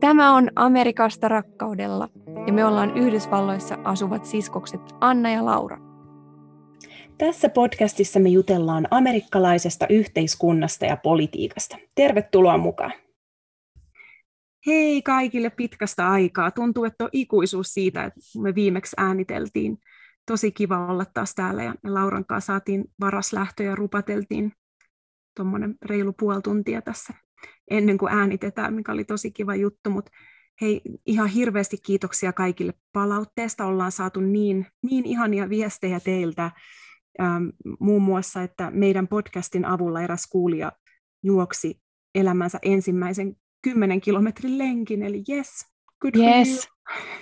Tämä 0.00 0.36
on 0.36 0.50
Amerikasta 0.56 1.28
rakkaudella 1.28 2.08
ja 2.46 2.52
me 2.52 2.64
ollaan 2.64 2.96
Yhdysvalloissa 2.96 3.78
asuvat 3.84 4.24
siskokset 4.24 4.80
Anna 5.00 5.30
ja 5.30 5.44
Laura. 5.44 5.78
Tässä 7.18 7.48
podcastissa 7.48 8.20
me 8.20 8.28
jutellaan 8.28 8.88
amerikkalaisesta 8.90 9.86
yhteiskunnasta 9.90 10.86
ja 10.86 10.96
politiikasta. 10.96 11.76
Tervetuloa 11.94 12.58
mukaan. 12.58 12.92
Hei 14.66 15.02
kaikille 15.02 15.50
pitkästä 15.50 16.10
aikaa. 16.10 16.50
Tuntuu, 16.50 16.84
että 16.84 17.04
on 17.04 17.10
ikuisuus 17.12 17.74
siitä, 17.74 18.04
että 18.04 18.20
me 18.38 18.54
viimeksi 18.54 18.96
ääniteltiin. 18.96 19.78
Tosi 20.26 20.52
kiva 20.52 20.86
olla 20.86 21.04
taas 21.04 21.34
täällä 21.34 21.62
ja 21.62 21.74
Lauran 21.84 22.26
kanssa 22.26 22.52
saatiin 22.52 22.84
varas 23.00 23.32
lähtö 23.32 23.62
ja 23.62 23.74
rupateltiin 23.74 24.52
tuommoinen 25.36 25.74
reilu 25.82 26.12
puoli 26.12 26.42
tuntia 26.42 26.82
tässä 26.82 27.14
ennen 27.70 27.98
kuin 27.98 28.12
äänitetään, 28.12 28.74
mikä 28.74 28.92
oli 28.92 29.04
tosi 29.04 29.30
kiva 29.30 29.54
juttu, 29.54 29.90
mutta 29.90 30.10
hei, 30.60 30.80
ihan 31.06 31.28
hirveästi 31.28 31.76
kiitoksia 31.86 32.32
kaikille 32.32 32.74
palautteesta. 32.92 33.66
Ollaan 33.66 33.92
saatu 33.92 34.20
niin, 34.20 34.66
niin 34.82 35.06
ihania 35.06 35.48
viestejä 35.48 36.00
teiltä, 36.00 36.50
ähm, 37.20 37.44
muun 37.80 38.02
muassa, 38.02 38.42
että 38.42 38.70
meidän 38.70 39.08
podcastin 39.08 39.64
avulla 39.64 40.02
eräs 40.02 40.26
kuulija 40.30 40.72
juoksi 41.22 41.80
elämänsä 42.14 42.58
ensimmäisen 42.62 43.36
kymmenen 43.62 44.00
kilometrin 44.00 44.58
lenkin, 44.58 45.02
eli 45.02 45.22
yes, 45.28 45.66
good 46.00 46.14
yes. 46.16 46.68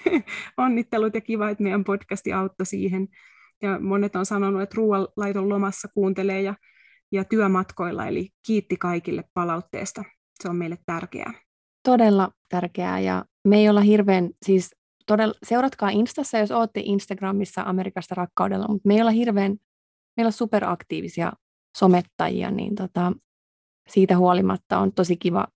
Onnittelut 0.56 1.14
ja 1.14 1.20
kiva, 1.20 1.50
että 1.50 1.62
meidän 1.62 1.84
podcasti 1.84 2.32
auttoi 2.32 2.66
siihen. 2.66 3.08
Ja 3.62 3.80
monet 3.80 4.16
on 4.16 4.26
sanonut, 4.26 4.62
että 4.62 4.76
ruoanlaiton 4.76 5.48
lomassa 5.48 5.88
kuuntelee 5.94 6.42
ja, 6.42 6.54
ja 7.12 7.24
työmatkoilla, 7.24 8.06
eli 8.06 8.28
kiitti 8.46 8.76
kaikille 8.76 9.24
palautteesta 9.34 10.04
se 10.42 10.48
on 10.48 10.56
meille 10.56 10.78
tärkeää. 10.86 11.32
Todella 11.82 12.30
tärkeää 12.48 13.00
ja 13.00 13.24
me 13.44 13.56
ei 13.56 13.68
olla 13.68 13.80
hirveän, 13.80 14.30
siis 14.46 14.70
todella, 15.06 15.34
seuratkaa 15.46 15.90
Instassa, 15.90 16.38
jos 16.38 16.50
olette 16.50 16.80
Instagramissa 16.84 17.62
Amerikasta 17.62 18.14
rakkaudella, 18.14 18.68
mutta 18.68 18.88
me 18.88 18.94
ei 18.94 19.00
olla 19.00 19.10
hirveän, 19.10 19.56
meillä 20.16 20.28
on 20.28 20.32
superaktiivisia 20.32 21.32
somettajia, 21.78 22.50
niin 22.50 22.74
tota, 22.74 23.12
siitä 23.88 24.18
huolimatta 24.18 24.78
on 24.78 24.92
tosi 24.92 25.16
kiva, 25.16 25.48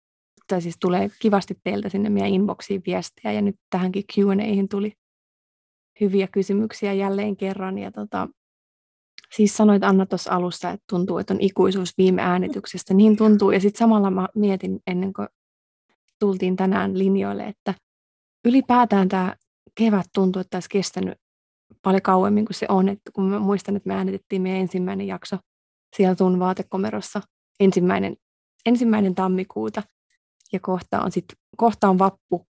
tai 0.47 0.62
siis 0.62 0.77
tulee 0.81 1.09
kivasti 1.19 1.55
teiltä 1.64 1.89
sinne 1.89 2.11
meidän 2.11 2.31
inboxiin 2.31 2.83
viestejä, 2.87 3.33
ja 3.33 3.42
nyt 3.42 3.56
tähänkin 3.70 4.05
Q&Ahin 4.14 4.69
tuli 4.69 4.92
hyviä 6.01 6.28
kysymyksiä 6.28 6.92
jälleen 6.92 7.36
kerran, 7.36 7.78
ja 7.78 7.92
tota, 7.92 8.28
Siis 9.36 9.56
sanoit 9.56 9.84
Anna 9.84 10.06
tuossa 10.06 10.33
alussa, 10.33 10.70
että 10.70 10.84
tuntuu, 10.91 11.19
että 11.19 11.34
on 11.34 11.41
ikuisuus 11.41 11.98
viime 11.98 12.23
äänityksestä. 12.23 12.95
Niin 12.95 13.17
tuntuu. 13.17 13.51
Ja 13.51 13.61
sitten 13.61 13.78
samalla 13.78 14.11
mä 14.11 14.28
mietin 14.34 14.81
ennen 14.86 15.12
kuin 15.12 15.28
tultiin 16.20 16.56
tänään 16.56 16.98
linjoille, 16.98 17.45
että 17.45 17.75
ylipäätään 18.45 19.08
tämä 19.08 19.34
kevät 19.79 20.06
tuntuu, 20.14 20.41
että 20.41 20.56
olisi 20.56 20.69
kestänyt 20.69 21.19
paljon 21.83 22.03
kauemmin 22.03 22.45
kuin 22.45 22.55
se 22.55 22.67
on. 22.69 22.89
Että 22.89 23.11
kun 23.14 23.25
mä 23.25 23.39
muistan, 23.39 23.77
että 23.77 23.89
me 23.89 23.95
äänitettiin 23.95 24.42
meidän 24.42 24.61
ensimmäinen 24.61 25.06
jakso 25.06 25.36
siellä 25.97 26.14
Tun 26.14 26.39
vaatekomerossa 26.39 27.20
ensimmäinen, 27.61 28.17
ensimmäinen 28.67 29.14
tammikuuta. 29.14 29.83
Ja 30.55 30.60
kohta 30.60 31.00
on, 31.00 31.12
sit, 31.12 31.24
kohta 31.56 31.88
on 31.88 31.98
vappu 31.98 32.47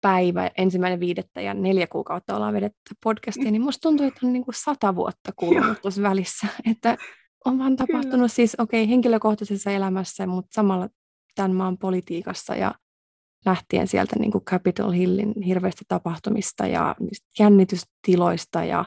päivä, 0.00 0.50
ensimmäinen 0.58 1.00
viidettä 1.00 1.40
ja 1.40 1.54
neljä 1.54 1.86
kuukautta 1.86 2.36
ollaan 2.36 2.54
vedetty 2.54 2.94
podcastia, 3.04 3.50
niin 3.50 3.62
musta 3.62 3.80
tuntuu, 3.80 4.06
että 4.06 4.26
on 4.26 4.32
niin 4.32 4.44
kuin 4.44 4.54
sata 4.54 4.94
vuotta 4.94 5.32
kulunut 5.36 5.82
tuossa 5.82 6.02
välissä. 6.02 6.46
Että 6.70 6.96
on 7.44 7.58
vaan 7.58 7.76
tapahtunut 7.76 8.12
Kyllä. 8.12 8.28
siis, 8.28 8.56
okei, 8.58 8.82
okay, 8.82 8.90
henkilökohtaisessa 8.90 9.70
elämässä, 9.70 10.26
mutta 10.26 10.54
samalla 10.54 10.88
tämän 11.34 11.54
maan 11.54 11.78
politiikassa 11.78 12.54
ja 12.54 12.74
lähtien 13.46 13.88
sieltä 13.88 14.18
niin 14.18 14.32
kuin 14.32 14.44
Capitol 14.44 14.90
Hillin 14.90 15.42
hirveästä 15.42 15.82
tapahtumista 15.88 16.66
ja 16.66 16.96
jännitystiloista 17.38 18.64
ja 18.64 18.84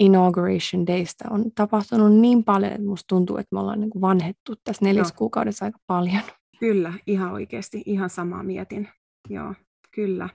inauguration 0.00 0.86
daysta 0.86 1.24
on 1.30 1.44
tapahtunut 1.54 2.12
niin 2.14 2.44
paljon, 2.44 2.72
että 2.72 2.86
musta 2.86 3.06
tuntuu, 3.08 3.36
että 3.36 3.54
me 3.54 3.60
ollaan 3.60 3.80
niin 3.80 3.90
kuin 3.90 4.02
vanhettu 4.02 4.54
tässä 4.64 4.84
neljäs 4.84 5.08
Joo. 5.08 5.18
kuukaudessa 5.18 5.64
aika 5.64 5.78
paljon. 5.86 6.22
Kyllä, 6.60 6.92
ihan 7.06 7.32
oikeasti, 7.32 7.82
ihan 7.86 8.10
samaa 8.10 8.42
mietin. 8.42 8.88
Joo. 9.28 9.54
Kyllä. 9.90 10.28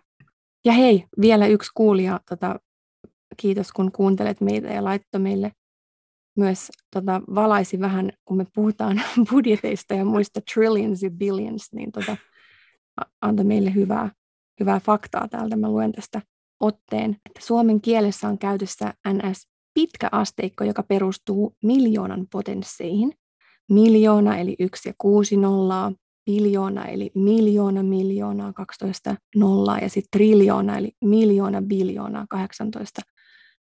Ja 0.65 0.73
hei, 0.73 1.05
vielä 1.21 1.47
yksi 1.47 1.71
kuulija, 1.75 2.19
tota, 2.29 2.59
kiitos 3.37 3.71
kun 3.71 3.91
kuuntelet 3.91 4.41
meitä 4.41 4.67
ja 4.67 4.83
laittoi 4.83 5.21
meille 5.21 5.51
myös 6.37 6.71
tota, 6.95 7.21
valaisi 7.35 7.79
vähän, 7.79 8.11
kun 8.25 8.37
me 8.37 8.45
puhutaan 8.55 9.01
budjeteista 9.31 9.93
ja 9.93 10.05
muista 10.05 10.41
trillions 10.53 11.03
ja 11.03 11.09
billions, 11.09 11.73
niin 11.73 11.91
tota, 11.91 12.17
antoi 13.21 13.45
meille 13.45 13.73
hyvää, 13.75 14.11
hyvää 14.59 14.79
faktaa 14.79 15.27
täältä. 15.27 15.55
Mä 15.55 15.69
luen 15.69 15.91
tästä 15.91 16.21
otteen, 16.59 17.17
että 17.29 17.45
suomen 17.45 17.81
kielessä 17.81 18.27
on 18.27 18.37
käytössä 18.37 18.93
NS 19.07 19.47
pitkä 19.73 20.09
asteikko, 20.11 20.63
joka 20.63 20.83
perustuu 20.83 21.55
miljoonan 21.63 22.27
potensseihin. 22.31 23.13
Miljoona 23.69 24.37
eli 24.37 24.55
yksi 24.59 24.89
ja 24.89 24.93
kuusi 24.97 25.37
nollaa, 25.37 25.91
biljoona 26.25 26.85
eli 26.85 27.11
miljoona 27.15 27.83
miljoonaa 27.83 28.53
12 28.53 29.15
nollaa 29.35 29.79
ja 29.79 29.89
sitten 29.89 30.09
triljoona 30.11 30.77
eli 30.77 30.91
miljoona 31.01 31.61
biljoonaa 31.61 32.25
18 32.29 33.01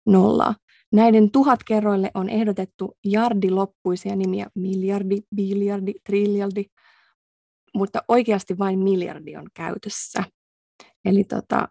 nollaa. 0.07 0.55
Näiden 0.93 1.31
tuhat 1.31 1.61
kerroille 1.65 2.11
on 2.15 2.29
ehdotettu 2.29 2.99
jardiloppuisia 3.05 4.17
nimiä 4.17 4.47
miljardi, 4.55 5.21
biljardi, 5.37 5.93
triljardi, 6.07 6.65
mutta 7.75 8.03
oikeasti 8.09 8.59
vain 8.59 8.79
miljardi 8.79 9.37
on 9.37 9.47
käytössä. 9.55 10.25
Eli 11.05 11.25
tota, 11.25 11.69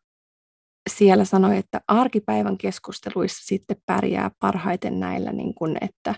siellä 0.90 1.26
sanoi, 1.26 1.58
että 1.58 1.82
arkipäivän 1.88 2.58
keskusteluissa 2.58 3.46
sitten 3.46 3.78
pärjää 3.86 4.32
parhaiten 4.40 5.00
näillä, 5.00 5.32
niin 5.32 5.54
kuin, 5.54 5.78
että 5.82 6.16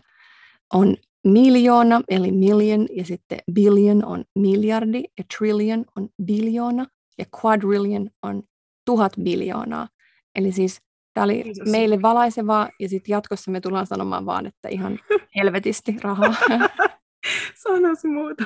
on 0.73 0.97
miljoona, 1.27 2.01
eli 2.07 2.31
million, 2.31 2.87
ja 2.95 3.05
sitten 3.05 3.39
billion 3.53 4.05
on 4.05 4.23
miljardi, 4.35 5.03
ja 5.17 5.23
trillion 5.37 5.85
on 5.95 6.09
biljoona, 6.25 6.85
ja 7.17 7.25
quadrillion 7.43 8.09
on 8.21 8.43
tuhat 8.85 9.13
biljoonaa. 9.23 9.87
Eli 10.35 10.51
siis 10.51 10.81
tämä 11.13 11.23
oli 11.23 11.43
Kiitos. 11.43 11.71
meille 11.71 12.01
valaisevaa, 12.01 12.69
ja 12.79 12.89
sitten 12.89 13.13
jatkossa 13.13 13.51
me 13.51 13.61
tullaan 13.61 13.87
sanomaan 13.87 14.25
vaan, 14.25 14.45
että 14.45 14.69
ihan 14.69 14.99
helvetisti 15.37 15.95
rahaa. 16.01 16.35
Sanas 17.63 18.03
muuta. 18.03 18.45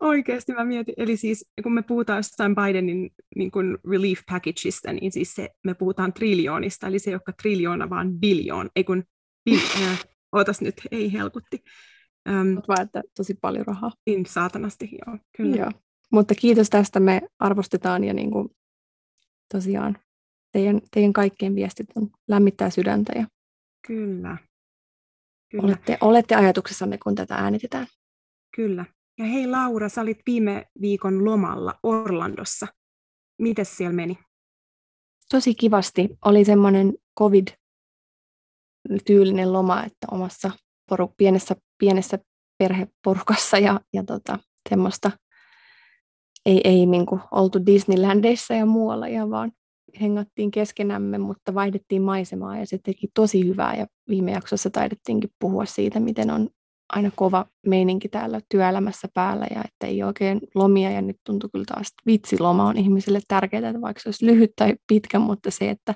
Oikeasti 0.00 0.52
mä 0.52 0.64
mietin, 0.64 0.94
eli 0.96 1.16
siis 1.16 1.50
kun 1.62 1.72
me 1.72 1.82
puhutaan 1.82 2.18
jostain 2.18 2.54
Bidenin 2.54 3.10
niin 3.36 3.50
kuin 3.50 3.78
relief 3.90 4.20
packageista, 4.30 4.92
niin 4.92 5.12
siis 5.12 5.34
se, 5.34 5.48
me 5.64 5.74
puhutaan 5.74 6.12
triljoonista, 6.12 6.86
eli 6.86 6.98
se 6.98 7.10
ei 7.10 7.14
olekaan 7.14 7.36
triljoona, 7.42 7.90
vaan 7.90 8.12
biljoon, 8.12 8.70
ei 8.76 8.84
kun 8.84 9.04
bil, 9.44 9.58
äh, 9.82 10.04
ootas 10.32 10.60
nyt, 10.60 10.74
ei 10.90 11.12
helkutti. 11.12 11.64
Um, 12.28 12.62
vaan, 12.68 12.82
että 12.82 13.02
tosi 13.16 13.34
paljon 13.34 13.66
rahaa. 13.66 13.92
Niin, 14.06 14.26
saatanasti, 14.26 14.90
joo, 15.06 15.18
kyllä. 15.36 15.56
Joo. 15.56 15.70
Mutta 16.12 16.34
kiitos 16.34 16.70
tästä, 16.70 17.00
me 17.00 17.20
arvostetaan 17.38 18.04
ja 18.04 18.14
niin 18.14 18.30
kuin, 18.30 18.48
tosiaan 19.52 19.98
teidän, 20.52 20.80
teidän 20.90 21.12
kaikkien 21.12 21.54
viestit 21.54 21.86
on 21.96 22.10
lämmittää 22.28 22.70
sydäntä. 22.70 23.12
Ja 23.16 23.26
kyllä. 23.86 24.36
kyllä. 25.50 25.64
Olette, 25.64 25.98
olette 26.00 26.34
ajatuksessanne, 26.34 26.98
kun 26.98 27.14
tätä 27.14 27.34
äänitetään. 27.34 27.86
Kyllä. 28.56 28.84
Ja 29.18 29.24
hei 29.24 29.46
Laura, 29.46 29.88
sä 29.88 30.00
olit 30.00 30.18
viime 30.26 30.66
viikon 30.80 31.24
lomalla 31.24 31.74
Orlandossa. 31.82 32.66
Miten 33.38 33.66
siellä 33.66 33.94
meni? 33.94 34.18
Tosi 35.30 35.54
kivasti. 35.54 36.08
Oli 36.24 36.44
semmoinen 36.44 36.92
covid 37.18 37.48
tyylinen 39.06 39.52
loma, 39.52 39.84
että 39.84 40.06
omassa 40.10 40.50
poru, 40.88 41.14
pienessä, 41.16 41.56
pienessä 41.78 42.18
perheporukassa 42.58 43.58
ja, 43.58 43.80
ja 43.92 44.04
tota, 44.04 44.38
semmoista 44.68 45.10
ei, 46.46 46.60
ei 46.64 46.86
niin 46.86 47.06
kuin 47.06 47.20
oltu 47.30 47.66
Disneylandeissa 47.66 48.54
ja 48.54 48.66
muualla 48.66 49.06
ihan 49.06 49.30
vaan 49.30 49.52
hengattiin 50.00 50.50
keskenämme, 50.50 51.18
mutta 51.18 51.54
vaihdettiin 51.54 52.02
maisemaa 52.02 52.58
ja 52.58 52.66
se 52.66 52.78
teki 52.82 53.08
tosi 53.14 53.48
hyvää. 53.48 53.74
Ja 53.74 53.86
viime 54.08 54.32
jaksossa 54.32 54.70
taidettiinkin 54.70 55.30
puhua 55.38 55.64
siitä, 55.64 56.00
miten 56.00 56.30
on 56.30 56.48
aina 56.88 57.10
kova 57.16 57.46
meininki 57.66 58.08
täällä 58.08 58.40
työelämässä 58.48 59.08
päällä 59.14 59.46
ja 59.54 59.64
että 59.64 59.86
ei 59.86 60.02
oikein 60.02 60.40
lomia. 60.54 60.90
Ja 60.90 61.02
nyt 61.02 61.16
tuntuu 61.26 61.50
kyllä 61.52 61.64
taas, 61.64 61.86
että 61.86 62.02
vitsiloma 62.06 62.68
on 62.68 62.76
ihmisille 62.76 63.20
tärkeää, 63.28 63.68
että 63.68 63.80
vaikka 63.80 64.02
se 64.02 64.08
olisi 64.08 64.26
lyhyt 64.26 64.50
tai 64.56 64.74
pitkä, 64.86 65.18
mutta 65.18 65.50
se, 65.50 65.70
että 65.70 65.94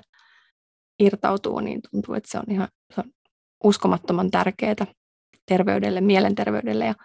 irtautuu, 0.99 1.59
niin 1.59 1.81
tuntuu, 1.91 2.13
että 2.15 2.31
se 2.31 2.37
on 2.37 2.51
ihan 2.51 2.67
se 2.93 3.01
on 3.01 3.11
uskomattoman 3.63 4.31
tärkeää 4.31 4.75
terveydelle, 5.45 6.01
mielenterveydelle. 6.01 6.85
Ja 6.85 6.95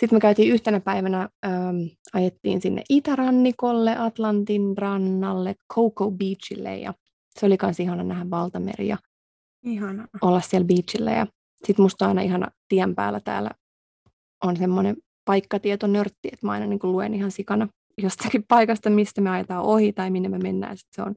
Sitten 0.00 0.16
me 0.16 0.20
käytiin 0.20 0.52
yhtenä 0.52 0.80
päivänä, 0.80 1.28
ähm, 1.46 1.76
ajettiin 2.12 2.60
sinne 2.60 2.82
itärannikolle, 2.88 3.96
Atlantin 3.98 4.78
rannalle, 4.78 5.54
Coco 5.74 6.10
Beachille 6.10 6.76
ja 6.76 6.94
se 7.38 7.46
oli 7.46 7.56
myös 7.62 7.80
ihana 7.80 8.02
nähdä 8.02 8.30
valtameri 8.30 8.88
ja 8.88 8.98
Ihana. 9.64 10.08
olla 10.20 10.40
siellä 10.40 10.66
beachillä. 10.66 11.10
Ja 11.10 11.26
sitten 11.64 11.82
musta 11.82 12.04
on 12.04 12.08
aina 12.08 12.22
ihana 12.22 12.48
tien 12.68 12.94
päällä 12.94 13.20
täällä 13.20 13.50
on 14.44 14.56
semmoinen 14.56 14.96
paikkatietonörtti, 15.24 16.28
että 16.32 16.46
mä 16.46 16.52
aina 16.52 16.66
niin 16.66 16.78
luen 16.82 17.14
ihan 17.14 17.30
sikana 17.30 17.68
jostakin 18.02 18.44
paikasta, 18.48 18.90
mistä 18.90 19.20
me 19.20 19.30
ajetaan 19.30 19.64
ohi 19.64 19.92
tai 19.92 20.10
minne 20.10 20.28
me 20.28 20.38
mennään. 20.38 20.76
Sitten 20.76 21.04
se 21.04 21.08
on 21.08 21.14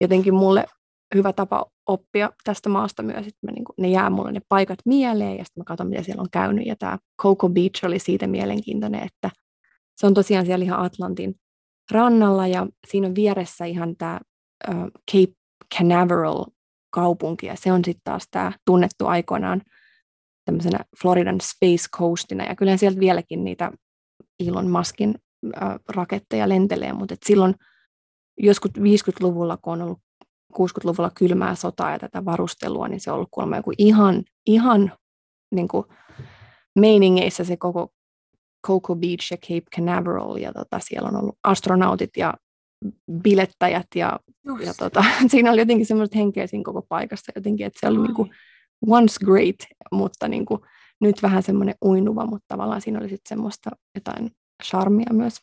jotenkin 0.00 0.34
mulle 0.34 0.66
hyvä 1.14 1.32
tapa 1.32 1.66
oppia 1.86 2.30
tästä 2.44 2.68
maasta 2.68 3.02
myös, 3.02 3.26
että 3.26 3.46
mä 3.46 3.52
niin 3.52 3.64
kuin, 3.64 3.74
ne 3.78 3.88
jää 3.88 4.10
mulle 4.10 4.32
ne 4.32 4.40
paikat 4.48 4.78
mieleen 4.84 5.38
ja 5.38 5.44
sitten 5.44 5.60
mä 5.60 5.64
katson, 5.64 5.88
mitä 5.88 6.02
siellä 6.02 6.22
on 6.22 6.30
käynyt. 6.32 6.66
Ja 6.66 6.76
tämä 6.76 6.98
Coco 7.22 7.48
Beach 7.48 7.84
oli 7.84 7.98
siitä 7.98 8.26
mielenkiintoinen, 8.26 9.02
että 9.02 9.30
se 9.96 10.06
on 10.06 10.14
tosiaan 10.14 10.46
siellä 10.46 10.64
ihan 10.64 10.84
Atlantin 10.84 11.34
rannalla 11.90 12.46
ja 12.46 12.66
siinä 12.86 13.06
on 13.06 13.14
vieressä 13.14 13.64
ihan 13.64 13.96
tämä 13.96 14.20
uh, 14.68 14.74
Cape 15.12 15.32
Canaveral 15.74 16.44
kaupunki 16.90 17.46
ja 17.46 17.56
se 17.56 17.72
on 17.72 17.84
sitten 17.84 18.04
taas 18.04 18.28
tämä 18.30 18.52
tunnettu 18.64 19.06
aikoinaan 19.06 19.62
tämmöisenä 20.44 20.78
Floridan 21.02 21.40
Space 21.40 21.88
Coastina 21.96 22.44
ja 22.44 22.56
kyllä 22.56 22.76
sieltä 22.76 23.00
vieläkin 23.00 23.44
niitä 23.44 23.72
Elon 24.46 24.70
Muskin 24.70 25.14
uh, 25.44 25.52
raketteja 25.88 26.48
lentelee, 26.48 26.92
mutta 26.92 27.14
silloin 27.26 27.54
joskus 28.38 28.70
50-luvulla, 28.78 29.56
kun 29.56 29.72
on 29.72 29.82
ollut 29.82 29.98
60-luvulla 30.52 31.10
kylmää 31.14 31.54
sotaa 31.54 31.90
ja 31.90 31.98
tätä 31.98 32.24
varustelua, 32.24 32.88
niin 32.88 33.00
se 33.00 33.10
on 33.10 33.14
ollut 33.14 33.28
kuulemma 33.30 33.56
joku 33.56 33.72
ihan, 33.78 34.24
ihan 34.46 34.92
niin 35.54 35.68
kuin 35.68 35.84
meiningeissä 36.78 37.44
se 37.44 37.56
koko 37.56 37.92
Coco 38.66 38.96
Beach 38.96 39.30
ja 39.30 39.36
Cape 39.36 39.70
Canaveral, 39.76 40.36
ja 40.36 40.52
tota, 40.52 40.80
siellä 40.80 41.08
on 41.08 41.16
ollut 41.16 41.38
astronautit 41.44 42.10
ja 42.16 42.34
bilettäjät, 43.22 43.86
ja, 43.94 44.20
ja 44.60 44.74
tota, 44.78 45.04
siinä 45.30 45.50
oli 45.52 45.60
jotenkin 45.60 45.86
semmoista 45.86 46.18
henkeä 46.18 46.46
siinä 46.46 46.64
koko 46.64 46.82
paikassa 46.82 47.32
jotenkin, 47.34 47.66
että 47.66 47.80
se 47.80 47.88
oli 47.88 47.98
niin 47.98 48.14
kuin 48.14 48.30
once 48.86 49.24
great, 49.24 49.56
mutta 49.92 50.28
niin 50.28 50.46
kuin, 50.46 50.60
nyt 51.00 51.22
vähän 51.22 51.42
semmoinen 51.42 51.74
uinuva, 51.84 52.26
mutta 52.26 52.44
tavallaan 52.48 52.80
siinä 52.80 52.98
oli 52.98 53.08
sitten 53.08 53.28
semmoista 53.28 53.70
jotain 53.94 54.30
charmia 54.64 55.12
myös. 55.12 55.40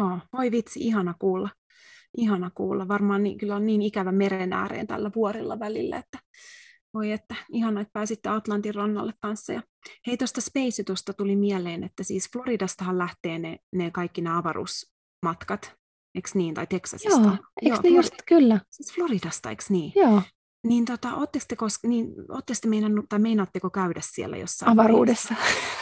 Oh, 0.00 0.18
oi 0.32 0.50
vitsi, 0.50 0.80
ihana 0.80 1.14
kuulla 1.18 1.48
ihana 2.16 2.50
kuulla. 2.54 2.88
Varmaan 2.88 3.22
niin, 3.22 3.38
kyllä 3.38 3.56
on 3.56 3.66
niin 3.66 3.82
ikävä 3.82 4.12
meren 4.12 4.52
ääreen 4.52 4.86
tällä 4.86 5.10
vuorilla 5.14 5.58
välillä, 5.58 5.96
että 5.96 6.18
voi 6.94 7.12
että 7.12 7.34
ihana, 7.52 7.80
että 7.80 7.92
pääsitte 7.92 8.28
Atlantin 8.28 8.74
rannalle 8.74 9.12
kanssa. 9.20 9.52
Ja 9.52 9.62
hei, 10.06 10.16
tuosta 10.16 10.40
Spaceitusta 10.40 11.12
tuli 11.12 11.36
mieleen, 11.36 11.84
että 11.84 12.02
siis 12.02 12.30
Floridastahan 12.32 12.98
lähtee 12.98 13.38
ne, 13.38 13.58
ne 13.72 13.90
kaikki 13.90 14.20
nämä 14.20 14.38
avaruusmatkat, 14.38 15.74
eikö 16.14 16.30
niin, 16.34 16.54
tai 16.54 16.66
Texasista. 16.66 17.20
Joo, 17.20 17.36
eikö 17.62 17.78
ne 17.82 17.88
just, 17.88 18.14
kyllä. 18.26 18.60
Siis 18.70 18.94
Floridasta, 18.94 19.50
eikö 19.50 19.64
niin? 19.68 19.92
Joo. 19.94 20.22
Niin, 20.66 20.84
tota, 20.84 21.14
ootteko 21.14 21.66
niin, 21.82 22.14
ootteko 22.28 22.58
te 22.62 22.68
meinannut, 22.68 23.04
tai 23.08 23.18
meinaatteko 23.18 23.70
käydä 23.70 24.00
siellä 24.02 24.36
jossain? 24.36 24.72
Avaruudessa. 24.72 25.34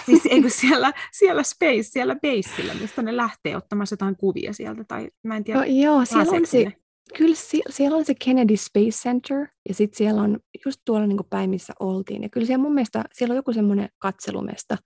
Siis 0.07 0.23
eikö 0.31 0.49
siellä, 0.49 0.93
siellä 1.13 1.43
Space, 1.43 1.83
siellä 1.83 2.17
Baseillä, 2.17 2.75
mistä 2.75 3.03
ne 3.03 3.17
lähtee 3.17 3.57
ottamassa 3.57 3.93
jotain 3.93 4.17
kuvia 4.17 4.53
sieltä, 4.53 4.85
tai 4.85 5.11
mä 5.23 5.37
en 5.37 5.45
tiedä. 5.45 5.61
No, 5.61 5.67
joo, 5.67 6.05
siellä 6.05 6.33
on 6.33 6.47
se, 6.47 6.73
kyllä 7.17 7.35
siellä 7.71 7.97
on 7.97 8.05
se 8.05 8.15
Kennedy 8.25 8.57
Space 8.57 8.91
Center, 8.91 9.47
ja 9.69 9.75
sitten 9.75 9.97
siellä 9.97 10.23
on 10.23 10.39
just 10.67 10.81
tuolla 10.85 11.07
niin 11.07 11.19
päin, 11.31 11.51
missä 11.51 11.73
oltiin. 11.81 12.23
Ja 12.23 12.29
kyllä 12.29 12.47
siellä 12.47 12.63
mun 12.63 12.75
mielestä, 12.75 13.05
siellä 13.13 13.33
on 13.33 13.37
joku 13.37 13.53
semmoinen 13.53 13.89
katselumesta, 13.99 14.77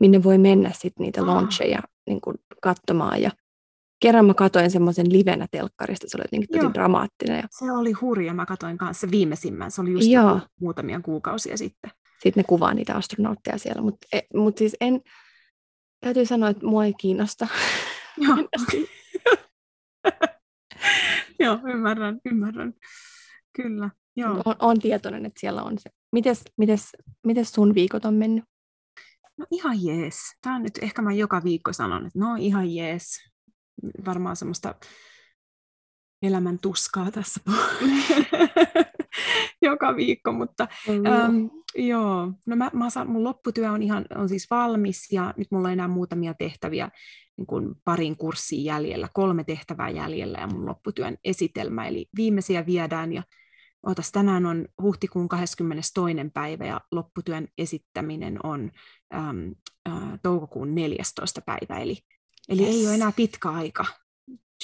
minne 0.00 0.22
voi 0.22 0.38
mennä 0.38 0.70
sitten 0.72 1.04
niitä 1.04 1.26
launcheja 1.26 1.78
niin 2.06 2.20
katsomaan. 2.62 3.22
Ja 3.22 3.30
kerran 4.02 4.26
mä 4.26 4.34
katoin 4.34 4.70
semmoisen 4.70 5.12
livenä 5.12 5.46
telkkarista, 5.50 6.06
se 6.08 6.16
oli 6.16 6.24
jotenkin 6.24 6.48
tosi 6.48 6.64
Joo. 6.64 6.74
dramaattinen. 6.74 7.36
Ja... 7.36 7.48
Se 7.50 7.72
oli 7.72 7.92
hurja, 7.92 8.34
mä 8.34 8.46
katoin 8.46 8.78
kanssa 8.78 9.10
viimeisimmän, 9.10 9.70
se 9.70 9.80
oli 9.80 9.92
just 9.92 10.08
Joo. 10.10 10.40
muutamia 10.60 11.00
kuukausia 11.00 11.56
sitten. 11.56 11.90
Sitten 12.22 12.40
ne 12.40 12.44
kuvaa 12.48 12.74
niitä 12.74 12.94
astronautteja 12.94 13.58
siellä, 13.58 13.82
mutta 13.82 14.06
e, 14.12 14.20
mut 14.34 14.58
siis 14.58 14.76
en, 14.80 15.00
täytyy 16.00 16.26
sanoa, 16.26 16.48
että 16.48 16.66
mua 16.66 16.84
ei 16.84 16.94
kiinnosta. 16.94 17.48
Joo, 18.16 18.36
Joo 21.40 21.58
ymmärrän, 21.68 22.20
ymmärrän. 22.24 22.72
Kyllä, 23.56 23.90
Joo. 24.16 24.42
On, 24.44 24.56
on 24.58 24.78
tietoinen, 24.78 25.26
että 25.26 25.40
siellä 25.40 25.62
on 25.62 25.78
se. 25.78 25.90
Mites, 26.12 26.44
mites, 26.56 26.92
mites 27.26 27.52
sun 27.52 27.74
viikot 27.74 28.04
on 28.04 28.14
mennyt? 28.14 28.44
No 29.38 29.46
ihan 29.50 29.84
jees. 29.84 30.16
Tämä 30.42 30.56
on 30.56 30.62
nyt, 30.62 30.78
ehkä 30.82 31.02
mä 31.02 31.12
joka 31.12 31.44
viikko 31.44 31.72
sanon, 31.72 32.06
että 32.06 32.18
no 32.18 32.36
ihan 32.38 32.74
jees 32.74 33.31
varmaan 34.04 34.36
semmoista 34.36 34.74
elämän 36.22 36.58
tuskaa 36.58 37.10
tässä 37.10 37.40
joka 39.62 39.96
viikko, 39.96 40.32
mutta 40.32 40.68
mm. 40.88 41.06
äm, 41.06 41.50
joo, 41.74 42.32
no 42.46 42.56
mä, 42.56 42.70
mä 42.72 42.90
saan, 42.90 43.10
mun 43.10 43.24
lopputyö 43.24 43.70
on 43.70 43.82
ihan 43.82 44.06
on 44.14 44.28
siis 44.28 44.46
valmis 44.50 45.12
ja 45.12 45.34
nyt 45.36 45.48
mulla 45.50 45.68
on 45.68 45.72
enää 45.72 45.88
muutamia 45.88 46.34
tehtäviä 46.34 46.90
niin 47.36 47.46
kuin 47.46 47.74
parin 47.84 48.16
kurssin 48.16 48.64
jäljellä, 48.64 49.08
kolme 49.14 49.44
tehtävää 49.44 49.90
jäljellä 49.90 50.38
ja 50.38 50.46
mun 50.46 50.66
lopputyön 50.66 51.16
esitelmä, 51.24 51.88
eli 51.88 52.08
viimeisiä 52.16 52.66
viedään 52.66 53.12
ja 53.12 53.22
Ootas, 53.86 54.12
tänään 54.12 54.46
on 54.46 54.68
huhtikuun 54.82 55.28
22. 55.28 55.92
päivä 56.34 56.66
ja 56.66 56.80
lopputyön 56.90 57.48
esittäminen 57.58 58.38
on 58.42 58.70
äm, 59.14 59.54
ä, 59.88 60.18
toukokuun 60.22 60.74
14. 60.74 61.40
päivä, 61.40 61.82
eli 61.82 61.98
Eli 62.48 62.62
yes. 62.62 62.74
ei 62.74 62.86
ole 62.86 62.94
enää 62.94 63.12
pitkä 63.12 63.48
aika. 63.48 63.84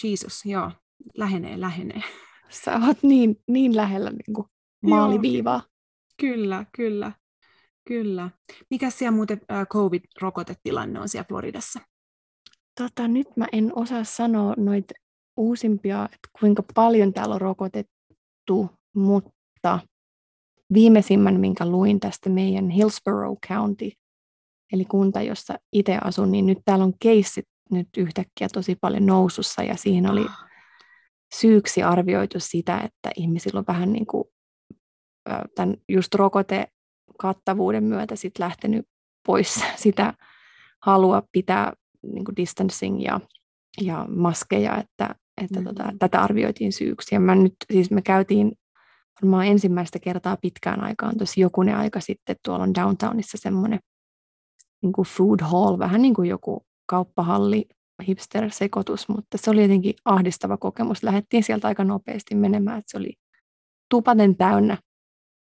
Jesus, 0.04 0.44
joo, 0.44 0.70
lähenee, 1.16 1.60
lähenee. 1.60 2.02
Sä 2.64 2.80
oot 2.86 3.02
niin, 3.02 3.36
niin 3.48 3.76
lähellä 3.76 4.10
niin 4.10 4.34
kuin 4.34 4.46
maaliviivaa. 4.82 5.62
Kyllä, 6.20 6.64
kyllä, 6.76 7.12
kyllä. 7.88 8.30
Mikä 8.70 8.90
siellä 8.90 9.16
muuten 9.16 9.40
COVID-rokotetilanne 9.68 11.00
on 11.00 11.08
siellä 11.08 11.26
Floridassa? 11.28 11.80
Tota, 12.80 13.08
nyt 13.08 13.26
mä 13.36 13.46
en 13.52 13.72
osaa 13.74 14.04
sanoa 14.04 14.54
noita 14.56 14.94
uusimpia, 15.36 16.04
että 16.04 16.28
kuinka 16.40 16.62
paljon 16.74 17.12
täällä 17.12 17.34
on 17.34 17.40
rokotettu, 17.40 18.70
mutta 18.94 19.80
viimeisimmän, 20.74 21.40
minkä 21.40 21.66
luin 21.66 22.00
tästä 22.00 22.30
meidän 22.30 22.70
Hillsborough 22.70 23.38
County, 23.48 23.90
eli 24.72 24.84
kunta, 24.84 25.22
jossa 25.22 25.54
itse 25.72 25.98
asun, 26.04 26.32
niin 26.32 26.46
nyt 26.46 26.58
täällä 26.64 26.84
on 26.84 26.94
keissit 27.02 27.47
nyt 27.70 27.88
yhtäkkiä 27.96 28.48
tosi 28.52 28.76
paljon 28.80 29.06
nousussa 29.06 29.62
ja 29.62 29.76
siihen 29.76 30.10
oli 30.10 30.26
syyksi 31.34 31.82
arvioitu 31.82 32.40
sitä, 32.40 32.78
että 32.78 33.10
ihmisillä 33.16 33.58
on 33.58 33.64
vähän 33.68 33.92
niin 33.92 34.06
kuin 34.06 34.24
tämän 35.54 35.76
just 35.88 36.14
rokotekattavuuden 36.14 37.84
myötä 37.84 38.16
sit 38.16 38.38
lähtenyt 38.38 38.86
pois 39.26 39.60
sitä 39.76 40.14
halua 40.82 41.22
pitää 41.32 41.72
niin 42.02 42.24
kuin 42.24 42.36
distancing 42.36 43.04
ja, 43.04 43.20
ja 43.80 44.06
maskeja, 44.16 44.76
että, 44.76 45.14
että 45.42 45.62
tota, 45.62 45.82
mm-hmm. 45.82 45.92
tota, 45.92 45.98
tätä 45.98 46.22
arvioitiin 46.22 46.72
syyksi. 46.72 47.14
Ja 47.14 47.20
mä 47.20 47.34
nyt, 47.34 47.54
siis 47.72 47.90
me 47.90 48.02
käytiin 48.02 48.52
varmaan 49.22 49.46
ensimmäistä 49.46 49.98
kertaa 49.98 50.36
pitkään 50.42 50.84
aikaan, 50.84 51.16
tosi 51.16 51.40
jokunen 51.40 51.76
aika 51.76 52.00
sitten 52.00 52.36
tuolla 52.44 52.62
on 52.62 52.74
downtownissa 52.74 53.38
semmoinen 53.40 53.78
niin 54.82 54.92
kuin 54.92 55.06
food 55.06 55.40
hall, 55.42 55.78
vähän 55.78 56.02
niin 56.02 56.14
kuin 56.14 56.28
joku 56.28 56.66
kauppahalli, 56.88 57.68
hipster-sekoitus, 58.08 59.08
mutta 59.08 59.38
se 59.38 59.50
oli 59.50 59.62
jotenkin 59.62 59.94
ahdistava 60.04 60.56
kokemus. 60.56 61.02
Lähdettiin 61.02 61.44
sieltä 61.44 61.68
aika 61.68 61.84
nopeasti 61.84 62.34
menemään, 62.34 62.78
että 62.78 62.90
se 62.90 62.96
oli 62.96 63.12
tupaten 63.90 64.36
täynnä. 64.36 64.78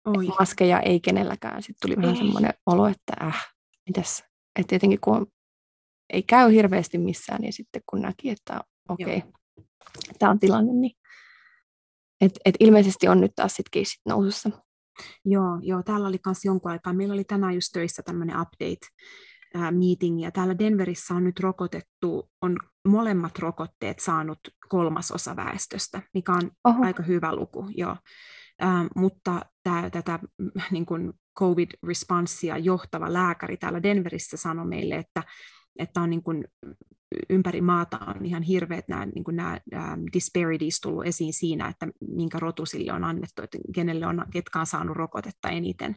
Oi. 0.06 0.28
Maskeja 0.28 0.80
ei 0.80 1.00
kenelläkään. 1.00 1.64
Sitten 1.64 1.90
tuli 1.90 2.02
vähän 2.02 2.18
semmoinen 2.18 2.54
olo, 2.66 2.88
että 2.88 3.14
äh, 3.22 3.48
mitäs. 3.90 4.24
Että 4.60 4.76
jotenkin 4.76 5.00
kun 5.02 5.28
ei 6.14 6.24
käy 6.24 6.52
hirveästi 6.52 6.98
missään, 6.98 7.42
niin 7.42 7.54
sitten 7.54 7.82
kun 7.90 8.02
näki, 8.02 8.30
että 8.30 8.62
okei, 8.90 9.18
okay, 9.18 9.32
tämä 10.20 10.32
on 10.32 10.40
tilanne, 10.40 10.74
niin 10.74 10.92
et, 12.22 12.32
et 12.46 12.56
ilmeisesti 12.60 13.08
on 13.08 13.22
nyt 13.22 13.32
taas 13.36 13.56
sitten 13.56 13.72
keissit 13.72 14.02
nousussa. 14.06 14.50
Joo, 15.26 15.60
joo, 15.62 15.84
täällä 15.84 16.08
oli 16.08 16.20
myös 16.26 16.46
jonkun 16.46 16.72
aikaa. 16.72 16.94
Meillä 16.94 17.14
oli 17.14 17.24
tänään 17.24 17.54
just 17.54 17.70
töissä 17.74 18.04
tämmöinen 18.04 18.42
update 18.42 18.88
meetingiä. 19.72 20.32
Täällä 20.32 20.60
Denverissä 20.60 21.14
on 21.14 21.24
nyt 21.24 21.40
rokotettu, 21.40 22.30
on 22.42 22.58
molemmat 22.88 23.40
rokotteet 23.40 24.00
saanut 24.00 24.40
kolmasosa 24.70 25.36
väestöstä, 25.36 26.02
mikä 26.14 26.32
on 26.32 26.52
Oho. 26.64 26.86
aika 26.86 27.04
hyvä 27.04 27.36
luku, 27.36 27.68
joo. 27.76 27.98
Ähm, 28.64 28.86
mutta 28.96 29.42
tää, 29.64 29.90
tätä 29.90 30.20
niin 30.72 30.86
kuin 30.86 31.14
COVID-responssia 31.40 32.58
johtava 32.58 33.14
lääkäri 33.14 33.58
täällä 33.58 33.84
Denverissä 33.84 34.38
sanoi 34.38 34.68
meille, 34.68 34.96
että, 34.96 35.24
että 35.80 36.02
on 36.02 36.10
niin 36.10 36.24
kuin 36.24 36.46
ympäri 37.30 37.62
maata 37.62 37.98
on 37.98 38.26
ihan 38.26 38.44
hirveät 38.44 38.88
nämä, 38.88 39.06
niin 39.06 39.24
kuin 39.24 39.36
nämä 39.36 39.60
ähm, 39.74 40.02
disparities 40.14 40.80
tullut 40.80 41.06
esiin 41.06 41.34
siinä, 41.34 41.68
että 41.68 41.88
minkä 42.08 42.40
rotu 42.40 42.66
sille 42.66 42.94
on 42.94 43.04
annettu, 43.04 43.42
että 43.42 43.58
kenelle 43.76 44.08
on, 44.08 44.26
ketkä 44.34 44.60
on 44.60 44.66
saanut 44.66 44.98
rokotetta 44.98 45.50
eniten. 45.50 45.96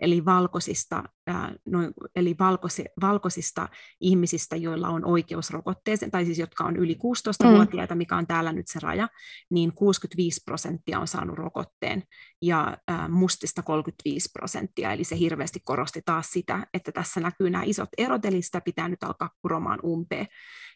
Eli 0.00 0.24
valkoisista, 0.24 1.04
ää, 1.26 1.54
noin, 1.66 1.92
eli 2.16 2.36
valkoisi, 2.38 2.84
valkoisista 3.00 3.68
ihmisistä, 4.00 4.56
joilla 4.56 4.88
on 4.88 5.04
oikeus 5.04 5.50
rokotteeseen, 5.50 6.10
tai 6.10 6.24
siis 6.24 6.38
jotka 6.38 6.64
on 6.64 6.76
yli 6.76 6.94
16-vuotiaita, 6.94 7.94
mm. 7.94 7.98
mikä 7.98 8.16
on 8.16 8.26
täällä 8.26 8.52
nyt 8.52 8.68
se 8.68 8.78
raja, 8.82 9.08
niin 9.50 9.72
65 9.72 10.40
prosenttia 10.44 11.00
on 11.00 11.08
saanut 11.08 11.38
rokotteen, 11.38 12.02
ja 12.42 12.76
ää, 12.88 13.08
mustista 13.08 13.62
35 13.62 14.28
prosenttia, 14.32 14.92
eli 14.92 15.04
se 15.04 15.18
hirveästi 15.18 15.60
korosti 15.64 16.02
taas 16.04 16.30
sitä, 16.30 16.66
että 16.74 16.92
tässä 16.92 17.20
näkyy 17.20 17.50
nämä 17.50 17.64
isot 17.64 17.88
erot, 17.98 18.24
eli 18.24 18.42
sitä 18.42 18.60
pitää 18.60 18.88
nyt 18.88 19.02
alkaa 19.02 19.30
kuromaan 19.42 19.78
umpeen. 19.84 20.26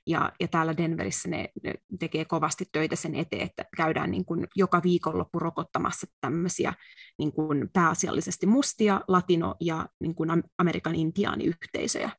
Ja, 0.07 0.33
ja 0.41 0.49
täällä 0.49 0.77
Denverissä 0.77 1.29
ne, 1.29 1.49
ne 1.63 1.75
tekee 1.99 2.25
kovasti 2.25 2.65
töitä 2.73 2.97
sen 2.97 3.15
eteen, 3.15 3.43
että 3.43 3.65
käydään 3.77 4.11
niin 4.11 4.25
kuin 4.25 4.47
joka 4.57 4.83
viikonloppu 4.83 5.39
rokottamassa 5.39 6.07
tämmöisiä 6.21 6.75
niin 7.19 7.33
kuin 7.33 7.69
pääasiallisesti 7.73 8.47
mustia, 8.47 9.01
latino- 9.09 9.57
ja 9.61 9.89
niin 10.01 10.15
kuin 10.15 10.31
Amerikan 10.59 10.95
intiaaniyhteisöjä. 10.95 12.11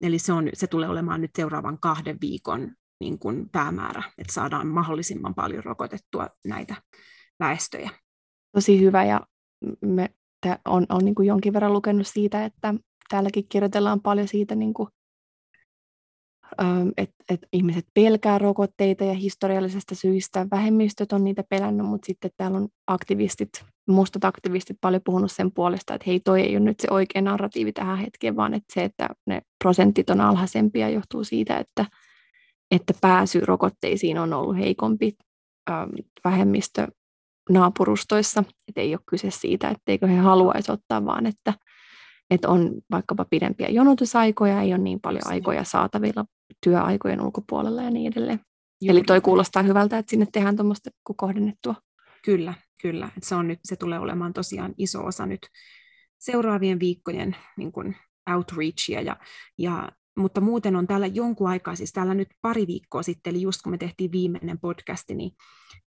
Eli 0.00 0.18
se, 0.18 0.32
on, 0.32 0.48
se 0.52 0.66
tulee 0.66 0.88
olemaan 0.88 1.20
nyt 1.20 1.30
seuraavan 1.36 1.78
kahden 1.80 2.18
viikon 2.20 2.72
niin 3.00 3.18
kuin 3.18 3.48
päämäärä, 3.48 4.02
että 4.18 4.32
saadaan 4.32 4.66
mahdollisimman 4.66 5.34
paljon 5.34 5.64
rokotettua 5.64 6.28
näitä 6.44 6.74
väestöjä. 7.40 7.90
Tosi 8.52 8.80
hyvä 8.80 9.04
ja 9.04 9.26
me 9.80 10.10
on, 10.64 10.86
on 10.88 11.04
niin 11.04 11.14
kuin 11.14 11.28
jonkin 11.28 11.52
verran 11.52 11.72
lukenut 11.72 12.06
siitä, 12.06 12.44
että 12.44 12.74
täälläkin 13.08 13.48
kirjoitellaan 13.48 14.00
paljon 14.00 14.28
siitä 14.28 14.54
niin 14.54 14.74
kuin 14.74 14.88
että 16.96 17.24
et 17.28 17.40
ihmiset 17.52 17.86
pelkää 17.94 18.38
rokotteita 18.38 19.04
ja 19.04 19.14
historiallisesta 19.14 19.94
syistä. 19.94 20.46
Vähemmistöt 20.50 21.12
on 21.12 21.24
niitä 21.24 21.44
pelännyt, 21.48 21.86
mutta 21.86 22.06
sitten 22.06 22.30
täällä 22.36 22.58
on 22.58 22.68
aktivistit, 22.86 23.64
mustat 23.88 24.24
aktivistit 24.24 24.76
paljon 24.80 25.02
puhunut 25.04 25.32
sen 25.32 25.52
puolesta, 25.52 25.94
että 25.94 26.04
hei, 26.06 26.20
toi 26.20 26.40
ei 26.40 26.56
ole 26.56 26.64
nyt 26.64 26.80
se 26.80 26.88
oikea 26.90 27.22
narratiivi 27.22 27.72
tähän 27.72 27.98
hetkeen, 27.98 28.36
vaan 28.36 28.54
että 28.54 28.74
se, 28.74 28.84
että 28.84 29.08
ne 29.26 29.42
prosentit 29.64 30.10
on 30.10 30.20
alhaisempia, 30.20 30.90
johtuu 30.90 31.24
siitä, 31.24 31.58
että, 31.58 31.86
että 32.70 32.94
pääsy 33.00 33.40
rokotteisiin 33.40 34.18
on 34.18 34.32
ollut 34.32 34.56
heikompi 34.56 35.16
ähm, 35.70 35.90
vähemmistö 36.24 36.88
naapurustoissa, 37.50 38.44
että 38.68 38.80
ei 38.80 38.94
ole 38.94 39.00
kyse 39.06 39.30
siitä, 39.30 39.68
etteikö 39.68 40.06
he 40.06 40.16
haluaisi 40.16 40.72
ottaa, 40.72 41.04
vaan 41.04 41.26
että, 41.26 41.54
että 42.30 42.48
on 42.48 42.72
vaikkapa 42.90 43.24
pidempiä 43.30 43.68
jonotusaikoja, 43.68 44.62
ei 44.62 44.72
ole 44.72 44.78
niin 44.78 45.00
paljon 45.00 45.22
aikoja 45.26 45.64
saatavilla 45.64 46.24
työaikojen 46.64 47.20
ulkopuolella 47.20 47.82
ja 47.82 47.90
niin 47.90 48.12
edelleen. 48.12 48.40
Juuri. 48.80 48.98
Eli 48.98 49.04
toi 49.04 49.20
kuulostaa 49.20 49.62
hyvältä, 49.62 49.98
että 49.98 50.10
sinne 50.10 50.26
tehdään 50.32 50.56
tuommoista 50.56 50.90
kohdennettua. 51.16 51.74
Kyllä, 52.24 52.54
kyllä. 52.82 53.08
se, 53.22 53.34
on 53.34 53.48
nyt, 53.48 53.58
se 53.64 53.76
tulee 53.76 53.98
olemaan 53.98 54.32
tosiaan 54.32 54.74
iso 54.78 55.04
osa 55.04 55.26
nyt 55.26 55.40
seuraavien 56.18 56.80
viikkojen 56.80 57.36
niin 57.56 57.72
outreachia 58.34 59.00
ja, 59.00 59.16
ja 59.58 59.88
mutta 60.18 60.40
muuten 60.40 60.76
on 60.76 60.86
täällä 60.86 61.06
jonkun 61.06 61.48
aikaa, 61.48 61.74
siis 61.74 61.92
täällä 61.92 62.14
nyt 62.14 62.28
pari 62.42 62.66
viikkoa 62.66 63.02
sitten, 63.02 63.30
eli 63.30 63.42
just 63.42 63.62
kun 63.62 63.72
me 63.72 63.78
tehtiin 63.78 64.12
viimeinen 64.12 64.58
podcasti, 64.60 65.14
niin, 65.14 65.30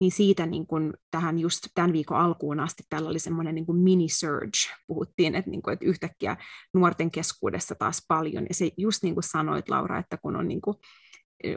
niin 0.00 0.12
siitä 0.12 0.46
niin 0.46 0.66
kun 0.66 0.94
tähän 1.10 1.38
just 1.38 1.58
tämän 1.74 1.92
viikon 1.92 2.18
alkuun 2.18 2.60
asti 2.60 2.82
täällä 2.90 3.08
oli 3.10 3.18
semmoinen 3.18 3.54
niin 3.54 3.76
mini-surge, 3.76 4.74
puhuttiin, 4.86 5.34
että, 5.34 5.50
niin 5.50 5.62
kun, 5.62 5.72
että 5.72 5.86
yhtäkkiä 5.86 6.36
nuorten 6.74 7.10
keskuudessa 7.10 7.74
taas 7.74 8.04
paljon, 8.08 8.44
ja 8.48 8.54
se 8.54 8.70
just 8.76 9.02
niin 9.02 9.14
kuin 9.14 9.24
sanoit 9.24 9.68
Laura, 9.68 9.98
että 9.98 10.16
kun 10.16 10.36
on 10.36 10.48
niin 10.48 10.60
kuin, 10.60 10.76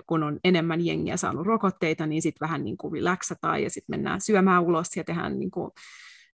kun 0.07 0.23
on 0.23 0.39
enemmän 0.43 0.85
jengiä 0.85 1.17
saanut 1.17 1.45
rokotteita, 1.45 2.07
niin 2.07 2.21
sitten 2.21 2.47
vähän 2.47 2.63
niin 2.63 2.77
kuin 2.77 2.93
relaxataan 2.93 3.63
ja 3.63 3.69
sitten 3.69 3.93
mennään 3.93 4.21
syömään 4.21 4.63
ulos 4.63 4.95
ja 4.95 5.03
tehdään 5.03 5.39
niin 5.39 5.51
kuin, 5.51 5.71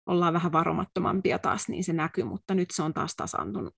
ollaan 0.06 0.34
vähän 0.34 0.52
varomattomampia 0.52 1.38
taas, 1.38 1.68
niin 1.68 1.84
se 1.84 1.92
näkyy, 1.92 2.24
mutta 2.24 2.54
nyt 2.54 2.70
se 2.70 2.82
on 2.82 2.94
taas 2.94 3.16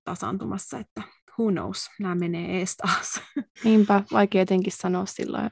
tasaantumassa, 0.03 0.79
että 0.79 1.01
who 1.39 1.51
knows, 1.51 1.89
nämä 1.99 2.15
menee 2.15 2.59
ees 2.59 2.77
taas. 2.77 3.21
Niinpä, 3.63 4.03
vaikea 4.11 4.41
jotenkin 4.41 4.73
sanoa 4.73 5.05
sillä 5.05 5.49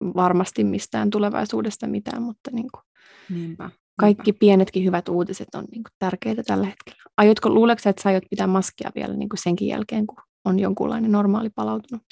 varmasti 0.00 0.64
mistään 0.64 1.10
tulevaisuudesta 1.10 1.86
mitään, 1.86 2.22
mutta 2.22 2.50
niin 2.50 2.68
kuin 2.72 2.82
niinpä, 3.30 3.70
kaikki 4.00 4.22
niinpä. 4.30 4.38
pienetkin 4.38 4.84
hyvät 4.84 5.08
uutiset 5.08 5.54
on 5.54 5.64
niin 5.70 5.82
kuin 5.82 5.92
tärkeitä 5.98 6.42
tällä 6.42 6.66
hetkellä. 6.66 7.02
Aiotko, 7.16 7.50
luuleeko 7.50 7.82
että 7.86 8.02
sä 8.02 8.08
aiot 8.08 8.24
pitää 8.30 8.46
maskia 8.46 8.90
vielä 8.94 9.14
niin 9.14 9.28
kuin 9.28 9.42
senkin 9.42 9.68
jälkeen, 9.68 10.06
kun 10.06 10.18
on 10.44 10.58
jonkunlainen 10.58 11.12
normaali 11.12 11.50
palautunut? 11.50 12.02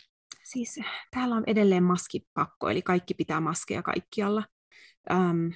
Siis 0.44 0.80
täällä 1.11 1.34
on 1.34 1.44
edelleen 1.46 1.82
maskipakko, 1.82 2.68
eli 2.68 2.82
kaikki 2.82 3.14
pitää 3.14 3.40
maskeja 3.40 3.82
kaikkialla. 3.82 4.44
Ähm, 5.11 5.46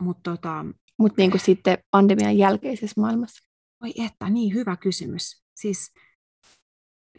mutta 0.00 0.30
tota, 0.30 0.64
Mut 0.98 1.16
niin 1.16 1.30
kuin 1.30 1.40
sitten 1.40 1.78
pandemian 1.90 2.38
jälkeisessä 2.38 3.00
maailmassa? 3.00 3.48
Oi 3.82 3.92
että, 4.06 4.30
niin 4.30 4.54
hyvä 4.54 4.76
kysymys. 4.76 5.44
Siis 5.54 5.92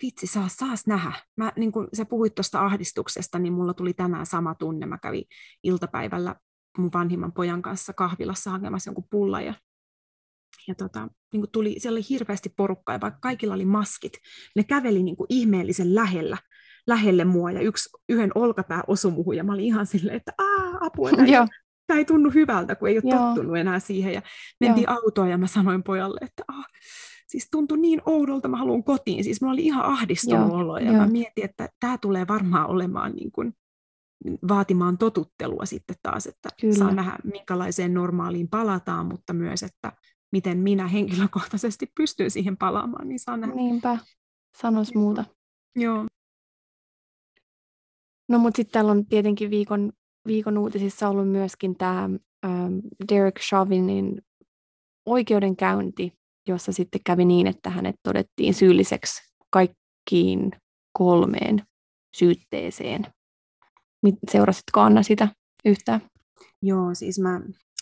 vitsi, 0.02 0.28
saa, 0.28 0.48
saas 0.48 0.88
nähdä. 0.88 1.14
Mä, 1.38 1.52
niin 1.56 1.72
kun 1.72 1.88
sä 1.94 2.06
puhuit 2.06 2.36
tuosta 2.36 2.66
ahdistuksesta, 2.66 3.40
niin 3.40 3.54
mulla 3.54 3.74
tuli 3.74 3.94
tänään 3.94 4.25
sama 4.25 4.56
tunne. 4.56 4.86
Mä 4.86 4.98
kävin 4.98 5.24
iltapäivällä 5.64 6.36
mun 6.78 6.90
vanhimman 6.94 7.34
pojan 7.34 7.62
kanssa 7.62 7.94
kahvilassa 7.94 8.52
hakemassa 8.52 8.90
jonkun 8.90 9.08
pulla 9.10 9.42
ja, 9.42 9.54
ja 10.68 10.75
tota, 10.75 11.08
niin 11.34 11.46
tuli, 11.52 11.75
siellä 11.78 11.98
oli 11.98 12.06
hirveästi 12.10 12.50
porukkaa 12.58 12.96
ja 12.96 13.02
vaikka 13.02 13.20
kaikilla 13.22 13.54
oli 13.54 13.66
maskit, 13.66 14.14
ne 14.56 14.64
käveli 14.64 15.04
niin 15.04 15.16
kuin 15.16 15.28
ihmeellisen 15.30 15.96
lähellä, 15.96 16.38
lähelle 16.88 17.25
mua 17.25 17.52
ja 17.52 17.62
yksi, 17.62 17.90
yhden 18.10 18.32
olkapää 18.36 18.84
osui 18.88 19.12
muuhun 19.12 19.38
ja 19.38 19.44
mä 19.44 19.54
olin 19.54 19.66
ihan 19.66 19.86
silleen, 19.86 20.18
että 20.18 20.32
Aa, 20.38 20.78
apua, 20.82 21.10
tämä, 21.10 21.48
tämä 21.88 21.98
ei 21.98 22.06
tunnu 22.06 22.30
hyvältä, 22.30 22.75
kun 22.75 22.90
ei 22.90 22.98
ole 22.98 23.12
Joo. 23.14 23.28
tottunut 23.28 23.58
enää 23.58 23.80
siihen 23.80 24.14
ja 24.14 24.22
mentiin 24.60 24.90
autoon 24.90 25.30
ja 25.30 25.38
mä 25.38 25.48
sanoin 25.48 25.84
pojalle, 25.84 26.20
että 26.22 26.44
ah, 26.48 26.66
siis 27.27 27.48
tuntui 27.51 27.77
niin 27.77 28.01
oudolta, 28.05 28.48
mä 28.48 28.58
haluan 28.58 28.84
kotiin. 28.84 29.24
Siis 29.24 29.41
mulla 29.41 29.53
oli 29.53 29.65
ihan 29.65 29.86
ahdistunut 29.86 30.50
Joo, 30.50 30.58
olo 30.58 30.77
ja 30.77 30.91
jo. 30.91 30.98
mä 30.98 31.08
mietin, 31.08 31.46
että 31.46 31.70
tämä 31.79 31.98
tulee 31.98 32.27
varmaan 32.27 32.67
olemaan 32.67 33.12
niin 33.12 33.32
kuin 33.32 33.53
vaatimaan 34.48 34.98
totuttelua 34.98 35.65
sitten 35.65 35.96
taas, 36.03 36.27
että 36.27 36.50
Kyllä. 36.62 36.75
saa 36.75 36.91
nähdä 36.91 37.17
minkälaiseen 37.24 37.94
normaaliin 37.94 38.48
palataan, 38.48 39.05
mutta 39.05 39.34
myös, 39.34 39.63
että 39.63 39.91
miten 40.32 40.58
minä 40.58 40.88
henkilökohtaisesti 40.88 41.91
pystyn 41.98 42.32
siihen 42.32 42.58
palaamaan, 42.58 43.10
niin 43.10 43.20
saa 43.20 43.38
nähdä. 43.38 43.55
Niinpä, 43.55 43.98
sanois 44.62 44.96
muuta. 44.96 45.25
Joo. 45.75 46.05
No 48.29 48.39
mutta 48.39 48.58
sitten 48.58 48.74
täällä 48.74 48.91
on 48.91 49.05
tietenkin 49.05 49.50
viikon, 49.50 49.91
viikon 50.27 50.58
uutisissa 50.58 51.10
ollut 51.10 51.29
myöskin 51.29 51.75
tämä 51.75 52.10
ähm, 52.46 52.74
Derek 53.12 53.39
Chauvinin 53.39 54.22
oikeudenkäynti 55.05 56.13
jossa 56.48 56.72
sitten 56.72 57.02
kävi 57.06 57.25
niin, 57.25 57.48
että 57.48 57.70
hänet 57.70 57.96
todettiin 58.04 58.54
syylliseksi 58.54 59.22
kaikkiin 59.50 60.52
kolmeen 60.94 61.64
syytteeseen. 62.18 63.06
Seurasitko 64.32 64.80
Anna 64.80 65.04
sitä 65.04 65.28
yhtään? 65.66 66.02
Joo, 66.62 66.94
siis 66.94 67.20
mä, 67.20 67.42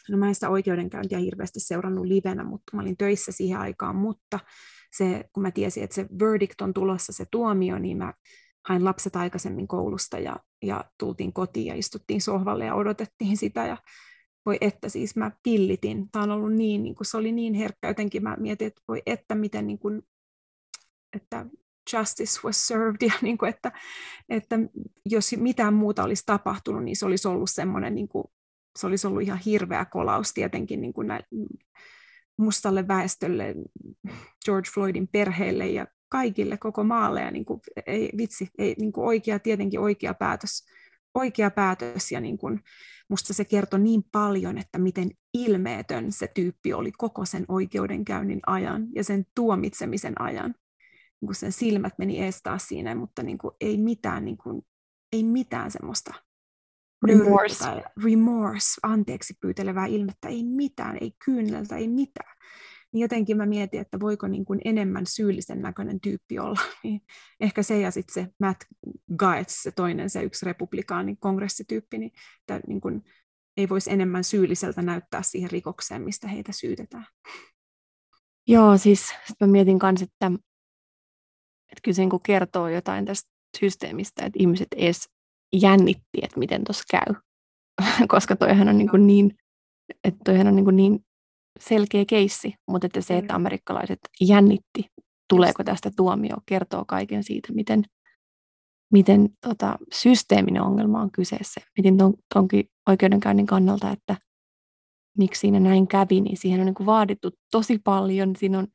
no 0.09 0.17
mä 0.17 0.27
en 0.27 0.35
sitä 0.35 0.49
oikeudenkäyntiä 0.49 1.19
hirveästi 1.19 1.59
seurannut 1.59 2.05
livenä, 2.05 2.43
mutta 2.43 2.75
mä 2.75 2.81
olin 2.81 2.97
töissä 2.97 3.31
siihen 3.31 3.59
aikaan, 3.59 3.95
mutta 3.95 4.39
se, 4.97 5.23
kun 5.33 5.43
mä 5.43 5.51
tiesin, 5.51 5.83
että 5.83 5.95
se 5.95 6.05
verdict 6.19 6.61
on 6.61 6.73
tulossa, 6.73 7.13
se 7.13 7.25
tuomio, 7.31 7.79
niin 7.79 7.97
mä 7.97 8.13
hain 8.67 8.85
lapset 8.85 9.15
aikaisemmin 9.15 9.67
koulusta 9.67 10.19
ja, 10.19 10.35
ja 10.61 10.83
tultiin 10.99 11.33
kotiin 11.33 11.67
ja 11.67 11.75
istuttiin 11.75 12.21
sohvalle 12.21 12.65
ja 12.65 12.75
odotettiin 12.75 13.37
sitä 13.37 13.67
ja 13.67 13.77
voi 14.45 14.57
että 14.61 14.89
siis 14.89 15.15
mä 15.15 15.31
pillitin. 15.43 16.11
Tämä 16.11 16.23
on 16.23 16.31
ollut 16.31 16.53
niin, 16.53 16.83
niin 16.83 16.95
kuin, 16.95 17.07
se 17.07 17.17
oli 17.17 17.31
niin 17.31 17.53
herkkä 17.53 17.87
jotenkin. 17.87 18.23
Mä 18.23 18.35
mietin, 18.39 18.67
että 18.67 18.81
voi 18.87 19.01
että 19.05 19.35
miten 19.35 19.67
niin 19.67 19.79
kuin, 19.79 20.01
että 21.15 21.45
justice 21.93 22.39
was 22.43 22.67
served 22.67 23.01
ja 23.01 23.13
niin 23.21 23.37
kuin, 23.37 23.49
että, 23.49 23.71
että 24.29 24.59
jos 25.05 25.31
mitään 25.37 25.73
muuta 25.73 26.03
olisi 26.03 26.23
tapahtunut, 26.25 26.83
niin 26.83 26.95
se 26.95 27.05
olisi 27.05 27.27
ollut 27.27 27.49
semmoinen, 27.49 27.95
niin 27.95 28.07
kuin, 28.07 28.25
se 28.79 28.87
olisi 28.87 29.07
ollut 29.07 29.21
ihan 29.21 29.39
hirveä 29.45 29.85
kolaus 29.85 30.33
tietenkin 30.33 30.81
niin 30.81 30.93
kuin 30.93 31.07
mustalle 32.37 32.87
väestölle, 32.87 33.55
George 34.45 34.69
Floydin 34.73 35.07
perheelle 35.07 35.67
ja 35.67 35.87
kaikille 36.09 36.57
koko 36.57 36.83
maalle. 36.83 37.21
Ja 37.21 37.31
niin 37.31 37.45
kuin, 37.45 37.59
ei, 37.87 38.09
vitsi, 38.17 38.47
ei, 38.57 38.75
niin 38.79 38.91
kuin 38.91 39.07
oikea, 39.07 39.39
tietenkin 39.39 39.79
oikea 39.79 40.13
päätös, 40.13 40.65
oikea 41.13 41.51
päätös 41.51 42.11
ja 42.11 42.21
niin 42.21 42.37
kuin, 42.37 42.59
musta 43.09 43.33
se 43.33 43.45
kertoi 43.45 43.79
niin 43.79 44.03
paljon, 44.11 44.57
että 44.57 44.77
miten 44.77 45.11
ilmeetön 45.33 46.11
se 46.11 46.27
tyyppi 46.27 46.73
oli 46.73 46.91
koko 46.91 47.25
sen 47.25 47.45
oikeudenkäynnin 47.47 48.39
ajan 48.47 48.87
ja 48.95 49.03
sen 49.03 49.25
tuomitsemisen 49.35 50.21
ajan. 50.21 50.55
Niin 51.21 51.27
kuin 51.27 51.35
sen 51.35 51.51
silmät 51.51 51.93
meni 51.97 52.23
ees 52.23 52.41
taas 52.43 52.67
siinä, 52.67 52.95
mutta 52.95 53.23
niin 53.23 53.37
kuin 53.37 53.53
ei 53.61 53.77
mitään, 53.77 54.25
niin 54.25 54.37
kuin, 54.37 54.61
ei 55.11 55.23
mitään 55.23 55.71
semmoista 55.71 56.13
remorse. 57.07 57.65
remorse, 58.03 58.79
anteeksi 58.83 59.33
pyytelevää 59.41 59.85
ilmettä, 59.85 60.27
ei 60.27 60.43
mitään, 60.43 60.97
ei 61.01 61.11
kyyneltä, 61.25 61.75
ei 61.77 61.87
mitään 61.87 62.35
niin 62.93 63.01
jotenkin 63.01 63.37
mä 63.37 63.45
mietin, 63.45 63.81
että 63.81 63.99
voiko 63.99 64.27
niin 64.27 64.45
kuin 64.45 64.59
enemmän 64.65 65.05
syyllisen 65.05 65.61
näköinen 65.61 66.01
tyyppi 66.01 66.39
olla. 66.39 66.59
Niin 66.83 67.01
ehkä 67.39 67.63
se 67.63 67.79
ja 67.79 67.91
sitten 67.91 68.13
se 68.13 68.33
Matt 68.39 68.63
Gaetz, 69.15 69.51
se 69.51 69.71
toinen, 69.71 70.09
se 70.09 70.23
yksi 70.23 70.45
republikaani 70.45 71.15
kongressityyppi, 71.15 71.97
niin, 71.97 72.11
että 72.39 72.67
niin 72.67 72.81
kuin 72.81 73.03
ei 73.57 73.69
voisi 73.69 73.91
enemmän 73.91 74.23
syylliseltä 74.23 74.81
näyttää 74.81 75.21
siihen 75.23 75.51
rikokseen, 75.51 76.01
mistä 76.01 76.27
heitä 76.27 76.51
syytetään. 76.51 77.07
Joo, 78.47 78.77
siis 78.77 79.13
mä 79.39 79.47
mietin 79.47 79.79
kanssa, 79.79 80.03
että, 80.03 80.31
että 81.71 81.81
kyllä 81.83 81.95
se 81.95 82.01
niin 82.01 82.19
kertoo 82.25 82.67
jotain 82.67 83.05
tästä 83.05 83.29
systeemistä, 83.59 84.25
että 84.25 84.39
ihmiset 84.39 84.67
edes 84.75 85.09
jännitti, 85.61 86.19
että 86.21 86.39
miten 86.39 86.63
tuossa 86.63 86.83
käy. 86.91 87.15
Koska 88.07 88.35
toihan 88.35 88.69
on 88.69 88.77
niin, 88.77 88.89
kuin 88.89 89.07
niin, 89.07 89.37
että 90.03 90.19
toihan 90.25 90.47
on 90.47 90.55
niin, 90.55 90.65
kuin 90.65 90.75
niin 90.75 91.05
selkeä 91.67 92.05
keissi, 92.07 92.53
mutta 92.67 92.85
että 92.87 93.01
se, 93.01 93.17
että 93.17 93.35
amerikkalaiset 93.35 93.99
jännitti, 94.21 94.85
tuleeko 95.29 95.63
tästä 95.63 95.91
tuomio, 95.95 96.35
kertoo 96.45 96.85
kaiken 96.87 97.23
siitä, 97.23 97.53
miten, 97.53 97.83
miten 98.91 99.29
tota, 99.41 99.77
systeeminen 99.93 100.61
ongelma 100.61 101.01
on 101.01 101.11
kyseessä. 101.11 101.61
Miten 101.77 101.97
ton, 101.97 102.13
tonkin 102.33 102.65
oikeudenkäynnin 102.89 103.45
kannalta, 103.45 103.91
että 103.91 104.15
miksi 105.17 105.39
siinä 105.39 105.59
näin 105.59 105.87
kävi, 105.87 106.21
niin 106.21 106.37
siihen 106.37 106.59
on 106.59 106.65
niin 106.65 106.75
kuin 106.75 106.85
vaadittu 106.85 107.29
tosi 107.51 107.79
paljon. 107.83 108.35
Siinä 108.35 108.59
on 108.59 108.67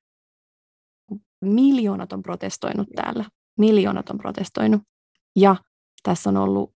miljoonat 1.45 2.13
on 2.13 2.23
protestoinut 2.23 2.89
täällä. 2.95 3.25
Miljoonat 3.59 4.11
on 4.11 4.19
protestoinut. 4.19 4.83
Ja 5.37 5.57
tässä 6.03 6.31
on 6.31 6.37
ollut 6.37 6.75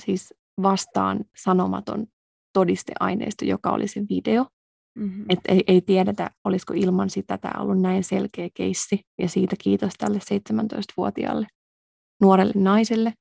siis 0.00 0.34
vastaan 0.62 1.24
sanomaton 1.36 2.06
todisteaineisto, 2.52 3.44
joka 3.44 3.70
oli 3.70 3.88
se 3.88 4.00
video. 4.00 4.46
Mm-hmm. 4.98 5.24
Et 5.28 5.40
ei, 5.48 5.64
ei 5.66 5.80
tiedetä, 5.80 6.30
olisiko 6.44 6.74
ilman 6.76 7.10
sitä 7.10 7.38
tämä 7.38 7.62
ollut 7.62 7.80
näin 7.80 8.04
selkeä 8.04 8.48
keissi. 8.54 9.00
Ja 9.18 9.28
siitä 9.28 9.56
kiitos 9.62 9.92
tälle 9.98 10.18
17-vuotiaalle 10.18 11.46
nuorelle 12.20 12.52
naiselle. 12.56 13.12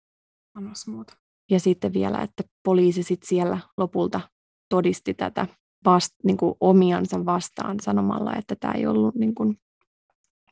Annos 0.56 0.88
muuta. 0.88 1.18
Ja 1.52 1.60
sitten 1.60 1.94
vielä, 1.94 2.22
että 2.22 2.44
poliisi 2.64 3.04
sit 3.04 3.24
siellä 3.24 3.60
lopulta 3.78 4.22
todisti 4.70 5.14
tätä 5.14 5.48
vast, 5.86 6.14
niin 6.24 6.38
kuin 6.38 6.56
omiansa 6.60 7.26
vastaan 7.26 7.78
sanomalla, 7.82 8.36
että 8.36 8.56
tämä 8.60 8.74
ei 8.74 8.88
ollut, 8.88 9.16
niin 9.16 9.36
kuin, 9.36 9.58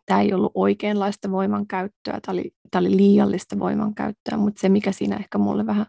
tämä 0.05 0.21
ei 0.21 0.33
ollut 0.33 0.51
oikeanlaista 0.55 1.31
voimankäyttöä, 1.31 2.19
tämä 2.21 2.33
oli, 2.33 2.51
tämä 2.71 2.79
oli 2.79 2.97
liiallista 2.97 3.59
voimankäyttöä, 3.59 4.37
mutta 4.37 4.61
se 4.61 4.69
mikä 4.69 4.91
siinä 4.91 5.15
ehkä 5.15 5.37
mulle 5.37 5.65
vähän, 5.65 5.85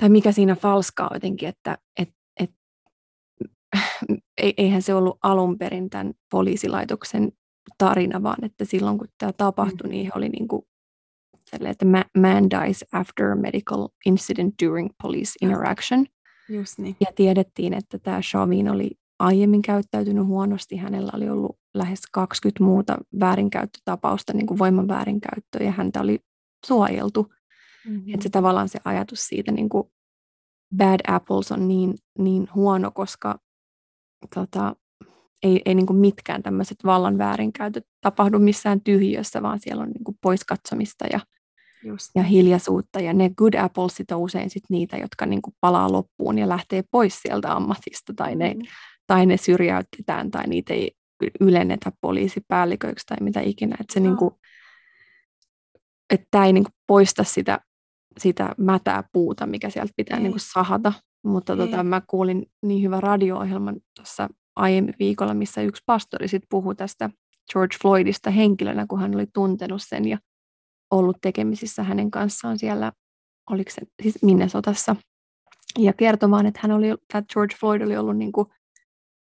tai 0.00 0.08
mikä 0.08 0.32
siinä 0.32 0.54
falskaa 0.54 1.10
jotenkin, 1.14 1.48
että 1.48 1.78
et, 1.98 2.08
et, 2.08 2.17
eihän 4.56 4.82
se 4.82 4.94
ollut 4.94 5.18
alun 5.22 5.58
perin 5.58 5.90
tämän 5.90 6.14
poliisilaitoksen 6.30 7.32
tarina, 7.78 8.22
vaan 8.22 8.44
että 8.44 8.64
silloin 8.64 8.98
kun 8.98 9.08
tämä 9.18 9.32
tapahtui, 9.32 9.86
mm. 9.86 9.90
niin 9.90 10.04
he 10.04 10.10
oli 10.14 10.28
niin 10.28 10.48
kuin 10.48 10.62
että 11.52 11.86
man 12.18 12.50
dies 12.50 12.84
after 12.92 13.34
medical 13.34 13.88
incident 14.06 14.54
during 14.62 14.90
police 15.02 15.32
interaction. 15.42 16.06
Just 16.48 16.78
niin. 16.78 16.96
Ja 17.00 17.06
tiedettiin, 17.14 17.74
että 17.74 17.98
tämä 17.98 18.20
Chauvin 18.20 18.70
oli 18.70 18.90
aiemmin 19.18 19.62
käyttäytynyt 19.62 20.26
huonosti. 20.26 20.76
Hänellä 20.76 21.10
oli 21.14 21.28
ollut 21.28 21.58
lähes 21.74 22.00
20 22.12 22.64
muuta 22.64 22.98
väärinkäyttötapausta, 23.20 24.32
niin 24.32 24.46
kuin 24.46 24.58
voiman 24.58 24.88
väärinkäyttöä, 24.88 25.66
ja 25.66 25.72
häntä 25.72 26.00
oli 26.00 26.18
suojeltu. 26.66 27.32
Mm-hmm. 27.86 28.14
Että 28.14 28.22
se 28.22 28.28
tavallaan 28.28 28.68
se 28.68 28.78
ajatus 28.84 29.26
siitä 29.26 29.52
niin 29.52 29.68
kuin 29.68 29.88
bad 30.76 31.00
apples 31.08 31.52
on 31.52 31.68
niin, 31.68 31.94
niin 32.18 32.48
huono, 32.54 32.90
koska 32.90 33.38
tota, 34.34 34.76
ei, 35.42 35.62
ei 35.64 35.74
niin 35.74 35.86
kuin 35.86 35.98
mitkään 35.98 36.42
tämmöiset 36.42 36.78
vallan 36.84 37.18
väärinkäytöt 37.18 37.84
tapahdu 38.00 38.38
missään 38.38 38.80
tyhjössä, 38.80 39.42
vaan 39.42 39.58
siellä 39.60 39.82
on 39.82 39.90
niin 39.90 40.04
kuin 40.04 40.18
poiskatsomista 40.20 41.06
ja 41.12 41.20
Just. 41.84 42.10
ja 42.14 42.22
hiljaisuutta. 42.22 43.00
Ja 43.00 43.12
ne 43.12 43.30
good 43.30 43.54
applesit 43.54 44.10
on 44.10 44.20
usein 44.20 44.50
sit 44.50 44.62
niitä, 44.70 44.96
jotka 44.96 45.26
niinku 45.26 45.50
palaa 45.60 45.92
loppuun 45.92 46.38
ja 46.38 46.48
lähtee 46.48 46.84
pois 46.90 47.22
sieltä 47.22 47.52
ammatista, 47.52 48.12
tai 48.16 48.34
ne, 48.34 48.54
mm. 48.54 48.62
tai 49.06 49.26
ne 49.26 49.36
syrjäytetään, 49.36 50.30
tai 50.30 50.46
niitä 50.46 50.74
ei 50.74 50.92
ylennetä 51.40 51.92
poliisipäälliköiksi 52.00 53.06
tai 53.06 53.16
mitä 53.20 53.40
ikinä. 53.40 53.76
Että 53.80 53.94
se 53.94 54.00
no. 54.00 54.06
niinku, 54.06 54.38
että 56.10 56.44
ei 56.44 56.52
niinku 56.52 56.70
poista 56.86 57.24
sitä, 57.24 57.60
sitä 58.18 58.54
mätää 58.58 59.04
puuta, 59.12 59.46
mikä 59.46 59.70
sieltä 59.70 59.92
pitää 59.96 60.18
niinku 60.18 60.38
sahata. 60.38 60.92
Mutta 61.28 61.56
tota, 61.56 61.82
mä 61.82 62.02
kuulin 62.06 62.46
niin 62.62 62.82
hyvän 62.82 63.02
radio-ohjelman 63.02 63.76
tuossa 63.96 64.28
aiemmin 64.56 64.94
viikolla, 64.98 65.34
missä 65.34 65.62
yksi 65.62 65.82
pastori 65.86 66.28
sit 66.28 66.42
puhui 66.50 66.74
tästä 66.74 67.10
George 67.52 67.76
Floydista 67.82 68.30
henkilönä, 68.30 68.86
kun 68.88 69.00
hän 69.00 69.14
oli 69.14 69.26
tuntenut 69.34 69.82
sen 69.82 70.08
ja 70.08 70.18
ollut 70.90 71.16
tekemisissä 71.22 71.82
hänen 71.82 72.10
kanssaan 72.10 72.58
siellä, 72.58 72.92
oliko 73.50 73.70
se 73.70 73.82
siis 74.02 74.22
Minnesotassa, 74.22 74.96
ja 75.78 75.92
kertomaan, 75.92 76.46
että 76.46 76.60
hän 76.62 76.72
oli, 76.72 76.88
että 76.88 77.22
George 77.32 77.56
Floyd 77.60 77.80
oli 77.80 77.96
ollut 77.96 78.16
niin 78.16 78.32
kuin 78.32 78.48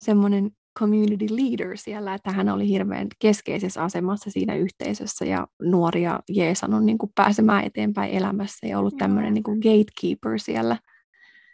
semmoinen 0.04 0.50
community 0.78 1.26
leader 1.30 1.76
siellä, 1.76 2.14
että 2.14 2.30
hän 2.30 2.48
oli 2.48 2.68
hirveän 2.68 3.08
keskeisessä 3.18 3.82
asemassa 3.82 4.30
siinä 4.30 4.54
yhteisössä 4.54 5.24
ja 5.24 5.46
nuoria 5.62 6.20
jeesannut 6.28 6.84
niin 6.84 6.98
kuin 6.98 7.12
pääsemään 7.14 7.64
eteenpäin 7.64 8.12
elämässä 8.12 8.66
ja 8.66 8.78
ollut 8.78 8.96
tämmöinen 8.96 9.34
niin 9.34 9.44
kuin 9.44 9.58
gatekeeper 9.58 10.38
siellä. 10.38 10.78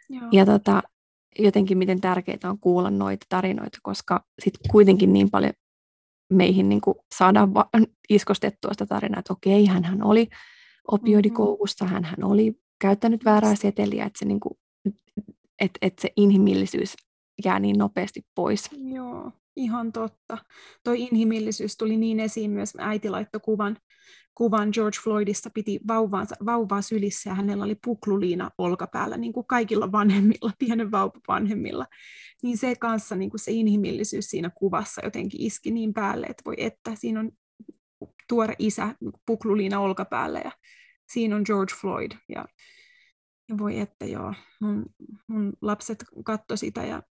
Joo. 0.09 0.27
Ja 0.31 0.45
tota, 0.45 0.83
jotenkin 1.39 1.77
miten 1.77 2.01
tärkeää 2.01 2.37
on 2.43 2.59
kuulla 2.59 2.89
noita 2.89 3.25
tarinoita, 3.29 3.77
koska 3.83 4.25
sitten 4.43 4.71
kuitenkin 4.71 5.13
niin 5.13 5.29
paljon 5.29 5.53
meihin 6.33 6.69
niin 6.69 6.81
kuin 6.81 6.95
saadaan 7.15 7.53
va- 7.53 7.69
iskostettua 8.09 8.71
sitä 8.71 8.85
tarinaa, 8.85 9.19
että 9.19 9.33
okei, 9.33 9.65
hän 9.65 10.03
oli 10.03 10.27
opioidikoukussa, 10.91 11.85
mm-hmm. 11.85 12.03
hän 12.03 12.23
oli 12.23 12.55
käyttänyt 12.81 13.25
väärää 13.25 13.55
seteliä, 13.55 14.05
että 14.05 14.19
se, 14.19 14.25
niin 14.25 14.39
kuin, 14.39 14.53
että, 15.61 15.77
että 15.81 16.01
se 16.01 16.09
inhimillisyys 16.17 16.95
jää 17.45 17.59
niin 17.59 17.77
nopeasti 17.77 18.21
pois. 18.35 18.69
Joo, 18.71 19.31
ihan 19.55 19.91
totta. 19.91 20.37
Toi 20.83 21.01
inhimillisyys 21.01 21.77
tuli 21.77 21.97
niin 21.97 22.19
esiin 22.19 22.51
myös, 22.51 22.73
äiti 22.77 23.09
laittoi 23.09 23.41
kuvan, 23.43 23.77
kuvan 24.39 24.69
George 24.73 24.97
Floydista, 25.03 25.49
piti 25.49 25.79
vauvaansa, 25.87 26.35
vauvaa 26.45 26.81
sylissä 26.81 27.29
ja 27.29 27.33
hänellä 27.33 27.63
oli 27.63 27.75
pukluliina 27.85 28.49
olkapäällä, 28.57 29.17
niin 29.17 29.33
kuin 29.33 29.45
kaikilla 29.45 29.91
vanhemmilla, 29.91 30.51
pienen 30.59 30.91
vauvan 30.91 31.21
vanhemmilla. 31.27 31.85
Niin 32.43 32.57
se 32.57 32.75
kanssa 32.75 33.15
niin 33.15 33.29
kuin 33.29 33.39
se 33.39 33.51
inhimillisyys 33.51 34.29
siinä 34.29 34.49
kuvassa 34.49 35.01
jotenkin 35.05 35.41
iski 35.41 35.71
niin 35.71 35.93
päälle, 35.93 36.27
että 36.27 36.41
voi 36.45 36.55
että, 36.57 36.91
siinä 36.95 37.19
on 37.19 37.31
tuore 38.27 38.55
isä 38.59 38.95
pukluliina 39.25 39.79
olkapäällä 39.79 40.39
ja 40.39 40.51
siinä 41.11 41.35
on 41.35 41.41
George 41.45 41.73
Floyd. 41.81 42.11
Ja, 42.29 42.45
ja 43.49 43.57
voi 43.57 43.79
että 43.79 44.05
joo, 44.05 44.33
mun, 44.61 44.85
mun 45.27 45.53
lapset 45.61 46.05
katto 46.23 46.55
sitä 46.55 46.85
ja 46.85 47.03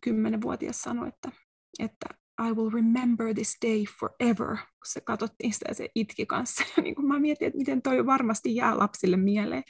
kymmenenvuotias 0.00 0.82
sanoi, 0.82 1.08
että, 1.08 1.32
että 1.78 2.21
I 2.48 2.52
will 2.52 2.70
remember 2.70 3.34
this 3.34 3.56
day 3.66 3.84
forever, 4.00 4.56
kun 4.56 4.86
se 4.86 5.00
katsottiin 5.00 5.52
sitä 5.52 5.64
ja 5.68 5.74
se 5.74 5.88
itki 5.94 6.26
kanssa. 6.26 6.64
Ja 6.76 6.82
niin 6.82 6.94
kuin 6.94 7.06
mä 7.06 7.18
mietin, 7.18 7.46
että 7.46 7.58
miten 7.58 7.82
toi 7.82 8.06
varmasti 8.06 8.54
jää 8.54 8.78
lapsille 8.78 9.16
mieleen, 9.16 9.62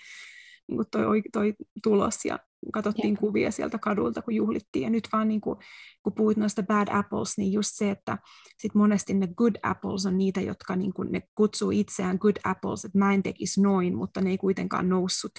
niin 0.68 0.76
kuin 0.76 0.87
toi, 0.90 1.22
toi 1.32 1.54
tulos. 1.82 2.24
Ja 2.24 2.38
katsottiin 2.72 3.16
kuvia 3.16 3.50
sieltä 3.50 3.78
kadulta, 3.78 4.22
kun 4.22 4.35
juhlittiin. 4.35 4.82
Ja 4.82 4.90
nyt 4.90 5.08
vaan 5.12 5.28
niin 5.28 5.40
kuin, 5.40 5.58
kun 6.02 6.12
puhuit 6.14 6.37
noista 6.37 6.62
bad 6.62 6.88
apples, 6.90 7.38
niin 7.38 7.52
just 7.52 7.70
se, 7.72 7.90
että 7.90 8.18
sit 8.58 8.74
monesti 8.74 9.14
ne 9.14 9.26
good 9.37 9.54
apples 9.62 10.06
on 10.06 10.18
niitä, 10.18 10.40
jotka 10.40 10.76
niin 10.76 10.92
kuin, 10.92 11.12
ne 11.12 11.22
kutsuu 11.35 11.70
itseään 11.70 12.16
good 12.20 12.37
apples, 12.44 12.85
että 12.85 12.98
mä 12.98 13.14
en 13.14 13.22
tekisi 13.22 13.62
noin, 13.62 13.96
mutta 13.96 14.20
ne 14.20 14.30
ei 14.30 14.38
kuitenkaan 14.38 14.88
noussut 14.88 15.32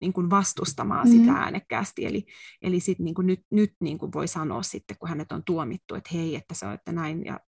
niin 0.00 0.12
kuin 0.12 0.30
vastustamaan 0.30 1.06
mm-hmm. 1.06 1.20
sitä 1.20 1.32
äänekkäästi. 1.32 2.06
Eli, 2.06 2.26
eli 2.62 2.80
sit 2.80 2.98
niin 2.98 3.14
kuin 3.14 3.26
nyt, 3.26 3.40
nyt 3.50 3.74
niin 3.80 3.98
kuin 3.98 4.12
voi 4.12 4.28
sanoa 4.28 4.62
sitten, 4.62 4.96
kun 4.98 5.08
hänet 5.08 5.32
on 5.32 5.44
tuomittu, 5.44 5.94
että 5.94 6.10
hei, 6.12 6.36
että 6.36 6.54
se 6.54 6.66
on 6.66 6.72
että 6.72 6.92
näin. 6.92 7.24
Ja, 7.24 7.40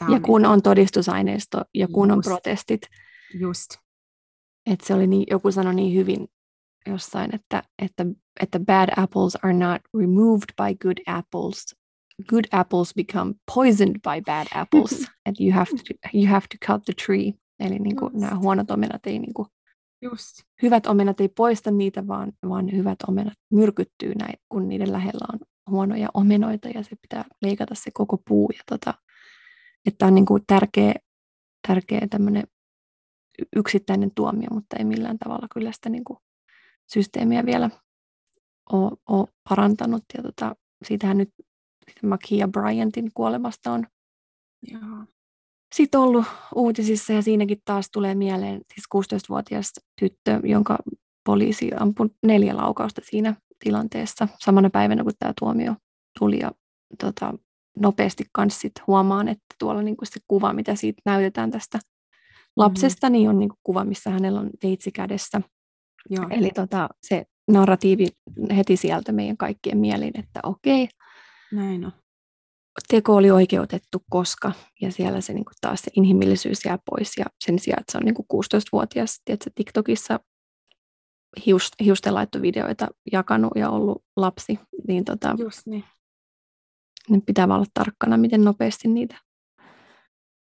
ja 0.00 0.14
on 0.14 0.22
kun 0.22 0.42
niin, 0.42 0.50
on 0.50 0.62
todistusaineisto 0.62 1.62
ja 1.74 1.88
kun 1.88 2.08
just, 2.08 2.16
on 2.16 2.22
protestit. 2.22 2.82
Just. 3.34 3.70
Että 4.66 4.86
se 4.86 4.94
oli 4.94 5.06
niin, 5.06 5.26
joku 5.30 5.52
sanoi 5.52 5.74
niin 5.74 5.94
hyvin 5.98 6.28
jossain, 6.86 7.34
että, 7.34 7.62
että, 7.82 8.06
että 8.40 8.60
bad 8.60 8.88
apples 8.96 9.36
are 9.42 9.52
not 9.52 9.82
removed 9.98 10.54
by 10.56 10.74
good 10.82 10.98
apples. 11.06 11.76
Good 12.28 12.44
apples 12.52 12.94
become 12.94 13.34
poisoned 13.54 13.94
by 13.94 14.22
bad 14.26 14.46
apples. 14.54 15.06
and 15.26 15.36
you 15.40 15.52
have 15.52 15.70
to, 15.70 16.08
you 16.14 16.26
have 16.26 16.46
to 16.50 16.66
cut 16.66 16.82
the 16.84 16.92
tree. 17.06 17.32
Eli 17.60 17.78
niin 17.78 17.96
kuin, 17.96 18.12
nämä 18.20 18.38
huonot 18.38 18.70
omenat 18.70 19.06
ei 19.06 19.18
niin 19.18 19.34
kuin, 19.34 19.48
Just. 20.02 20.42
hyvät 20.62 20.86
omenat 20.86 21.20
ei 21.20 21.28
poista 21.28 21.70
niitä, 21.70 22.06
vaan, 22.06 22.32
vaan 22.48 22.72
hyvät 22.72 22.98
omenat 23.08 23.34
myrkyttyy 23.52 24.14
näin, 24.14 24.34
kun 24.48 24.68
niiden 24.68 24.92
lähellä 24.92 25.26
on 25.32 25.38
huonoja 25.70 26.08
omenoita 26.14 26.68
ja 26.68 26.82
se 26.82 26.96
pitää 27.02 27.24
leikata 27.42 27.74
se 27.74 27.90
koko 27.90 28.18
puu. 28.28 28.50
Ja 28.50 28.62
tota, 28.68 28.94
että 29.86 30.06
on 30.06 30.14
niin 30.14 30.26
kuin 30.26 30.42
tärkeä, 30.46 30.94
tärkeä 31.68 32.06
tämmöinen 32.10 32.44
yksittäinen 33.56 34.10
tuomio, 34.14 34.48
mutta 34.50 34.76
ei 34.76 34.84
millään 34.84 35.18
tavalla 35.18 35.46
kyllä 35.54 35.72
sitä 35.72 35.88
niin 35.88 36.04
kuin 36.04 36.18
systeemiä 36.86 37.46
vielä 37.46 37.70
ole, 38.72 38.96
ole 39.08 39.28
parantanut. 39.48 40.04
Ja 40.16 40.22
tota, 40.22 40.56
siitähän 40.84 41.18
nyt 41.18 41.30
Makia 42.02 42.48
Bryantin 42.48 43.10
kuolemasta 43.14 43.72
on 43.72 43.86
Joo. 44.62 45.06
Sitten 45.76 46.00
ollut 46.00 46.24
uutisissa 46.54 47.12
ja 47.12 47.22
siinäkin 47.22 47.58
taas 47.64 47.90
tulee 47.92 48.14
mieleen 48.14 48.60
siis 48.74 48.86
16-vuotias 48.96 49.72
tyttö, 50.00 50.40
jonka 50.44 50.78
poliisi 51.24 51.70
ampui 51.80 52.10
neljä 52.26 52.56
laukausta 52.56 53.00
siinä 53.04 53.34
tilanteessa 53.64 54.28
samana 54.38 54.70
päivänä, 54.70 55.02
kun 55.02 55.12
tämä 55.18 55.32
tuomio 55.40 55.74
tuli. 56.18 56.38
Ja, 56.38 56.52
tota, 57.00 57.34
nopeasti 57.76 58.24
kanssa 58.32 58.60
sit 58.60 58.72
huomaan, 58.86 59.28
että 59.28 59.44
tuolla 59.58 59.82
niin 59.82 59.96
kuin 59.96 60.08
se 60.08 60.20
kuva, 60.28 60.52
mitä 60.52 60.74
siitä 60.74 61.02
näytetään 61.04 61.50
tästä 61.50 61.78
lapsesta, 62.56 63.06
mm-hmm. 63.06 63.12
niin 63.12 63.28
on 63.28 63.38
niin 63.38 63.48
kuin 63.48 63.58
kuva, 63.62 63.84
missä 63.84 64.10
hänellä 64.10 64.40
on 64.40 64.50
veitsi 64.62 64.92
kädessä. 64.92 65.40
Joo. 66.10 66.26
Eli 66.30 66.50
tota, 66.50 66.88
se 67.02 67.24
narratiivi 67.50 68.08
heti 68.56 68.76
sieltä 68.76 69.12
meidän 69.12 69.36
kaikkien 69.36 69.78
mieliin, 69.78 70.20
että 70.20 70.40
okei, 70.42 70.88
Näin 71.52 71.84
on. 71.84 71.92
Teko 72.88 73.14
oli 73.14 73.30
oikeutettu, 73.30 74.02
koska, 74.10 74.52
ja 74.80 74.92
siellä 74.92 75.20
se 75.20 75.32
niin 75.32 75.44
kuin 75.44 75.54
taas 75.60 75.80
se 75.82 75.90
inhimillisyys 75.96 76.64
jää 76.64 76.78
pois, 76.90 77.12
ja 77.18 77.24
sen 77.44 77.58
sijaan, 77.58 77.80
että 77.80 77.92
se 77.92 77.98
on 77.98 78.04
niin 78.04 78.14
kuin 78.14 78.26
16-vuotias, 78.34 79.20
tiedätkö, 79.24 79.50
TikTokissa 79.54 80.20
hiust, 81.46 81.72
hiustenlaittovideoita 81.84 82.88
jakanut 83.12 83.52
ja 83.56 83.70
ollut 83.70 84.04
lapsi, 84.16 84.58
niin, 84.88 85.04
tota, 85.04 85.34
Just 85.38 85.66
niin. 85.66 85.84
niin 87.08 87.22
pitää 87.22 87.44
olla 87.44 87.66
tarkkana, 87.74 88.16
miten 88.16 88.44
nopeasti 88.44 88.88
niitä 88.88 89.16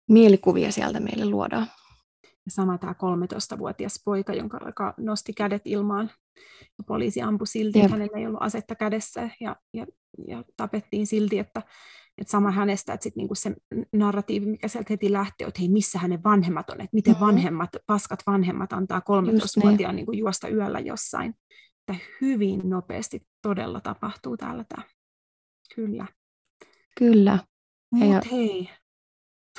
mielikuvia 0.09 0.73
sieltä 0.73 1.01
meille 1.01 1.25
luodaan. 1.27 1.67
Ja 2.23 2.51
sama 2.51 2.79
tämä 2.79 2.93
13-vuotias 2.93 4.03
poika, 4.05 4.35
jonka 4.35 4.59
joka 4.67 4.95
nosti 4.99 5.33
kädet 5.33 5.63
ilmaan. 5.65 6.11
Ja 6.79 6.85
poliisi 6.87 7.23
ampui 7.23 7.47
silti, 7.47 7.81
että 7.81 7.91
hänellä 7.91 8.19
ei 8.19 8.27
ollut 8.27 8.43
asetta 8.43 8.75
kädessä 8.75 9.31
ja, 9.41 9.57
ja, 9.75 9.87
ja 10.29 10.45
tapettiin 10.57 11.07
silti, 11.07 11.39
että, 11.39 11.63
että 12.19 12.31
sama 12.31 12.51
hänestä, 12.51 12.93
että 12.93 13.05
sit 13.05 13.17
niinku 13.17 13.35
se 13.35 13.55
narratiivi, 13.93 14.47
mikä 14.47 14.69
sieltä 14.69 14.87
heti 14.91 15.13
lähtee, 15.13 15.47
että 15.47 15.61
hei, 15.61 15.69
missä 15.69 15.99
hänen 15.99 16.25
vanhemmat 16.25 16.71
on, 16.71 16.81
että 16.81 16.95
miten 16.95 17.13
mm-hmm. 17.15 17.27
vanhemmat, 17.27 17.71
paskat 17.87 18.21
vanhemmat 18.27 18.73
antaa 18.73 18.99
13-vuotiaan 19.01 19.77
niin. 19.77 19.97
niinku 19.97 20.13
juosta 20.13 20.49
yöllä 20.49 20.81
jossain. 20.81 21.35
Että 21.81 22.05
hyvin 22.21 22.61
nopeasti 22.65 23.21
todella 23.43 23.81
tapahtuu 23.81 24.37
täällä 24.37 24.65
tämä. 24.69 24.83
Kyllä. 25.75 26.07
Kyllä. 26.99 27.39
Mutta 27.91 28.29
hei, 28.31 28.71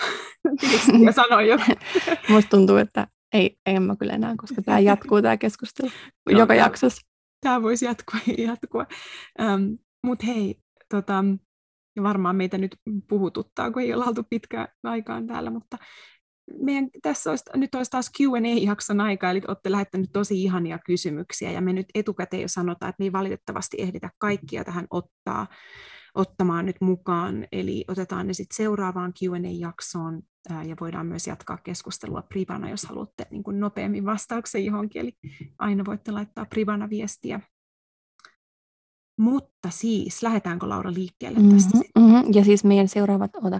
ja 1.05 1.11
sanoin 1.11 1.47
jo. 1.47 1.57
Musta 2.29 2.49
tuntuu, 2.49 2.77
että 2.77 3.07
ei, 3.33 3.57
en 3.65 3.83
mä 3.83 3.95
kyllä 3.95 4.13
enää, 4.13 4.35
koska 4.37 4.61
tämä 4.61 4.79
jatkuu 4.79 5.21
tämä 5.21 5.37
keskustelu 5.37 5.89
no, 6.31 6.39
joka 6.39 6.55
jaksossa. 6.55 7.01
Tämä 7.41 7.61
voisi 7.61 7.85
jatkua 7.85 8.19
ja 8.27 8.43
jatkua. 8.43 8.85
Um, 9.41 9.77
Mutta 10.03 10.25
hei, 10.25 10.55
tota, 10.89 11.23
ja 11.95 12.03
varmaan 12.03 12.35
meitä 12.35 12.57
nyt 12.57 12.75
puhututtaa, 13.09 13.71
kun 13.71 13.81
ei 13.81 13.93
ole 13.93 14.05
oltu 14.05 14.23
pitkään 14.29 14.67
aikaan 14.83 15.27
täällä, 15.27 15.49
mutta 15.49 15.77
meidän, 16.59 16.89
tässä 17.01 17.29
olisi, 17.29 17.43
nyt 17.55 17.75
olisi 17.75 17.91
taas 17.91 18.11
Q&A-jakson 18.17 19.01
aika, 19.01 19.31
eli 19.31 19.41
olette 19.47 19.71
lähettäneet 19.71 20.09
tosi 20.13 20.43
ihania 20.43 20.79
kysymyksiä, 20.85 21.51
ja 21.51 21.61
me 21.61 21.73
nyt 21.73 21.85
etukäteen 21.95 22.41
jo 22.41 22.47
sanotaan, 22.47 22.89
että 22.89 22.99
me 22.99 23.05
ei 23.05 23.11
valitettavasti 23.11 23.77
ehditä 23.79 24.09
kaikkia 24.17 24.63
tähän 24.63 24.87
ottaa, 24.89 25.47
ottamaan 26.15 26.65
nyt 26.65 26.75
mukaan, 26.81 27.47
eli 27.51 27.85
otetaan 27.87 28.27
ne 28.27 28.33
sitten 28.33 28.55
seuraavaan 28.55 29.13
Q&A-jaksoon, 29.13 30.21
ja 30.49 30.75
voidaan 30.81 31.07
myös 31.07 31.27
jatkaa 31.27 31.57
keskustelua 31.57 32.21
privana, 32.21 32.69
jos 32.69 32.85
haluatte 32.85 33.27
niin 33.31 33.43
kuin 33.43 33.59
nopeammin 33.59 34.05
vastauksen 34.05 34.65
johonkin, 34.65 35.01
eli 35.01 35.13
aina 35.59 35.85
voitte 35.85 36.11
laittaa 36.11 36.45
privana 36.45 36.89
viestiä. 36.89 37.39
Mutta 39.21 39.69
siis, 39.69 40.23
lähdetäänkö 40.23 40.69
Laura 40.69 40.93
liikkeelle 40.93 41.39
mm-hmm, 41.39 41.53
tästä 41.53 41.77
sitten? 41.77 42.03
Mm-hmm. 42.03 42.33
Ja 42.33 42.43
siis 42.43 42.63
meidän 42.63 42.87
seuraavat, 42.87 43.31
ota, 43.35 43.59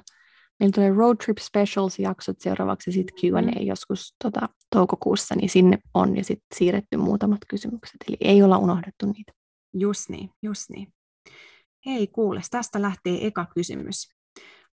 meillä 0.60 0.74
tulee 0.76 0.93
Road 0.93 1.17
Trip 1.17 1.38
Specials-jaksot 1.38 2.39
seuraavaksi 2.39 2.91
sitten 2.91 3.15
Q&A 3.21 3.41
mm-hmm. 3.41 3.67
joskus 3.67 4.15
tota, 4.24 4.50
toukokuussa, 4.69 5.36
niin 5.36 5.50
sinne 5.50 5.78
on 5.93 6.17
ja 6.17 6.24
sitten 6.24 6.58
siirretty 6.58 6.97
muutamat 6.97 7.39
kysymykset, 7.47 7.95
eli 8.08 8.17
ei 8.21 8.43
olla 8.43 8.58
unohdettu 8.58 9.06
niitä. 9.06 9.32
Just 9.74 10.10
niin, 10.10 10.30
just 10.41 10.69
niin. 10.69 10.93
Hei 11.86 12.08
kuules, 12.08 12.50
tästä 12.50 12.82
lähtee 12.82 13.28
eka 13.28 13.45
kysymys. 13.56 14.10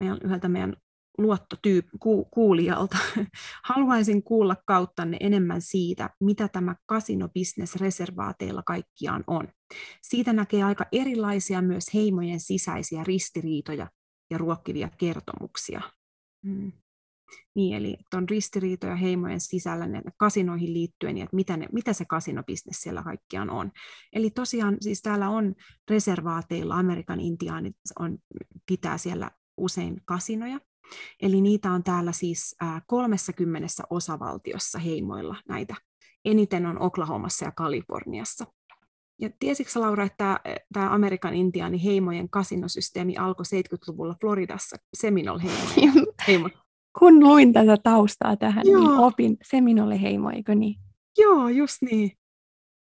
Meillä 0.01 0.15
on 0.15 0.21
yhdeltä 0.25 0.49
meidän 0.49 0.77
luottotyyp, 1.19 1.87
ku, 2.01 2.25
kuulijalta. 2.25 2.99
Haluaisin 3.69 4.23
kuulla 4.23 4.57
kauttanne 4.67 5.17
enemmän 5.21 5.63
siitä, 5.63 6.11
mitä 6.21 6.49
tämä 6.49 6.77
kasinobisnes 6.87 7.77
reservaateilla 7.77 8.63
kaikkiaan 8.63 9.25
on. 9.27 9.49
Siitä 10.03 10.33
näkee 10.33 10.63
aika 10.63 10.85
erilaisia 10.93 11.63
myös 11.63 11.95
heimojen 11.95 12.41
sisäisiä 12.41 13.05
ristiriitoja 13.05 13.91
ja 14.31 14.39
ruokkivia 14.39 14.89
kertomuksia. 14.99 15.81
Hmm. 16.47 16.73
Niin, 17.55 17.77
eli 17.77 17.97
on 18.15 18.29
ristiriitoja 18.29 18.97
heimojen 18.97 19.41
sisällä 19.41 19.87
kasinoihin 20.17 20.73
liittyen, 20.73 21.19
ja 21.19 21.25
että 21.25 21.37
mitä, 21.37 21.57
ne, 21.57 21.67
mitä 21.73 21.93
se 21.93 22.05
kasinobisnes 22.05 22.81
siellä 22.81 23.03
kaikkiaan 23.03 23.51
on. 23.51 23.73
Eli 24.13 24.31
tosiaan 24.31 24.77
siis 24.81 25.03
täällä 25.03 25.29
on 25.29 25.55
reservaateilla, 25.91 26.79
Amerikan 26.79 27.21
intiaanit 27.21 27.77
on, 27.99 28.19
pitää 28.67 28.99
siellä 28.99 29.31
usein 29.57 30.01
kasinoja, 30.05 30.61
Eli 31.23 31.41
niitä 31.41 31.73
on 31.73 31.83
täällä 31.83 32.13
siis 32.13 32.57
30 32.87 33.67
osavaltiossa 33.91 34.79
heimoilla 34.79 35.37
näitä. 35.49 35.75
Eniten 36.25 36.67
on 36.67 36.83
Oklahomassa 36.83 37.45
ja 37.45 37.53
Kaliforniassa. 37.53 38.47
Ja 39.21 39.31
tiesitkö 39.39 39.81
Laura, 39.81 40.05
että 40.05 40.41
tämä 40.73 40.91
Amerikan 40.91 41.35
intiaani 41.35 41.85
heimojen 41.85 42.31
kasinosysteemi 42.31 43.17
alkoi 43.17 43.45
70-luvulla 43.45 44.17
Floridassa 44.21 44.77
Seminole 44.95 45.43
heimo. 46.29 46.49
Kun 46.99 47.21
luin 47.21 47.53
tätä 47.53 47.77
taustaa 47.77 48.37
tähän, 48.37 48.65
niin 48.65 48.73
Joo. 48.73 48.89
niin 48.89 48.99
opin 48.99 49.37
Seminole 49.43 50.03
heimo, 50.03 50.31
eikö 50.31 50.55
niin? 50.55 50.75
Joo, 51.19 51.49
just 51.49 51.83
niin. 51.83 52.13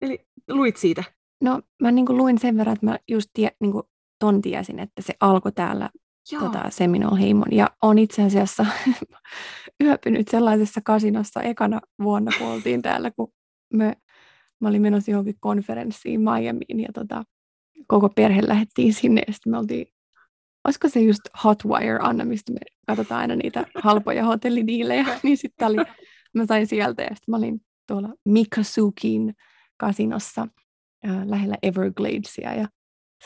Eli 0.02 0.26
luit 0.48 0.76
siitä? 0.76 1.04
No 1.42 1.62
mä 1.82 1.90
niin 1.90 2.16
luin 2.16 2.38
sen 2.38 2.56
verran, 2.56 2.74
että 2.74 2.86
mä 2.86 2.98
just 3.08 3.30
tie, 3.32 3.50
niin 3.60 3.72
ton 4.18 4.42
tiesin, 4.42 4.78
että 4.78 5.02
se 5.02 5.14
alkoi 5.20 5.52
täällä 5.52 5.90
tota, 6.30 6.70
Seminole-heimon. 6.70 7.52
Ja 7.52 7.70
on 7.82 7.98
itse 7.98 8.22
asiassa 8.22 8.66
yöpynyt 9.84 10.28
sellaisessa 10.28 10.80
kasinossa 10.84 11.42
ekana 11.42 11.80
vuonna, 12.02 12.30
kun 12.38 12.46
oltiin 12.46 12.82
täällä, 12.82 13.10
kun 13.10 13.32
me, 13.74 13.96
mä 14.60 14.68
olin 14.68 14.82
menossa 14.82 15.10
johonkin 15.10 15.36
konferenssiin 15.40 16.20
Miamiin 16.20 16.80
ja 16.80 16.88
tota, 16.94 17.24
koko 17.86 18.08
perhe 18.08 18.42
lähdettiin 18.46 18.94
sinne 18.94 19.22
ja 19.26 19.32
sitten 19.32 19.50
me 19.50 19.58
oltiin, 19.58 19.86
olisiko 20.64 20.88
se 20.88 21.00
just 21.00 21.20
Hotwire, 21.44 21.98
Anna, 22.00 22.24
mistä 22.24 22.52
me 22.52 22.60
katsotaan 22.86 23.20
aina 23.20 23.36
niitä 23.36 23.66
halpoja 23.84 24.24
hotellidiilejä, 24.24 25.06
niin 25.22 25.36
sitten 25.36 25.68
oli, 25.68 25.76
mä 26.34 26.46
sain 26.46 26.66
sieltä 26.66 27.02
ja 27.02 27.08
sitten 27.08 27.32
mä 27.32 27.36
olin 27.36 27.60
tuolla 27.86 28.08
Mikasukin 28.24 29.34
kasinossa 29.76 30.48
äh, 31.06 31.26
lähellä 31.26 31.56
Evergladesia 31.62 32.54
ja 32.54 32.68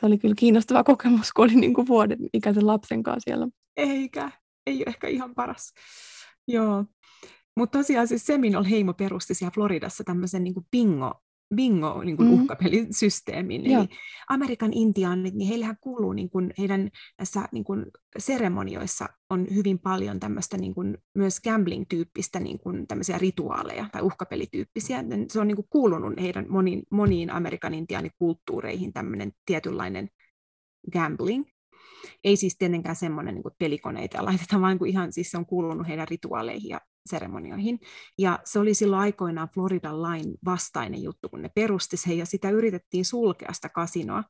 se 0.01 0.07
oli 0.07 0.19
kyllä 0.19 0.35
kiinnostava 0.39 0.85
kokemus, 0.93 1.33
kun 1.33 1.45
oli 1.45 1.55
niin 1.55 1.75
kuin 1.75 1.87
vuoden 1.87 2.19
ikäisen 2.33 2.67
lapsen 2.67 3.03
kanssa 3.03 3.25
siellä. 3.25 3.49
Eikä, 3.77 4.31
ei 4.67 4.77
ole 4.77 4.85
ehkä 4.87 5.09
ihan 5.09 5.35
paras. 5.35 5.73
Joo. 6.49 6.85
Mutta 7.57 7.79
tosiaan 7.79 8.09
siis 8.09 8.27
Seminole 8.27 8.71
heimo 8.71 8.95
perusti 8.95 9.35
siellä 9.35 9.53
Floridassa 9.55 10.05
tämmöisen 10.05 10.45
niin 10.45 10.55
bingo 10.71 11.23
bingo 11.55 12.03
niin 12.05 12.17
kuin 12.17 12.29
mm. 12.29 12.35
uhkapelisysteemin. 12.35 13.67
Eli 13.67 13.89
Amerikan 14.29 14.73
intiaanit, 14.73 15.35
niin 15.35 15.49
heillähän 15.49 15.77
kuuluu 15.81 16.13
niin 16.13 16.31
kuin 16.31 16.51
heidän 16.59 16.91
näissä 17.19 17.49
niin 17.53 17.65
kuin 17.65 17.87
seremonioissa 18.19 19.09
on 19.31 19.47
hyvin 19.55 19.79
paljon 19.79 20.21
tämmöistä 20.21 20.57
niin 20.57 20.75
kuin 20.75 20.99
myös 21.15 21.41
gambling-tyyppistä 21.41 22.41
niin 22.41 22.59
kuin 22.59 22.87
tämmöisiä 22.87 23.19
rituaaleja 23.19 23.87
tai 23.93 24.03
uhkapelityyppisiä. 24.03 25.05
Se 25.29 25.41
on 25.41 25.49
niin 25.49 25.57
kuin 25.57 25.69
kuulunut 25.71 26.15
heidän 26.21 26.47
moniin, 26.49 26.83
moniin 26.91 27.31
Amerikan 27.31 27.75
intiaanikulttuureihin 27.75 28.93
tämmöinen 28.93 29.33
tietynlainen 29.47 30.09
gambling. 30.93 31.45
Ei 32.25 32.37
siis 32.37 32.57
tietenkään 32.59 32.97
semmoinen 32.97 33.35
niin 33.35 33.45
pelikoneita 33.59 34.25
laitetaan, 34.25 34.63
vaan 34.63 34.79
kuin 34.79 34.91
ihan 34.91 35.13
siis 35.13 35.31
se 35.31 35.39
on 35.39 35.47
kuulunut 35.47 35.89
heidän 35.89 36.09
rituaaleihin 36.09 36.69
ja 36.69 36.81
seremonioihin. 37.07 37.81
Ja 38.19 38.39
se 38.45 38.59
oli 38.59 38.75
silloin 38.75 39.03
aikoinaan 39.03 39.49
Floridan 39.55 40.03
lain 40.03 40.35
vastainen 40.45 41.03
juttu, 41.03 41.29
kun 41.29 41.43
ne 41.43 41.49
perusti 41.55 41.97
sen, 41.97 42.19
ja 42.19 42.27
sitä 42.27 42.51
yritettiin 42.51 43.05
sulkea 43.05 43.53
sitä 43.53 43.69
kasinoa, 43.69 44.25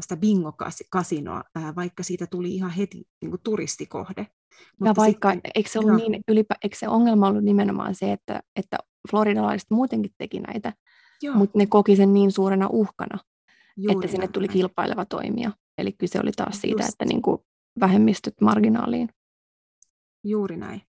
sitä 0.00 0.16
bingo-kasinoa, 0.16 1.42
vaikka 1.76 2.02
siitä 2.02 2.26
tuli 2.26 2.54
ihan 2.54 2.70
heti 2.70 3.04
niin 3.20 3.30
kuin 3.30 3.40
turistikohde. 3.44 4.26
Mutta 4.80 4.90
ja 4.90 4.94
vaikka, 4.96 5.32
sitten, 5.32 5.50
eikö, 5.54 5.70
se 5.70 5.78
ollut 5.78 5.92
no. 5.92 5.98
niin, 5.98 6.22
ylipä, 6.28 6.54
eikö 6.64 6.76
se 6.76 6.88
ongelma 6.88 7.28
ollut 7.28 7.44
nimenomaan 7.44 7.94
se, 7.94 8.12
että, 8.12 8.40
että 8.56 8.78
floridalaiset 9.10 9.70
muutenkin 9.70 10.12
teki 10.18 10.40
näitä, 10.40 10.72
Joo. 11.22 11.34
mutta 11.34 11.58
ne 11.58 11.66
koki 11.66 11.96
sen 11.96 12.14
niin 12.14 12.32
suurena 12.32 12.68
uhkana, 12.70 13.18
Juuri 13.76 13.94
että 13.94 14.12
sinne 14.12 14.28
tuli 14.28 14.48
kilpaileva 14.48 15.04
toimija. 15.04 15.50
Eli 15.78 15.92
kyse 15.92 16.20
oli 16.20 16.32
taas 16.32 16.60
siitä, 16.60 16.82
Just. 16.82 16.88
että 16.88 17.04
niin 17.04 17.22
kuin 17.22 17.38
vähemmistöt 17.80 18.40
marginaaliin. 18.40 19.08
Juuri 20.24 20.56
näin. 20.56 20.82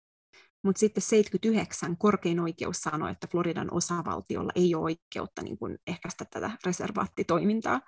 Mutta 0.64 0.80
sitten 0.80 1.02
79 1.02 1.98
korkein 1.98 2.40
oikeus 2.40 2.78
sanoi, 2.78 3.12
että 3.12 3.28
Floridan 3.32 3.74
osavaltiolla 3.74 4.52
ei 4.56 4.76
ole 4.76 4.84
oikeutta 4.84 5.42
niin 5.42 5.58
kuin 5.58 5.78
ehkäistä 5.88 6.26
tätä 6.26 6.52
reservaattitoimintaa. 6.66 7.82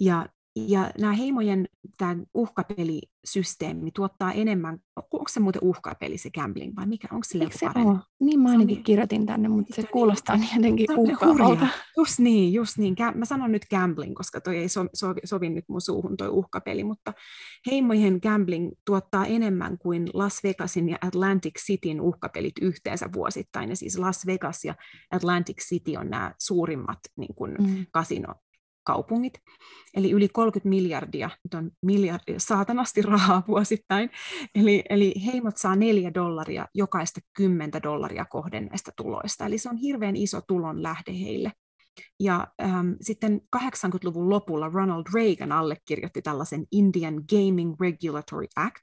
Ja 0.00 0.26
ja 0.56 0.90
nämä 0.98 1.12
heimojen 1.12 1.68
tämä 1.96 2.16
uhkapelisysteemi 2.34 3.90
tuottaa 3.90 4.32
enemmän, 4.32 4.78
onko 4.96 5.28
se 5.28 5.40
muuten 5.40 5.62
uhkapeli 5.64 6.18
se 6.18 6.30
gambling 6.30 6.76
vai 6.76 6.86
mikä, 6.86 7.08
onko 7.12 7.24
sille 7.24 7.48
se 7.52 7.66
ole? 7.66 7.98
Niin 8.20 8.40
mä 8.40 8.50
ainakin 8.50 8.74
niin, 8.74 8.84
kirjoitin 8.84 9.26
tänne, 9.26 9.48
mutta 9.48 9.74
se 9.74 9.82
kuulostaa 9.82 10.36
niin 10.36 10.48
jotenkin 10.56 10.86
uhkaavalta. 10.96 11.68
Just 11.96 12.18
niin, 12.18 12.52
just 12.52 12.78
niin. 12.78 12.96
Mä 13.14 13.24
sanon 13.24 13.52
nyt 13.52 13.66
gambling, 13.70 14.14
koska 14.14 14.40
toi 14.40 14.56
ei 14.56 14.68
so, 14.68 14.86
so, 14.94 15.14
sovi 15.24 15.50
nyt 15.50 15.64
mun 15.68 15.80
suuhun 15.80 16.16
toi 16.16 16.28
uhkapeli, 16.28 16.84
mutta 16.84 17.12
heimojen 17.70 18.18
gambling 18.22 18.70
tuottaa 18.86 19.26
enemmän 19.26 19.78
kuin 19.78 20.08
Las 20.14 20.42
Vegasin 20.42 20.88
ja 20.88 20.98
Atlantic 21.00 21.54
Cityn 21.66 22.00
uhkapelit 22.00 22.54
yhteensä 22.60 23.08
vuosittain. 23.12 23.70
Ja 23.70 23.76
siis 23.76 23.98
Las 23.98 24.26
Vegas 24.26 24.64
ja 24.64 24.74
Atlantic 25.10 25.58
City 25.68 25.96
on 25.96 26.10
nämä 26.10 26.34
suurimmat 26.38 26.98
niin 27.16 27.34
kuin 27.34 27.54
mm. 27.60 27.86
kasino 27.90 28.34
kaupungit. 28.84 29.40
Eli 29.94 30.10
yli 30.10 30.28
30 30.28 30.68
miljardia, 30.68 31.30
nyt 31.44 31.54
on 31.54 31.70
miljardia 31.82 32.38
saatanasti 32.38 33.02
rahaa 33.02 33.42
vuosittain. 33.48 34.10
Eli, 34.54 34.82
eli 34.90 35.14
heimot 35.26 35.56
saa 35.56 35.76
neljä 35.76 36.14
dollaria 36.14 36.66
jokaista 36.74 37.20
kymmentä 37.36 37.82
dollaria 37.82 38.24
kohden 38.24 38.66
näistä 38.66 38.92
tuloista. 38.96 39.46
Eli 39.46 39.58
se 39.58 39.68
on 39.68 39.76
hirveän 39.76 40.16
iso 40.16 40.40
tulon 40.40 40.82
lähde 40.82 41.12
heille. 41.20 41.52
Ja 42.20 42.46
ähm, 42.62 42.90
sitten 43.00 43.40
80-luvun 43.56 44.30
lopulla 44.30 44.68
Ronald 44.68 45.04
Reagan 45.14 45.52
allekirjoitti 45.52 46.22
tällaisen 46.22 46.66
Indian 46.72 47.14
Gaming 47.14 47.74
Regulatory 47.80 48.46
Act, 48.56 48.82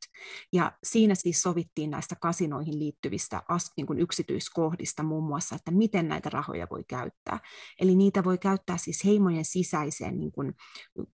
ja 0.54 0.72
siinä 0.84 1.16
siis 1.16 1.42
sovittiin 1.42 1.90
näistä 1.90 2.16
kasinoihin 2.22 2.80
liittyvistä 2.80 3.42
as, 3.50 3.72
niin 3.78 3.88
kuin 3.88 4.00
yksityiskohdista 4.00 5.04
muun 5.04 5.24
muassa, 5.24 5.56
että 5.56 5.72
miten 5.72 6.08
näitä 6.08 6.30
rahoja 6.30 6.68
voi 6.72 6.84
käyttää. 6.90 7.40
Eli 7.82 7.96
niitä 7.96 8.24
voi 8.24 8.38
käyttää 8.38 8.78
siis 8.78 9.06
heimojen 9.06 9.46
sisäiseen 9.46 10.20
niin 10.20 10.32
kuin 10.32 10.54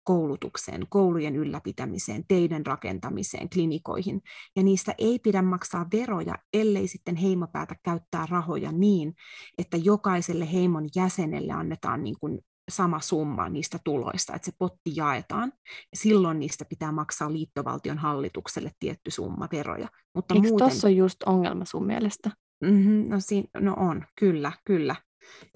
koulutukseen, 0.04 0.86
koulujen 0.88 1.36
ylläpitämiseen, 1.36 2.24
teiden 2.28 2.66
rakentamiseen, 2.66 3.50
klinikoihin, 3.50 4.20
ja 4.56 4.62
niistä 4.62 4.94
ei 4.98 5.18
pidä 5.18 5.42
maksaa 5.42 5.86
veroja, 5.92 6.34
ellei 6.52 6.88
sitten 6.88 7.16
heimo 7.16 7.46
päätä 7.52 7.76
käyttää 7.84 8.26
rahoja 8.30 8.72
niin, 8.72 9.14
että 9.58 9.76
jokaiselle 9.76 10.52
heimon 10.52 10.88
jäsenelle 10.96 11.52
annetaan 11.52 11.81
annetaan 11.82 12.04
niin 12.04 12.16
kuin 12.20 12.38
sama 12.70 13.00
summa 13.00 13.48
niistä 13.48 13.78
tuloista, 13.84 14.34
että 14.34 14.46
se 14.46 14.52
potti 14.58 14.92
jaetaan. 14.96 15.52
Ja 15.66 15.96
silloin 15.96 16.38
niistä 16.38 16.64
pitää 16.64 16.92
maksaa 16.92 17.32
liittovaltion 17.32 17.98
hallitukselle 17.98 18.70
tietty 18.78 19.10
summa 19.10 19.48
veroja. 19.52 19.88
Mutta 20.14 20.34
Eikö 20.34 20.48
muuten... 20.48 20.68
tuossa 20.68 20.88
ole 20.88 20.94
just 20.94 21.22
ongelma 21.22 21.64
sun 21.64 21.86
mielestä? 21.86 22.30
Mm-hmm, 22.64 23.08
no, 23.08 23.20
siinä, 23.20 23.48
no 23.60 23.74
on, 23.74 24.04
kyllä, 24.18 24.52
kyllä. 24.64 24.96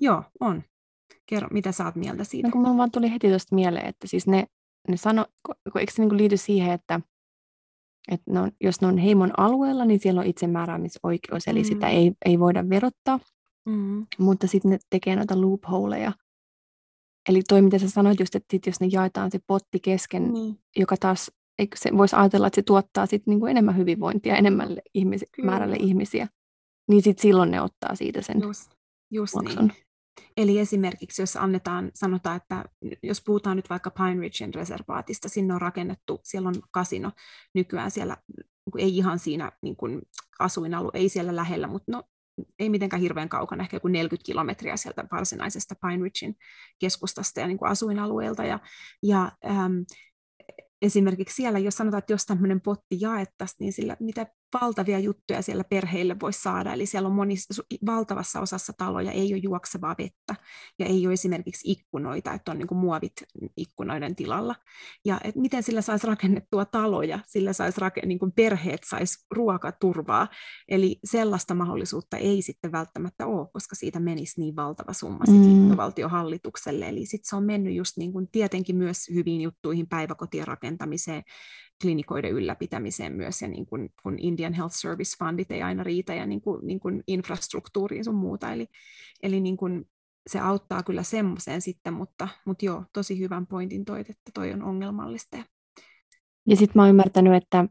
Joo, 0.01 0.23
on. 0.41 0.63
Kerro, 1.27 1.49
mitä 1.53 1.73
sä 1.73 1.85
oot 1.85 1.95
mieltä 1.95 2.25
siitä? 2.25 2.49
No 2.49 2.53
kun 2.53 2.61
mulla 2.63 2.77
vaan 2.77 2.91
tuli 2.91 3.13
heti 3.13 3.29
tuosta 3.29 3.55
mieleen, 3.55 3.87
että 3.87 4.07
siis 4.07 4.27
ne, 4.27 4.47
ne 4.89 4.97
sano, 4.97 5.27
kun, 5.47 5.81
eikö 5.81 5.93
se 5.93 6.03
niin 6.03 6.17
liity 6.17 6.37
siihen, 6.37 6.73
että, 6.73 7.01
että 8.13 8.33
ne 8.33 8.41
on, 8.41 8.51
jos 8.61 8.81
ne 8.81 8.87
on 8.87 8.99
heimon 8.99 9.33
alueella, 9.37 9.85
niin 9.85 10.01
siellä 10.01 10.21
on 10.21 10.27
itsemääräämisoikeus, 10.27 11.49
eli 11.49 11.61
mm. 11.61 11.65
sitä 11.65 11.89
ei, 11.89 12.13
ei 12.25 12.39
voida 12.39 12.69
verottaa. 12.69 13.21
Mm. 13.67 14.07
Mutta 14.19 14.47
sitten 14.47 14.71
ne 14.71 14.79
tekee 14.91 15.17
noita 15.17 15.41
loopholeja, 15.41 16.13
Eli 17.29 17.43
toi, 17.49 17.63
mitä 17.63 17.79
sä 17.79 17.91
sanoit 17.91 18.21
just, 18.21 18.35
että 18.35 18.47
sit 18.51 18.67
jos 18.67 18.81
ne 18.81 18.89
jaetaan 18.93 19.31
se 19.31 19.41
potti 19.47 19.81
kesken, 19.81 20.33
niin. 20.33 20.59
joka 20.77 20.97
taas, 20.97 21.31
eikö 21.59 21.77
se 21.81 21.91
voisi 21.97 22.17
ajatella, 22.17 22.47
että 22.47 22.55
se 22.55 22.63
tuottaa 22.63 23.07
sit 23.07 23.27
niinku 23.27 23.47
enemmän 23.47 23.77
hyvinvointia 23.77 24.37
enemmälle 24.37 24.83
ihmis- 24.99 25.45
määrälle 25.45 25.77
ihmisiä, 25.77 26.29
niin 26.89 27.03
sit 27.03 27.19
silloin 27.19 27.51
ne 27.51 27.61
ottaa 27.61 27.95
siitä 27.95 28.23
sen 28.23 28.41
just, 28.41 28.71
just 29.11 29.35
Niin. 29.35 29.73
Eli 30.37 30.59
esimerkiksi 30.59 31.23
jos 31.23 31.37
annetaan, 31.37 31.91
sanotaan, 31.95 32.37
että 32.37 32.65
jos 33.03 33.23
puhutaan 33.27 33.57
nyt 33.57 33.71
vaikka 33.71 33.91
Pine 33.91 34.21
Ridgen 34.21 34.55
reservaatista, 34.55 35.29
sinne 35.29 35.55
on 35.55 35.61
rakennettu, 35.61 36.21
siellä 36.23 36.49
on 36.49 36.55
kasino 36.71 37.13
nykyään 37.55 37.91
siellä, 37.91 38.17
ei 38.79 38.97
ihan 38.97 39.19
siinä 39.19 39.53
niin 39.63 39.77
kuin 39.77 40.03
asuinalue, 40.39 40.91
ei 40.95 41.09
siellä 41.09 41.37
lähellä, 41.37 41.67
mutta 41.67 41.93
no, 41.93 42.03
ei 42.59 42.69
mitenkään 42.69 43.03
hirveän 43.03 43.29
kaukana, 43.29 43.63
ehkä 43.63 43.77
joku 43.77 43.89
40 43.89 44.27
kilometriä 44.27 44.77
sieltä 44.77 45.05
varsinaisesta 45.13 45.75
Pine 45.75 46.05
Ridgein 46.05 46.37
keskustasta 46.79 47.41
ja 47.41 47.47
niin 47.47 47.59
kuin 47.59 47.71
asuinalueelta. 47.71 48.45
Ja, 48.45 48.59
ja 49.03 49.33
ähm, 49.47 49.75
esimerkiksi 50.83 51.35
siellä, 51.35 51.59
jos 51.59 51.75
sanotaan, 51.75 51.99
että 51.99 52.13
jos 52.13 52.27
tämmöinen 52.27 52.61
potti 52.61 52.97
jaettaisiin, 53.01 53.57
niin 53.59 53.73
sillä 53.73 53.97
mitä 54.01 54.27
valtavia 54.61 54.99
juttuja 54.99 55.43
siellä 55.43 55.65
perheille 55.65 56.17
voisi 56.21 56.43
saada. 56.43 56.73
Eli 56.73 56.87
siellä 56.87 57.09
on 57.09 57.15
monissa, 57.15 57.63
valtavassa 57.87 58.41
osassa 58.41 58.73
taloja 58.79 59.13
ei 59.13 59.33
ole 59.33 59.41
juoksevaa 59.43 59.95
vettä 59.99 60.35
ja 60.79 60.87
ei 60.87 61.07
ole 61.07 61.13
esimerkiksi 61.13 61.71
ikkunoita, 61.71 62.33
että 62.33 62.51
on 62.51 62.59
niin 62.59 62.67
kuin 62.67 62.79
muovit 62.79 63.13
ikkunoiden 63.57 64.17
tilalla. 64.17 64.55
Ja 65.05 65.21
et 65.25 65.37
miten 65.37 65.63
sillä 65.63 65.83
saisi 65.83 66.07
rakennettua 66.07 66.65
taloja, 66.65 67.19
sillä 67.27 67.53
saisi 67.53 67.81
rake, 67.81 68.07
niin 68.07 68.19
kuin 68.19 68.33
perheet 68.33 68.81
saisi 68.85 69.27
ruokaturvaa. 69.31 70.29
Eli 70.69 70.99
sellaista 71.05 71.55
mahdollisuutta 71.55 72.17
ei 72.17 72.43
sitten 72.43 72.73
välttämättä 72.73 73.27
ole, 73.27 73.49
koska 73.53 73.75
siitä 73.75 74.01
menisi 74.01 74.41
niin 74.41 74.57
valtava 74.57 74.93
summa 74.93 75.25
mm. 75.29 75.43
liittovaltiohallitukselle. 75.43 76.89
Eli 76.89 77.07
sitten 77.07 77.29
se 77.29 77.37
on 77.37 77.45
mennyt 77.45 77.75
just 77.75 77.97
niin 77.97 78.13
kuin 78.13 78.29
tietenkin 78.33 78.77
myös 78.77 79.09
hyviin 79.15 79.41
juttuihin 79.41 79.89
päiväkotien 79.89 80.47
rakentamiseen, 80.47 81.23
klinikoiden 81.83 82.33
ylläpitämiseen 82.33 83.13
myös, 83.13 83.43
ja 83.43 83.49
niin 83.49 83.67
kuin, 83.67 83.91
kun 84.03 84.19
Indian 84.47 84.55
Health 84.55 84.75
Service 84.75 85.17
Fundit 85.19 85.51
ei 85.51 85.63
aina 85.63 85.83
riitä, 85.83 86.15
ja 86.15 86.27
niin 86.27 86.41
kuin, 86.41 86.67
niin 86.67 86.81
kuin 86.81 87.03
infrastruktuuriin 87.07 88.05
sun 88.05 88.15
muuta, 88.15 88.53
eli, 88.53 88.67
eli 89.23 89.41
niin 89.41 89.57
kuin 89.57 89.85
se 90.27 90.41
auttaa 90.41 90.83
kyllä 90.83 91.03
semmoiseen 91.03 91.61
sitten, 91.61 91.93
mutta, 91.93 92.29
mutta 92.45 92.65
joo, 92.65 92.85
tosi 92.93 93.19
hyvän 93.19 93.47
pointin 93.47 93.85
toit, 93.85 94.11
että 94.11 94.31
toi 94.35 94.53
on 94.53 94.63
ongelmallista. 94.63 95.37
Ja 96.49 96.57
sitten 96.57 96.73
mä 96.75 96.83
oon 96.83 96.91
ymmärtänyt, 96.91 97.35
että, 97.35 97.67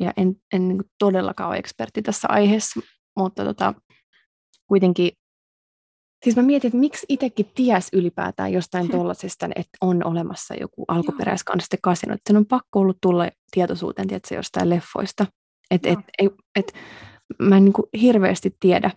ja 0.00 0.12
en, 0.16 0.34
en 0.52 0.68
niin 0.68 0.84
todellakaan 0.98 1.50
ole 1.50 1.56
ekspertti 1.56 2.02
tässä 2.02 2.28
aiheessa, 2.30 2.80
mutta 3.16 3.44
tota, 3.44 3.74
kuitenkin 4.66 5.10
Siis 6.24 6.36
mä 6.36 6.42
mietin, 6.42 6.68
että 6.68 6.78
miksi 6.78 7.06
itsekin 7.08 7.50
ties 7.54 7.88
ylipäätään 7.92 8.52
jostain 8.52 8.90
tuollaisesta, 8.90 9.46
että 9.46 9.78
on 9.80 10.06
olemassa 10.06 10.54
joku 10.54 10.84
alkuperäiskansasten 10.88 11.78
kasino. 11.82 12.14
Että 12.14 12.30
sen 12.30 12.36
on 12.36 12.46
pakko 12.46 12.80
ollut 12.80 12.98
tulla 13.02 13.28
tietoisuuteen, 13.50 14.08
tietysti 14.08 14.34
jostain 14.34 14.70
leffoista. 14.70 15.26
Että 15.70 15.88
et, 15.88 15.98
et, 16.18 16.32
et, 16.56 16.72
mä 17.38 17.56
en 17.56 17.64
niin 17.64 17.72
kuin 17.72 17.86
hirveästi 18.00 18.56
tiedä 18.60 18.90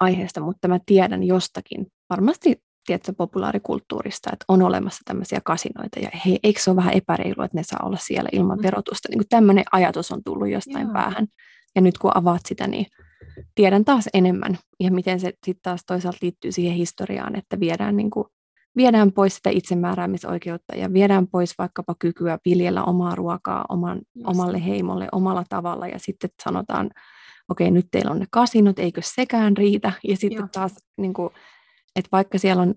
aiheesta, 0.00 0.40
mutta 0.40 0.68
mä 0.68 0.80
tiedän 0.86 1.22
jostakin, 1.22 1.86
varmasti 2.10 2.62
tiedätkö, 2.86 3.12
populaarikulttuurista, 3.12 4.30
että 4.32 4.44
on 4.48 4.62
olemassa 4.62 5.00
tämmöisiä 5.04 5.40
kasinoita, 5.44 6.00
ja 6.00 6.10
he, 6.26 6.38
eikö 6.42 6.60
se 6.60 6.70
ole 6.70 6.76
vähän 6.76 6.94
epäreilua, 6.94 7.44
että 7.44 7.58
ne 7.58 7.62
saa 7.62 7.80
olla 7.86 7.98
siellä 8.00 8.28
ilman 8.32 8.58
mm. 8.58 8.62
verotusta. 8.62 9.08
Niin 9.10 9.28
tämmöinen 9.28 9.64
ajatus 9.72 10.12
on 10.12 10.24
tullut 10.24 10.50
jostain 10.50 10.84
Joo. 10.86 10.92
päähän. 10.92 11.26
Ja 11.74 11.80
nyt 11.80 11.98
kun 11.98 12.10
avaat 12.14 12.40
sitä, 12.48 12.66
niin 12.66 12.86
tiedän 13.54 13.84
taas 13.84 14.08
enemmän 14.14 14.58
ja 14.80 14.90
miten 14.90 15.20
se 15.20 15.32
sitten 15.46 15.62
taas 15.62 15.80
toisaalta 15.86 16.18
liittyy 16.22 16.52
siihen 16.52 16.74
historiaan, 16.74 17.36
että 17.36 17.60
viedään, 17.60 17.96
niin 17.96 18.10
kuin, 18.10 18.26
viedään 18.76 19.12
pois 19.12 19.36
sitä 19.36 19.50
itsemääräämisoikeutta 19.50 20.76
ja 20.76 20.92
viedään 20.92 21.26
pois 21.26 21.58
vaikkapa 21.58 21.94
kykyä 21.98 22.38
viljellä 22.44 22.84
omaa 22.84 23.14
ruokaa 23.14 23.64
oman, 23.68 24.00
omalle 24.24 24.66
heimolle 24.66 25.08
omalla 25.12 25.44
tavalla 25.48 25.86
ja 25.86 25.98
sitten 25.98 26.30
sanotaan, 26.44 26.90
okei 27.48 27.64
okay, 27.66 27.74
nyt 27.74 27.86
teillä 27.90 28.10
on 28.10 28.18
ne 28.18 28.26
kasinot, 28.30 28.78
eikö 28.78 29.00
sekään 29.04 29.56
riitä 29.56 29.92
ja 30.08 30.16
sitten 30.16 30.38
Joo. 30.38 30.48
taas, 30.52 30.74
niin 30.96 31.14
kuin, 31.14 31.30
että 31.96 32.08
vaikka 32.12 32.38
siellä 32.38 32.62
on 32.62 32.74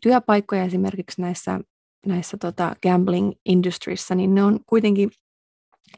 työpaikkoja 0.00 0.64
esimerkiksi 0.64 1.20
näissä, 1.20 1.60
näissä 2.06 2.36
tota 2.36 2.76
gambling 2.82 3.32
industrissa, 3.44 4.14
niin 4.14 4.34
ne 4.34 4.44
on 4.44 4.60
kuitenkin 4.66 5.10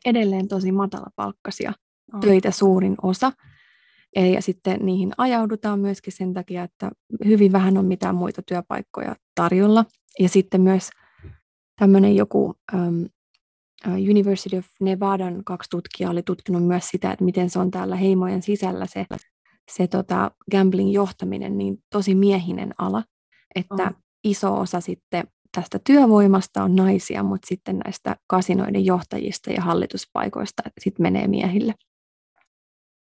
edelleen 0.05 0.49
tosi 0.49 0.73
matalapalkkaisia 0.73 1.73
oh. 2.15 2.21
töitä 2.21 2.51
suurin 2.51 2.95
osa. 3.03 3.33
Ja 4.17 4.43
sitten 4.43 4.87
niihin 4.87 5.13
ajaudutaan 5.19 5.81
myöskin 5.81 6.13
sen 6.13 6.35
takia, 6.35 6.63
että 6.63 6.91
hyvin 7.25 7.53
vähän 7.53 7.79
on 7.79 7.85
mitään 7.85 8.15
muita 8.15 8.43
työpaikkoja 8.43 9.17
tarjolla. 9.35 9.85
Ja 10.21 10.29
sitten 10.29 10.61
myös 10.61 10.91
tämmöinen 11.79 12.17
joku 12.17 12.55
um, 12.75 13.07
University 13.87 14.57
of 14.57 14.67
Nevadan 14.81 15.45
kaksi 15.45 15.71
tutkijaa 15.71 16.11
oli 16.11 16.23
tutkinut 16.23 16.67
myös 16.67 16.89
sitä, 16.89 17.13
että 17.13 17.25
miten 17.25 17.51
se 17.51 17.59
on 17.59 17.71
täällä 17.71 17.97
heimojen 17.97 18.43
sisällä 18.43 18.87
se, 18.87 19.07
se 19.71 19.87
tota, 19.87 20.31
gambling 20.51 20.93
johtaminen 20.93 21.59
niin 21.59 21.79
tosi 21.93 22.15
miehinen 22.15 22.75
ala, 22.79 23.03
että 23.55 23.85
oh. 23.85 24.03
iso 24.25 24.61
osa 24.61 24.81
sitten 24.81 25.25
tästä 25.57 25.79
työvoimasta 25.87 26.63
on 26.63 26.77
naisia, 26.77 27.23
mutta 27.23 27.47
sitten 27.49 27.79
näistä 27.79 28.17
kasinoiden 28.27 28.85
johtajista 28.85 29.51
ja 29.53 29.63
hallituspaikoista 29.63 30.63
sitten 30.81 31.03
menee 31.03 31.29
miehille. 31.29 31.75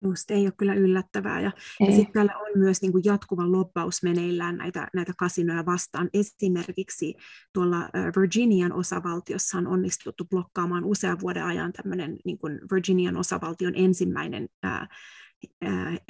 Just, 0.05 0.31
ei 0.31 0.45
ole 0.45 0.53
kyllä 0.57 0.75
yllättävää. 0.75 1.41
Ja, 1.41 1.53
ja 1.81 1.87
sitten 1.87 2.13
täällä 2.13 2.37
on 2.37 2.59
myös 2.59 2.83
niin 2.83 2.93
kuin 2.93 3.05
jatkuva 3.05 3.53
loppaus 3.53 4.03
meneillään 4.03 4.57
näitä, 4.57 4.89
näitä 4.95 5.13
kasinoja 5.19 5.67
vastaan. 5.67 6.11
Esimerkiksi 6.15 7.15
tuolla 7.53 7.89
Virginian 8.17 8.73
osavaltiossa 8.73 9.59
on 9.59 9.67
onnistuttu 9.67 10.25
blokkaamaan 10.25 10.85
usean 10.85 11.21
vuoden 11.21 11.45
ajan 11.45 11.73
tämmöinen 11.73 12.17
niin 12.25 12.39
kuin 12.39 12.61
Virginian 12.73 13.17
osavaltion 13.17 13.73
ensimmäinen 13.77 14.49
ää, 14.63 14.89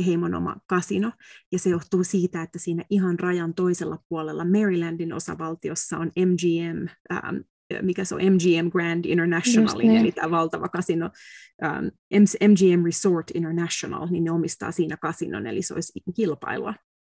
heimon 0.06 0.34
oma 0.34 0.56
kasino, 0.66 1.12
ja 1.52 1.58
se 1.58 1.70
johtuu 1.70 2.04
siitä, 2.04 2.42
että 2.42 2.58
siinä 2.58 2.84
ihan 2.90 3.18
rajan 3.18 3.54
toisella 3.54 3.98
puolella 4.08 4.44
Marylandin 4.44 5.12
osavaltiossa 5.12 5.98
on 5.98 6.10
MGM, 6.16 6.88
ähm, 7.12 7.36
mikä 7.82 8.04
se 8.04 8.14
on, 8.14 8.20
MGM 8.20 8.70
Grand 8.70 9.04
International, 9.04 9.78
niin. 9.78 9.96
eli 9.96 10.12
tämä 10.12 10.30
valtava 10.30 10.68
kasino, 10.68 11.10
ähm, 11.64 11.86
MGM 12.48 12.84
Resort 12.84 13.30
International, 13.34 14.08
niin 14.10 14.24
ne 14.24 14.30
omistaa 14.30 14.72
siinä 14.72 14.96
kasinon, 14.96 15.46
eli 15.46 15.62
se 15.62 15.74
olisi 15.74 16.00
kilpailua. 16.16 16.74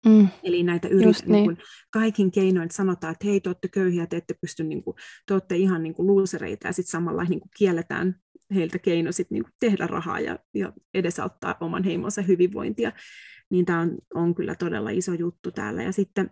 Mm. 0.05 0.27
Eli 0.43 0.63
näitä 0.63 0.87
yritetään 0.87 1.31
niin. 1.31 1.47
niin 1.47 1.57
kaikin 1.91 2.31
keinoin 2.31 2.71
sanotaan, 2.71 3.11
että 3.11 3.27
hei, 3.27 3.41
te 3.41 3.49
olette 3.49 3.67
köyhiä, 3.67 4.07
te 4.07 4.17
ette 4.17 4.35
pysty, 4.41 4.63
niin 4.63 4.83
kuin, 4.83 4.95
te 5.25 5.33
olette 5.33 5.55
ihan 5.55 5.83
niin 5.83 5.93
kuin 5.93 6.07
luusereita, 6.07 6.67
ja 6.67 6.73
sitten 6.73 6.91
samalla 6.91 7.23
niin 7.23 7.39
kuin 7.39 7.51
kielletään 7.57 8.15
heiltä 8.55 8.79
keino 8.79 9.11
sit 9.11 9.31
niin 9.31 9.43
kuin 9.43 9.53
tehdä 9.59 9.87
rahaa 9.87 10.19
ja, 10.19 10.39
ja 10.53 10.73
edesauttaa 10.93 11.55
oman 11.59 11.83
heimonsa 11.83 12.21
hyvinvointia. 12.21 12.91
Niin 13.49 13.65
tämä 13.65 13.79
on, 13.79 13.97
on 14.13 14.35
kyllä 14.35 14.55
todella 14.55 14.89
iso 14.89 15.13
juttu 15.13 15.51
täällä. 15.51 15.83
Ja 15.83 15.91
sitten 15.91 16.29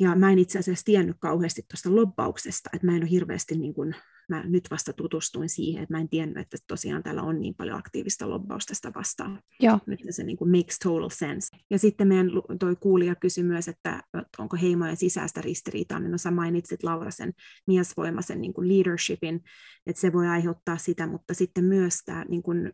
ja 0.00 0.16
mä 0.16 0.32
en 0.32 0.38
itse 0.38 0.58
asiassa 0.58 0.84
tiennyt 0.84 1.16
kauheasti 1.20 1.62
tuosta 1.62 1.96
lobbauksesta, 1.96 2.70
että 2.72 2.86
mä 2.86 2.96
en 2.96 3.02
ole 3.02 3.10
hirveästi 3.10 3.58
niin 3.58 3.74
kuin 3.74 3.96
mä 4.28 4.42
nyt 4.42 4.70
vasta 4.70 4.92
tutustuin 4.92 5.48
siihen, 5.48 5.82
että 5.82 5.94
mä 5.94 6.00
en 6.00 6.08
tiennyt, 6.08 6.38
että 6.38 6.56
tosiaan 6.66 7.02
täällä 7.02 7.22
on 7.22 7.40
niin 7.40 7.54
paljon 7.54 7.78
aktiivista 7.78 8.30
lobbausta 8.30 8.74
sitä 8.74 8.92
vastaan. 8.94 9.40
Joo. 9.60 9.78
Nyt 9.86 10.00
se 10.10 10.24
niin 10.24 10.36
kuin 10.36 10.50
makes 10.50 10.78
total 10.78 11.08
sense. 11.08 11.56
Ja 11.70 11.78
sitten 11.78 12.08
meidän 12.08 12.30
toi 12.60 12.76
kuulija 12.76 13.14
kysyi 13.14 13.44
myös, 13.44 13.68
että 13.68 14.02
onko 14.38 14.56
heimojen 14.62 14.96
sisäistä 14.96 15.40
ristiriitaa, 15.40 16.00
niin 16.00 16.10
no 16.10 16.18
sä 16.18 16.30
mainitsit 16.30 16.82
Laura 16.82 17.10
sen 17.10 17.32
miesvoimaisen 17.66 18.40
niin 18.40 18.54
kuin 18.54 18.68
leadershipin, 18.68 19.40
että 19.86 20.00
se 20.00 20.12
voi 20.12 20.26
aiheuttaa 20.26 20.76
sitä, 20.76 21.06
mutta 21.06 21.34
sitten 21.34 21.64
myös 21.64 21.98
tämä 22.04 22.24
niin 22.28 22.42
kuin, 22.42 22.72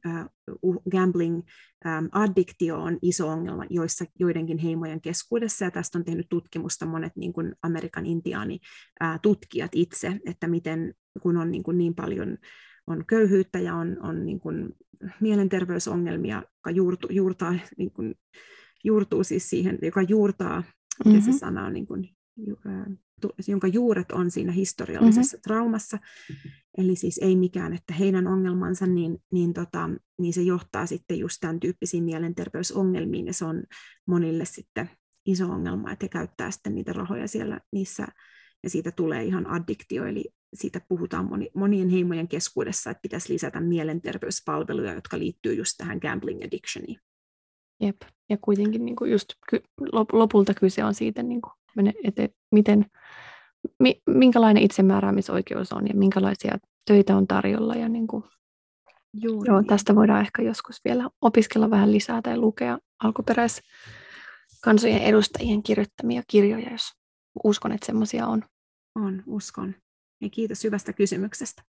uh, 0.63 0.83
gambling 0.91 1.37
um, 1.37 2.09
addiktio 2.13 2.83
on 2.83 2.99
iso 3.03 3.29
ongelma 3.29 3.65
joissa, 3.71 4.05
joidenkin 4.19 4.59
heimojen 4.59 5.01
keskuudessa, 5.01 5.65
ja 5.65 5.71
tästä 5.71 5.99
on 5.99 6.05
tehnyt 6.05 6.27
tutkimusta 6.29 6.87
monet 6.87 7.17
niin 7.17 7.33
kuin 7.33 7.55
Amerikan 7.63 8.07
intiaani 8.07 8.59
uh, 9.03 9.21
tutkijat 9.23 9.71
itse, 9.75 10.21
että 10.27 10.49
miten 10.49 10.95
kun 11.21 11.37
on 11.37 11.51
niin, 11.51 11.63
kuin 11.63 11.79
niin 11.79 11.95
paljon 11.95 12.39
on 12.87 13.05
köyhyyttä 13.07 13.59
ja 13.59 13.75
on, 13.75 13.97
on 14.03 14.27
niin 14.27 14.41
kuin 14.41 14.69
mielenterveysongelmia, 15.21 16.43
joka 16.57 16.71
juurtu, 16.71 17.09
juurtaa, 17.11 17.55
niin 17.77 17.91
kuin, 17.91 18.15
juurtuu 18.85 19.25
siis 19.25 19.51
siihen, 19.51 19.79
joka 19.83 20.03
juurtaa, 20.03 20.63
mm-hmm. 21.05 21.21
se 21.21 21.33
sana 21.33 21.67
on, 21.67 21.73
niin 21.73 21.87
kuin, 21.87 22.09
jonka 23.49 23.67
juuret 23.67 24.13
on 24.13 24.31
siinä 24.31 24.53
historiallisessa 24.53 25.37
mm-hmm. 25.37 25.43
traumassa, 25.43 25.99
eli 26.79 26.97
siis 26.97 27.19
ei 27.23 27.37
mikään, 27.37 27.73
että 27.73 27.95
heidän 27.95 28.27
ongelmansa, 28.27 28.87
niin, 28.87 29.19
niin, 29.33 29.53
tota, 29.53 29.91
niin 30.19 30.33
se 30.33 30.43
johtaa 30.43 30.87
sitten 30.87 31.19
just 31.19 31.37
tämän 31.41 31.61
tyyppisiin 31.61 32.05
mielenterveysongelmiin, 32.05 33.27
ja 33.27 33.33
se 33.33 33.45
on 33.45 33.63
monille 34.07 34.45
sitten 34.45 34.91
iso 35.27 35.47
ongelma, 35.47 35.93
että 35.93 36.05
he 36.05 36.09
käyttää 36.09 36.51
sitten 36.51 36.75
niitä 36.75 36.93
rahoja 36.93 37.29
siellä 37.29 37.61
niissä, 37.73 38.07
ja 38.63 38.71
siitä 38.71 38.91
tulee 38.91 39.25
ihan 39.25 39.47
addiktio, 39.47 40.07
eli 40.07 40.25
siitä 40.55 40.81
puhutaan 40.89 41.25
moni, 41.25 41.51
monien 41.55 41.89
heimojen 41.89 42.29
keskuudessa, 42.29 42.91
että 42.91 43.03
pitäisi 43.03 43.33
lisätä 43.33 43.61
mielenterveyspalveluja, 43.61 44.95
jotka 44.95 45.19
liittyy 45.19 45.55
just 45.55 45.75
tähän 45.79 45.99
gambling 46.03 46.43
addictioniin. 46.45 47.01
Jep, 47.81 47.97
ja 48.31 48.37
kuitenkin 48.41 48.85
niin 48.85 48.97
kuin 48.97 49.11
just 49.11 49.29
lopulta 50.13 50.55
kyse 50.55 50.85
on 50.85 50.95
siitä, 50.95 51.23
niin 51.23 51.41
kuin, 51.43 51.53
että 52.05 52.29
miten, 52.53 52.87
minkälainen 54.07 54.63
itsemääräämisoikeus 54.63 55.73
on 55.73 55.87
ja 55.89 55.95
minkälaisia 55.95 56.59
töitä 56.87 57.17
on 57.17 57.27
tarjolla. 57.27 57.75
Ja 57.75 57.89
niin 57.89 58.07
kuin, 58.07 58.25
Juuri 59.15 59.51
joo, 59.51 59.63
tästä 59.63 59.95
voidaan 59.95 60.21
ehkä 60.21 60.43
joskus 60.43 60.81
vielä 60.85 61.11
opiskella 61.21 61.71
vähän 61.71 61.93
lisää 61.93 62.23
tai 62.23 62.37
lukea 62.37 62.79
alkuperäiskansojen 63.05 65.03
edustajien 65.03 65.63
kirjoittamia 65.63 66.23
kirjoja, 66.27 66.73
jos 66.73 66.93
uskon, 67.45 67.73
että 67.73 67.87
semmoisia 67.87 68.27
on. 68.27 68.45
On, 68.95 69.23
uskon. 69.27 69.75
Ja 70.23 70.31
kiitos 70.31 70.65
hyvästä 70.65 70.93
kysymyksestä. 70.93 71.63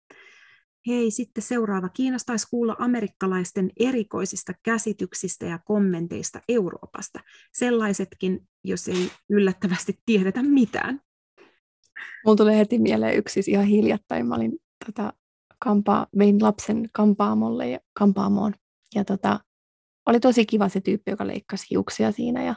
Hei, 0.87 1.11
sitten 1.11 1.43
seuraava. 1.43 1.88
Kiinnostaisi 1.88 2.47
kuulla 2.51 2.77
amerikkalaisten 2.79 3.71
erikoisista 3.81 4.53
käsityksistä 4.62 5.47
ja 5.47 5.59
kommenteista 5.65 6.41
Euroopasta. 6.49 7.21
Sellaisetkin, 7.53 8.49
jos 8.65 8.88
ei 8.88 9.11
yllättävästi 9.31 9.99
tiedetä 10.07 10.43
mitään. 10.43 11.01
Mulla 12.25 12.37
tulee 12.37 12.59
heti 12.59 12.79
mieleen 12.79 13.17
yksi 13.17 13.33
siis 13.33 13.49
ihan 13.49 13.67
hiljattain. 13.67 14.27
Mä 14.27 14.35
olin 14.35 14.59
tota, 14.87 15.12
kampaa, 15.59 16.07
vein 16.19 16.43
lapsen 16.43 16.88
kampaamolle 16.93 17.71
ja 17.71 17.79
kampaamoon. 17.93 18.55
Ja 18.95 19.05
tota, 19.05 19.41
oli 20.07 20.21
tosi 20.21 20.47
kiva 20.47 20.69
se 20.69 20.81
tyyppi, 20.81 21.11
joka 21.11 21.27
leikkasi 21.27 21.67
hiuksia 21.71 22.12
siinä 22.12 22.45
ja, 22.45 22.55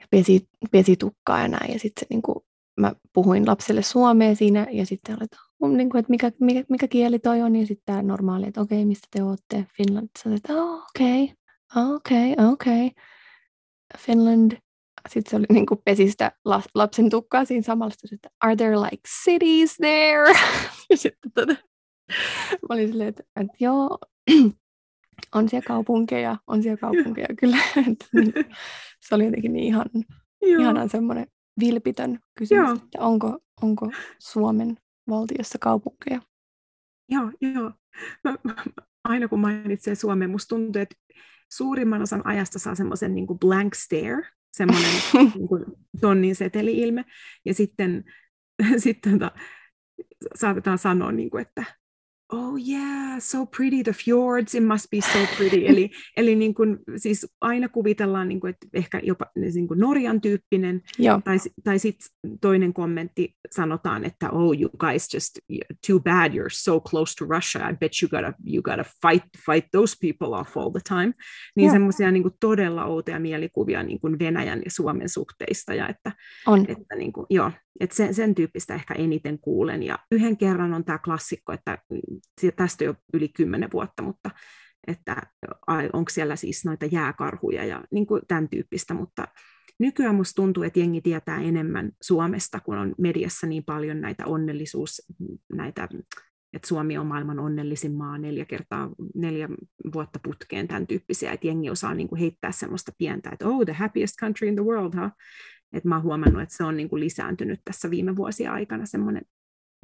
ja 0.00 0.06
pesi, 0.10 0.48
pesi 0.70 0.96
tukkaa 0.96 1.40
ja 1.40 1.48
näin. 1.48 1.72
Ja 1.72 1.78
sitten 1.78 2.00
se 2.00 2.06
niin 2.10 2.22
kuin, 2.22 2.44
mä 2.80 2.92
puhuin 3.12 3.46
lapselle 3.46 3.82
suomea 3.82 4.34
siinä 4.34 4.66
ja 4.70 4.86
sitten 4.86 5.14
oli, 5.14 5.24
että, 5.24 5.36
niin 5.76 5.90
kuin, 5.90 5.98
että 5.98 6.10
mikä, 6.10 6.32
mikä, 6.40 6.64
mikä, 6.68 6.88
kieli 6.88 7.18
toi 7.18 7.42
on 7.42 7.56
ja 7.56 7.66
sitten 7.66 7.84
tämä 7.86 8.02
normaali, 8.02 8.46
että 8.46 8.60
okei, 8.60 8.78
okay, 8.78 8.86
mistä 8.86 9.08
te 9.10 9.22
olette? 9.22 9.66
Finland. 9.76 10.08
Sanoin, 10.18 10.36
että 10.36 10.62
okei, 10.62 11.34
okei, 11.94 12.34
okei. 12.52 12.90
Finland. 13.98 14.52
Sitten 15.08 15.30
se 15.30 15.36
oli 15.36 15.46
niin 15.52 15.66
kuin 15.66 15.80
pesistä 15.84 16.32
lapsen 16.74 17.10
tukkaa 17.10 17.44
siinä 17.44 17.62
samalla, 17.62 17.94
että 18.12 18.28
are 18.40 18.56
there 18.56 18.76
like 18.80 19.08
cities 19.24 19.76
there? 19.76 20.32
ja 20.90 20.96
sitten 20.96 21.32
tota, 21.32 21.54
mä 22.52 22.68
olin 22.70 22.88
silleen, 22.88 23.08
että, 23.08 23.22
että 23.36 23.56
joo, 23.60 23.98
on 25.34 25.48
siellä 25.48 25.66
kaupunkeja, 25.66 26.36
on 26.46 26.62
siellä 26.62 26.76
kaupunkeja 26.76 27.28
kyllä. 27.40 27.56
Niin 28.12 28.32
se 29.00 29.14
oli 29.14 29.24
jotenkin 29.24 29.52
niin 29.52 29.64
ihan, 29.64 29.86
ihanan 30.42 30.88
semmoinen 30.88 31.26
vilpitön 31.60 32.18
kysymys, 32.38 32.64
joo. 32.64 32.74
että 32.74 32.98
onko, 33.00 33.38
onko 33.62 33.90
Suomen 34.18 34.78
valtiossa 35.08 35.58
kaupunkeja? 35.58 36.20
Joo, 37.08 37.30
joo. 37.40 37.72
Mä, 38.24 38.36
mä, 38.44 38.54
aina 39.04 39.28
kun 39.28 39.40
mainitsee 39.40 39.94
Suomen, 39.94 40.30
musta 40.30 40.48
tuntuu, 40.48 40.82
että 40.82 40.96
suurimman 41.52 42.02
osan 42.02 42.26
ajasta 42.26 42.58
saa 42.58 42.74
semmoisen 42.74 43.14
niin 43.14 43.26
blank 43.40 43.74
stare, 43.74 44.28
semmoinen 44.52 44.90
niin 45.34 45.48
kuin 45.48 45.64
tonnin 46.00 46.36
seteli-ilme, 46.36 47.04
ja 47.44 47.54
sitten, 47.54 48.04
sitten 48.76 49.18
ta, 49.18 49.30
saatetaan 50.34 50.78
sanoa, 50.78 51.12
niin 51.12 51.30
kuin, 51.30 51.42
että 51.42 51.64
oh 52.34 52.56
yeah, 52.68 53.18
so 53.18 53.46
pretty, 53.46 53.82
the 53.82 53.92
fjords, 53.92 54.54
it 54.54 54.62
must 54.62 54.90
be 54.90 55.00
so 55.00 55.18
pretty. 55.36 55.66
eli 55.66 55.90
eli 56.16 56.36
niin 56.36 56.54
kuin, 56.54 56.78
siis 56.96 57.26
aina 57.40 57.68
kuvitellaan, 57.68 58.28
niin 58.28 58.40
kuin, 58.40 58.50
että 58.50 58.66
ehkä 58.74 59.00
jopa 59.02 59.26
niin 59.36 59.68
kuin 59.68 59.80
Norjan 59.80 60.20
tyyppinen, 60.20 60.82
Joo. 60.98 61.20
tai, 61.24 61.38
tai 61.64 61.78
sitten 61.78 62.08
toinen 62.40 62.72
kommentti 62.72 63.36
sanotaan, 63.50 64.04
että 64.04 64.30
oh 64.30 64.60
you 64.60 64.70
guys 64.78 65.14
just, 65.14 65.38
too 65.86 66.00
bad 66.00 66.32
you're 66.32 66.52
so 66.52 66.80
close 66.80 67.14
to 67.18 67.24
Russia, 67.24 67.68
I 67.68 67.76
bet 67.76 67.92
you 68.02 68.08
gotta, 68.08 68.32
you 68.52 68.62
gotta 68.62 68.84
fight, 69.02 69.24
fight 69.46 69.70
those 69.72 69.96
people 70.00 70.38
off 70.38 70.56
all 70.56 70.70
the 70.70 70.80
time. 70.88 71.12
Niin 71.56 71.70
semmoisia 71.70 72.10
niin 72.10 72.22
kuin 72.22 72.34
todella 72.40 72.84
outoja 72.84 73.20
mielikuvia 73.20 73.82
niin 73.82 74.00
kuin 74.00 74.18
Venäjän 74.18 74.62
ja 74.64 74.70
Suomen 74.70 75.08
suhteista, 75.08 75.74
ja 75.74 75.88
että, 75.88 76.12
on. 76.46 76.64
että 76.68 76.94
niin 76.96 77.12
kuin, 77.12 77.26
joo, 77.30 77.50
että 77.80 77.96
sen, 77.96 78.14
sen 78.14 78.34
tyyppistä 78.34 78.74
ehkä 78.74 78.94
eniten 78.94 79.38
kuulen. 79.38 79.82
Ja 79.82 79.98
yhden 80.12 80.36
kerran 80.36 80.74
on 80.74 80.84
tämä 80.84 80.98
klassikko, 80.98 81.52
että 81.52 81.78
tästä 82.56 82.84
jo 82.84 82.94
yli 83.14 83.28
kymmenen 83.28 83.68
vuotta, 83.72 84.02
mutta 84.02 84.30
että 84.86 85.16
onko 85.92 86.10
siellä 86.10 86.36
siis 86.36 86.64
noita 86.64 86.86
jääkarhuja 86.86 87.64
ja 87.64 87.84
niin 87.90 88.06
kuin 88.06 88.22
tämän 88.28 88.48
tyyppistä, 88.48 88.94
mutta 88.94 89.28
nykyään 89.78 90.14
musta 90.14 90.34
tuntuu, 90.36 90.62
että 90.62 90.78
jengi 90.78 91.00
tietää 91.00 91.40
enemmän 91.40 91.92
Suomesta, 92.02 92.60
kun 92.60 92.78
on 92.78 92.94
mediassa 92.98 93.46
niin 93.46 93.64
paljon 93.64 94.00
näitä 94.00 94.26
onnellisuus, 94.26 95.02
näitä, 95.52 95.88
että 96.52 96.68
Suomi 96.68 96.98
on 96.98 97.06
maailman 97.06 97.38
onnellisin 97.38 97.94
maa 97.94 98.18
neljä 98.18 98.44
kertaa, 98.44 98.90
neljä 99.14 99.48
vuotta 99.94 100.18
putkeen, 100.22 100.68
tämän 100.68 100.86
tyyppisiä, 100.86 101.32
että 101.32 101.46
jengi 101.46 101.70
osaa 101.70 101.94
niin 101.94 102.08
kuin 102.08 102.18
heittää 102.18 102.52
semmoista 102.52 102.92
pientä, 102.98 103.30
että 103.32 103.48
oh, 103.48 103.64
the 103.64 103.72
happiest 103.72 104.14
country 104.20 104.48
in 104.48 104.54
the 104.54 104.64
world, 104.64 105.00
huh? 105.00 105.10
Että 105.74 105.88
mä 105.88 105.94
oon 105.94 106.04
huomannut, 106.04 106.42
että 106.42 106.56
se 106.56 106.64
on 106.64 106.76
niin 106.76 106.88
kuin 106.88 107.00
lisääntynyt 107.00 107.60
tässä 107.64 107.90
viime 107.90 108.16
vuosien 108.16 108.52
aikana 108.52 108.86
semmoinen 108.86 109.22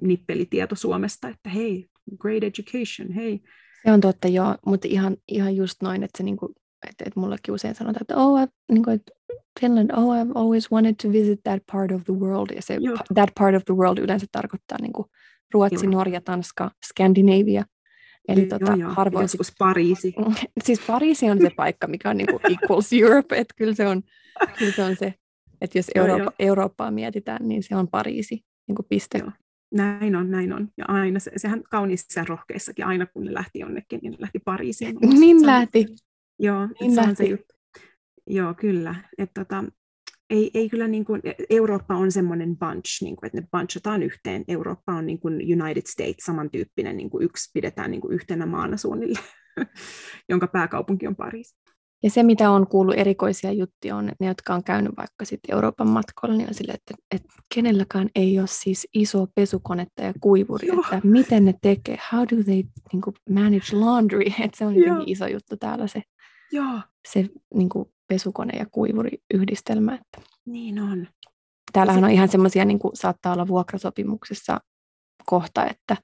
nippelitieto 0.03 0.75
Suomesta, 0.75 1.29
että 1.29 1.51
hei, 1.51 1.87
great 2.19 2.45
education, 2.45 3.13
hei. 3.13 3.41
Se 3.85 3.93
on 3.93 4.01
totta, 4.01 4.29
joo, 4.29 4.57
mutta 4.67 4.89
ihan, 4.91 5.17
ihan 5.29 5.57
just 5.57 5.83
noin, 5.83 6.03
että 6.03 6.19
se 6.19 6.25
niin 6.25 6.37
kuin, 6.37 6.53
että, 6.89 7.05
että 7.07 7.21
mullekin 7.21 7.55
usein 7.55 7.75
sanotaan, 7.75 8.03
että 8.03 8.17
oh, 8.17 8.41
niin 8.73 8.85
kuin, 8.85 8.95
että 8.95 9.13
Finland, 9.61 9.91
oh, 9.91 10.15
I've 10.15 10.33
always 10.35 10.73
wanted 10.73 10.95
to 11.03 11.13
visit 11.13 11.41
that 11.43 11.63
part 11.73 11.93
of 11.93 12.05
the 12.05 12.13
world, 12.13 12.51
ja 12.55 12.63
se 12.63 12.79
joo. 12.81 12.97
that 13.15 13.31
part 13.39 13.55
of 13.55 13.65
the 13.65 13.75
world 13.75 13.99
yleensä 13.99 14.27
tarkoittaa 14.33 14.79
niin 14.81 14.93
kuin 14.93 15.07
Ruotsi, 15.55 15.87
joo. 15.87 15.93
Norja, 15.93 16.21
Tanska, 16.21 16.71
Scandinavia, 16.87 17.65
Eli 18.29 18.41
joo, 18.41 18.59
tota, 18.59 18.77
joo. 18.77 18.91
harvoin... 18.95 19.25
Joskus 19.25 19.53
Pariisi. 19.59 20.15
Siis 20.65 20.81
Pariisi 20.87 21.31
on 21.31 21.39
se 21.41 21.51
paikka, 21.57 21.87
mikä 21.87 22.11
on 22.11 22.17
niin 22.17 22.27
kuin 22.27 22.41
equals 22.53 22.93
Europe, 22.93 23.39
että 23.39 23.55
kyllä 23.57 23.75
se 23.75 23.87
on, 23.87 24.03
kyllä 24.59 24.73
se 24.73 24.83
on 24.83 24.97
se 24.97 25.15
että 25.61 25.79
jos 25.79 25.87
Eurooppa, 25.95 26.33
Eurooppaa 26.39 26.91
mietitään, 26.91 27.49
niin 27.49 27.63
se 27.63 27.77
on 27.77 27.89
Pariisi, 27.89 28.45
niin 28.69 28.77
kuin 28.77 28.87
piste. 28.89 29.19
Joo. 29.19 29.31
Näin 29.75 30.17
on, 30.17 30.31
näin 30.31 30.53
on. 30.53 30.69
Ja 30.77 30.85
aina, 30.89 31.21
se, 31.21 31.31
sehän 31.37 31.63
kauniissa 31.71 32.25
rohkeissakin, 32.29 32.87
aina 32.87 33.07
kun 33.07 33.25
ne 33.25 33.35
lähti 33.35 33.59
jonnekin, 33.59 34.01
niin 34.03 34.13
ne 34.13 34.17
lähti 34.21 34.39
Pariisiin. 34.39 34.97
Niin 34.97 35.47
lähti. 35.47 35.87
Joo, 36.39 36.69
Niin 36.81 36.95
se 36.95 37.01
on 37.01 37.17
se 37.17 37.25
juttu. 37.25 37.55
Joo, 38.27 38.55
kyllä. 38.55 38.95
Et 39.19 39.31
tota, 39.35 39.65
ei, 40.31 40.51
ei 40.55 40.69
kyllä 40.69 40.89
niin 40.89 41.05
kuin, 41.05 41.23
Eurooppa 41.51 41.97
on 41.97 42.13
semmoinen 42.13 42.57
bunch, 42.59 43.03
niin 43.03 43.17
kuin, 43.17 43.27
että 43.27 43.41
ne 43.41 43.47
bunchataan 43.53 44.03
yhteen. 44.03 44.45
Eurooppa 44.49 44.93
on 44.93 45.07
niin 45.07 45.21
kuin 45.21 45.63
United 45.63 45.83
States 45.87 46.25
samantyyppinen, 46.25 46.97
niin 46.97 47.11
kuin 47.11 47.25
yksi 47.25 47.51
pidetään 47.55 47.91
niin 47.91 48.01
kuin 48.01 48.15
yhtenä 48.15 48.47
maana 48.47 48.77
suunnilleen, 48.77 49.25
jonka 50.31 50.47
pääkaupunki 50.47 51.07
on 51.07 51.17
Pariisi. 51.17 51.60
Ja 52.03 52.11
se, 52.11 52.23
mitä 52.23 52.51
on 52.51 52.67
kuullut 52.67 52.95
erikoisia 52.99 53.53
juttuja, 53.53 53.97
on, 53.97 54.13
ne, 54.21 54.27
jotka 54.27 54.55
on 54.55 54.65
käynyt 54.65 54.93
vaikka 54.97 55.25
sitten 55.25 55.55
Euroopan 55.55 55.89
matkoilla, 55.89 56.37
niin 56.37 56.49
on 56.49 56.55
sille, 56.55 56.73
että, 56.73 56.95
että 57.11 57.29
kenelläkään 57.55 58.09
ei 58.15 58.39
ole 58.39 58.47
siis 58.47 58.89
iso 58.95 59.27
pesukonetta 59.35 60.03
ja 60.03 60.13
kuivuri, 60.21 60.69
Joo. 60.69 60.81
että 60.81 61.01
miten 61.09 61.45
ne 61.45 61.55
tekee, 61.63 61.99
how 62.13 62.21
do 62.21 62.45
they 62.45 62.63
niin 62.93 63.03
kuin, 63.05 63.17
manage 63.31 63.77
laundry, 63.77 64.23
että 64.45 64.59
se 64.59 64.67
on 64.67 64.77
Joo. 64.77 64.87
jotenkin 64.87 65.13
iso 65.13 65.27
juttu 65.27 65.57
täällä 65.57 65.87
se, 65.87 66.03
Joo, 66.53 66.81
se 67.09 67.29
niin 67.55 67.69
kuin 67.69 67.89
pesukone 68.09 68.59
ja 68.59 68.67
kuivuri 68.71 69.11
yhdistelmä. 69.35 69.95
Että 69.95 70.31
niin 70.47 70.79
on. 70.79 71.09
täällähän 71.73 72.01
se- 72.03 72.07
on 72.07 72.13
ihan 72.13 72.29
semmoisia, 72.29 72.65
niin 72.65 72.79
kuin 72.79 72.97
saattaa 72.97 73.33
olla 73.33 73.49
vuokrasopimuksessa 73.49 74.61
kohta, 75.27 75.67
että, 75.67 75.97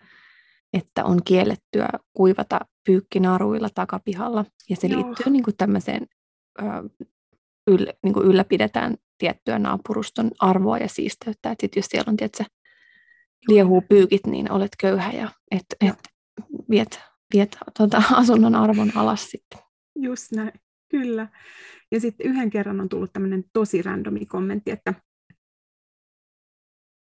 että 0.72 1.04
on 1.04 1.22
kiellettyä 1.24 1.88
kuivata 2.12 2.60
pyykkinaruilla 2.86 3.68
takapihalla. 3.74 4.44
Ja 4.70 4.76
se 4.76 4.86
Joo. 4.86 5.06
liittyy 5.06 5.32
niin 5.32 5.42
kuin 5.42 5.56
tämmöiseen, 5.56 6.06
ö, 6.58 6.64
yllä, 7.66 7.92
niin 8.02 8.14
kuin 8.14 8.26
ylläpidetään 8.26 8.96
tiettyä 9.18 9.58
naapuruston 9.58 10.30
arvoa 10.38 10.78
ja 10.78 10.88
siisteyttä. 10.88 11.50
Että 11.50 11.62
sit 11.62 11.76
jos 11.76 11.86
siellä 11.86 12.10
on 12.10 12.16
tietysti, 12.16 12.44
liehuu 13.48 13.82
pyykit, 13.88 14.26
niin 14.26 14.52
olet 14.52 14.76
köyhä 14.78 15.12
ja 15.12 15.28
et, 15.50 15.66
Joo. 15.82 15.90
et 15.92 15.98
viet, 16.70 17.00
viet 17.34 17.58
tota, 17.78 18.02
asunnon 18.12 18.54
arvon 18.54 18.92
alas 18.94 19.30
sitten. 19.30 19.58
Just 19.98 20.32
näin, 20.32 20.52
kyllä. 20.90 21.28
Ja 21.92 22.00
sitten 22.00 22.26
yhden 22.26 22.50
kerran 22.50 22.80
on 22.80 22.88
tullut 22.88 23.12
tämmöinen 23.12 23.44
tosi 23.52 23.82
randomi 23.82 24.26
kommentti, 24.26 24.70
että, 24.70 24.94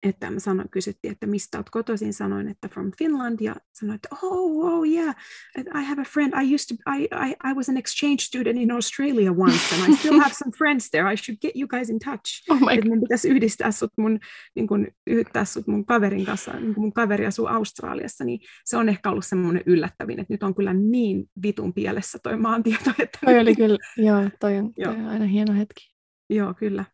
että 0.04 0.32
mä 0.32 0.40
sanoin, 0.40 0.70
kysyttiin, 0.70 1.12
että 1.12 1.28
mistä 1.28 1.58
olet 1.58 1.70
kotoisin, 1.70 2.14
sanoin, 2.14 2.48
että 2.48 2.68
from 2.68 2.92
Finland, 2.98 3.38
ja 3.42 3.56
sanoin, 3.74 3.96
että 3.96 4.10
oh, 4.22 4.66
oh 4.66 4.88
yeah, 4.88 5.16
I 5.58 5.84
have 5.84 6.02
a 6.02 6.06
friend, 6.06 6.34
I 6.44 6.56
used 6.56 6.78
to, 6.78 6.92
I, 6.96 7.04
I, 7.04 7.52
I 7.52 7.54
was 7.56 7.70
an 7.70 7.78
exchange 7.78 8.18
student 8.20 8.60
in 8.60 8.72
Australia 8.72 9.32
once, 9.32 9.76
and 9.76 9.94
I 9.94 9.98
still 9.98 10.20
have 10.20 10.34
some 10.34 10.52
friends 10.58 10.90
there, 10.90 11.14
I 11.14 11.18
should 11.18 11.38
get 11.42 11.56
you 11.56 11.68
guys 11.68 11.90
in 11.90 12.00
touch. 12.00 12.22
Oh 12.52 12.60
my 12.60 12.74
Että 12.74 12.90
mun 12.90 13.02
pitäisi 13.02 13.30
yhdistää 13.30 13.72
sut 13.72 13.92
mun, 13.98 14.20
niin 14.56 14.68
kun, 14.68 14.88
yhdistää 15.08 15.46
sut 15.46 15.68
mun 15.68 15.86
kaverin 15.86 16.26
kanssa, 16.26 16.54
niin 16.54 16.74
mun 16.78 16.94
kaveri 16.94 17.26
asuu 17.26 17.46
Australiassa, 17.46 18.24
niin 18.24 18.40
se 18.66 18.78
on 18.78 18.90
ehkä 18.90 19.10
ollut 19.10 19.26
semmoinen 19.26 19.64
yllättävin, 19.66 20.20
että 20.20 20.34
nyt 20.34 20.44
on 20.44 20.56
kyllä 20.56 20.74
niin 20.74 21.30
vitun 21.44 21.74
pielessä 21.74 22.20
toi 22.24 22.38
maantieto, 22.38 22.92
että 23.00 23.20
Toi 23.26 23.40
oli 23.40 23.56
kyllä, 23.62 23.78
joo, 23.98 24.30
toi 24.40 24.58
on, 24.58 24.74
Joo. 24.78 24.94
toi 24.94 25.04
on 25.04 25.10
aina 25.10 25.26
hieno 25.26 25.54
hetki. 25.54 25.92
Joo, 26.30 26.54
kyllä. 26.54 26.86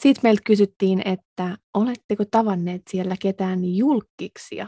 Sitten 0.00 0.20
meiltä 0.22 0.42
kysyttiin, 0.46 1.02
että 1.04 1.58
oletteko 1.74 2.24
tavanneet 2.30 2.82
siellä 2.90 3.16
ketään 3.20 3.76
julkkiksia? 3.76 4.66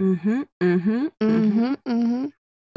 Mhm, 0.00 0.40
mhm, 0.64 1.06
mhm, 1.24 1.74
Mhm, 1.88 2.28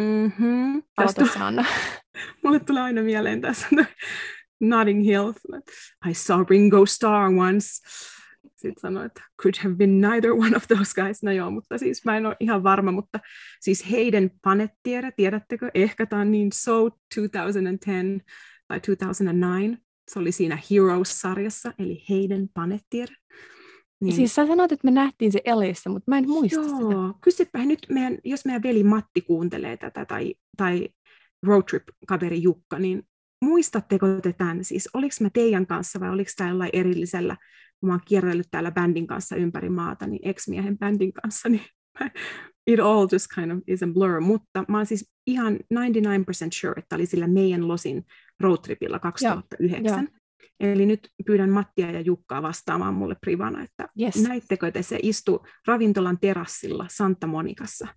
mhm. 0.01 0.79
Tästä 0.95 1.21
Aloita 1.21 1.39
Sanna. 1.39 1.65
mulle 2.43 2.59
tulee 2.59 2.83
aina 2.83 3.01
mieleen 3.01 3.41
tässä 3.41 3.67
Notting 4.61 5.05
Hill. 5.05 5.31
I 6.09 6.13
saw 6.13 6.45
Ringo 6.49 6.85
Starr 6.85 7.33
once. 7.39 7.67
Sitten 8.55 8.81
sanoi, 8.81 9.05
että 9.05 9.21
could 9.41 9.53
have 9.63 9.75
been 9.75 10.01
neither 10.01 10.31
one 10.31 10.55
of 10.55 10.67
those 10.67 11.01
guys. 11.01 11.23
No 11.23 11.31
joo, 11.31 11.51
mutta 11.51 11.77
siis 11.77 12.05
mä 12.05 12.17
en 12.17 12.25
ole 12.25 12.35
ihan 12.39 12.63
varma, 12.63 12.91
mutta 12.91 13.19
siis 13.59 13.91
heidän 13.91 14.29
panettiere, 14.41 15.11
tiedättekö? 15.11 15.71
Ehkä 15.73 16.05
tämä 16.05 16.21
on 16.21 16.31
niin 16.31 16.51
So 16.53 16.89
2010 17.15 18.21
tai 18.67 18.79
2009. 18.79 19.77
Se 20.11 20.19
oli 20.19 20.31
siinä 20.31 20.57
Heroes-sarjassa, 20.71 21.73
eli 21.79 22.03
heidän 22.09 22.47
panettiere. 22.53 23.15
Niin. 24.01 24.15
Siis 24.15 24.35
sä 24.35 24.47
sanoit, 24.47 24.71
että 24.71 24.87
me 24.87 24.91
nähtiin 24.91 25.31
se 25.31 25.41
Elissä, 25.45 25.89
mutta 25.89 26.11
mä 26.11 26.17
en 26.17 26.29
muista 26.29 26.63
sitä. 26.63 26.81
Joo, 26.91 27.13
kysypä 27.21 27.65
nyt, 27.65 27.79
meidän, 27.89 28.17
jos 28.23 28.45
meidän 28.45 28.63
veli 28.63 28.83
Matti 28.83 29.21
kuuntelee 29.21 29.77
tätä 29.77 30.05
tai, 30.05 30.35
tai 30.57 30.89
roadtrip-kaveri 31.43 32.41
Jukka, 32.41 32.79
niin 32.79 33.03
muistatteko 33.41 34.07
te 34.21 34.33
tämän? 34.33 34.63
Siis 34.63 34.89
oliko 34.93 35.15
mä 35.21 35.29
teidän 35.29 35.67
kanssa 35.67 35.99
vai 35.99 36.09
oliko 36.09 36.31
tämä 36.37 36.49
jollain 36.49 36.69
erillisellä, 36.73 37.37
kun 37.79 37.87
mä 37.87 37.93
oon 37.93 38.01
kierrellyt 38.05 38.47
täällä 38.51 38.71
bändin 38.71 39.07
kanssa 39.07 39.35
ympäri 39.35 39.69
maata, 39.69 40.07
niin 40.07 40.21
ex-miehen 40.23 40.77
bändin 40.77 41.13
kanssa, 41.13 41.49
niin 41.49 41.65
it 42.71 42.79
all 42.79 43.07
just 43.11 43.27
kind 43.35 43.51
of 43.51 43.59
is 43.67 43.83
a 43.83 43.87
blur, 43.87 44.21
mutta 44.21 44.63
mä 44.67 44.77
oon 44.77 44.85
siis 44.85 45.11
ihan 45.27 45.55
99% 45.55 45.57
sure, 46.53 46.73
että 46.77 46.95
oli 46.95 47.05
sillä 47.05 47.27
meidän 47.27 47.67
Losin 47.67 48.05
roadtripilla 48.39 48.99
2009. 48.99 49.83
joo. 50.03 50.19
Eli 50.59 50.85
nyt 50.85 51.09
pyydän 51.25 51.49
Mattia 51.49 51.91
ja 51.91 52.01
Jukkaa 52.01 52.41
vastaamaan 52.41 52.93
mulle 52.93 53.15
privana, 53.21 53.63
että 53.63 53.87
Yes. 54.01 54.27
näittekö 54.27 54.71
te 54.71 54.81
se 54.83 54.99
istu 55.03 55.45
ravintolan 55.67 56.17
terassilla 56.21 56.85
Santa 56.89 57.27
Monicassa? 57.27 57.87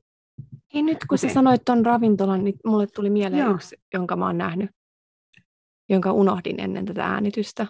Ei 0.75 0.83
nyt, 0.83 0.99
kun 1.09 1.19
sä 1.19 1.27
Okei. 1.27 1.35
sanoit 1.35 1.63
ton 1.65 1.87
ravintolan, 1.87 2.45
niin 2.45 2.55
mulle 2.67 2.87
tuli 2.87 3.11
mieleen 3.11 3.43
Joo. 3.45 3.55
yksi, 3.55 3.77
jonka 3.95 4.17
mä 4.17 4.27
oon 4.27 4.39
nähnyt, 4.39 4.71
jonka 5.89 6.13
unohdin 6.13 6.61
ennen 6.61 6.85
tätä 6.85 7.05
äänitystä. 7.07 7.67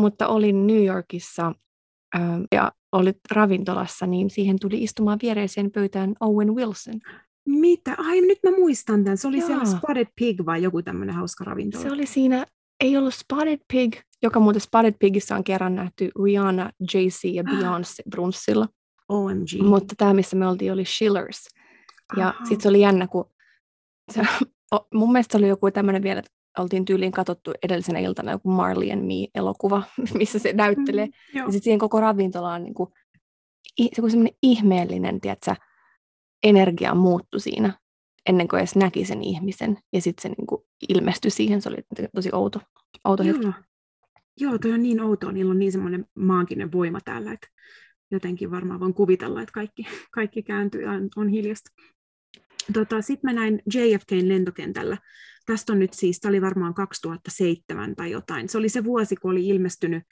Mutta 0.00 0.26
olin 0.28 0.66
New 0.66 0.84
Yorkissa 0.84 1.52
ja 2.52 2.72
olit 2.92 3.18
ravintolassa, 3.30 4.06
niin 4.06 4.30
siihen 4.30 4.56
tuli 4.60 4.82
istumaan 4.82 5.18
viereiseen 5.22 5.70
pöytään 5.70 6.14
Owen 6.20 6.54
Wilson. 6.54 7.00
Mitä? 7.46 7.94
Ai 7.98 8.20
nyt 8.20 8.38
mä 8.42 8.50
muistan 8.50 9.04
tämän. 9.04 9.18
Se 9.18 9.28
oli 9.28 9.40
siellä 9.40 9.64
Joo. 9.64 9.76
Spotted 9.78 10.06
Pig 10.20 10.46
vai 10.46 10.62
joku 10.62 10.82
tämmöinen 10.82 11.14
hauska 11.14 11.44
ravintola. 11.44 11.82
Se 11.82 11.92
oli 11.92 12.06
siinä, 12.06 12.46
ei 12.80 12.96
ollut 12.96 13.14
Spotted 13.14 13.60
Pig, 13.72 13.96
joka 14.22 14.40
muuten 14.40 14.60
Spotted 14.60 14.94
Pigissä 15.00 15.36
on 15.36 15.44
kerran 15.44 15.74
nähty 15.74 16.10
Rihanna, 16.24 16.70
Jay-Z 16.94 17.24
ja 17.24 17.42
Beyoncé 17.42 18.10
brunssilla. 18.10 18.68
OMG. 19.08 19.62
Mutta 19.62 19.94
tämä, 19.98 20.14
missä 20.14 20.36
me 20.36 20.48
oltiin, 20.48 20.72
oli 20.72 20.84
Schillers. 20.84 21.48
Ja 22.16 22.34
sitten 22.38 22.60
se 22.60 22.68
oli 22.68 22.80
jännä, 22.80 23.06
kun 23.06 23.30
se, 24.12 24.22
o, 24.74 24.88
mun 24.94 25.12
mielestä 25.12 25.38
oli 25.38 25.48
joku 25.48 25.70
tämmöinen 25.70 26.02
vielä, 26.02 26.18
että 26.18 26.37
oltiin 26.62 26.84
tyyliin 26.84 27.12
katsottu 27.12 27.52
edellisenä 27.62 27.98
iltana 27.98 28.30
joku 28.30 28.50
Marley 28.50 28.92
and 28.92 29.02
Me-elokuva, 29.02 29.82
missä 30.18 30.38
se 30.38 30.52
näyttelee. 30.52 31.06
Mm, 31.06 31.12
joo. 31.34 31.46
Ja 31.46 31.52
sitten 31.52 31.64
siihen 31.64 31.78
koko 31.78 32.00
ravintolaan 32.00 32.62
niin 32.62 32.74
kuin, 32.74 32.90
se 33.80 34.02
semmoinen 34.10 34.34
ihmeellinen, 34.42 35.20
tiedätkö, 35.20 35.54
energia 36.42 36.94
muuttui 36.94 37.40
siinä, 37.40 37.78
ennen 38.28 38.48
kuin 38.48 38.58
edes 38.58 38.76
näki 38.76 39.04
sen 39.04 39.22
ihmisen. 39.22 39.78
Ja 39.92 40.00
sitten 40.00 40.22
se 40.22 40.28
niin 40.28 40.46
kuin, 40.46 40.62
ilmestyi 40.88 41.30
siihen, 41.30 41.62
se 41.62 41.68
oli 41.68 42.08
tosi 42.14 42.30
outo, 42.32 42.60
outo 43.04 43.24
hetki. 43.24 43.44
Joo. 43.44 43.52
Joo, 44.40 44.58
toi 44.58 44.72
on 44.72 44.82
niin 44.82 45.00
outoa. 45.00 45.32
Niillä 45.32 45.50
on 45.50 45.58
niin 45.58 45.72
semmoinen 45.72 46.06
maaginen 46.14 46.72
voima 46.72 46.98
täällä, 47.04 47.32
että 47.32 47.48
jotenkin 48.10 48.50
varmaan 48.50 48.80
voin 48.80 48.94
kuvitella, 48.94 49.42
että 49.42 49.52
kaikki, 49.52 49.82
kaikki 50.14 50.42
kääntyy 50.42 50.82
ja 50.82 50.90
on, 50.90 51.08
on 51.16 51.28
hiljasta. 51.28 51.70
Tota, 52.72 53.02
Sitten 53.02 53.28
mä 53.28 53.40
näin 53.40 53.62
JFKn 53.74 54.28
lentokentällä. 54.28 54.96
Tästä 55.48 55.72
on 55.72 55.78
nyt 55.78 55.92
siis, 55.92 56.20
tämä 56.20 56.30
oli 56.30 56.42
varmaan 56.42 56.74
2007 56.74 57.96
tai 57.96 58.10
jotain. 58.10 58.48
Se 58.48 58.58
oli 58.58 58.68
se 58.68 58.84
vuosi, 58.84 59.16
kun 59.16 59.30
oli 59.30 59.48
ilmestynyt 59.48 60.02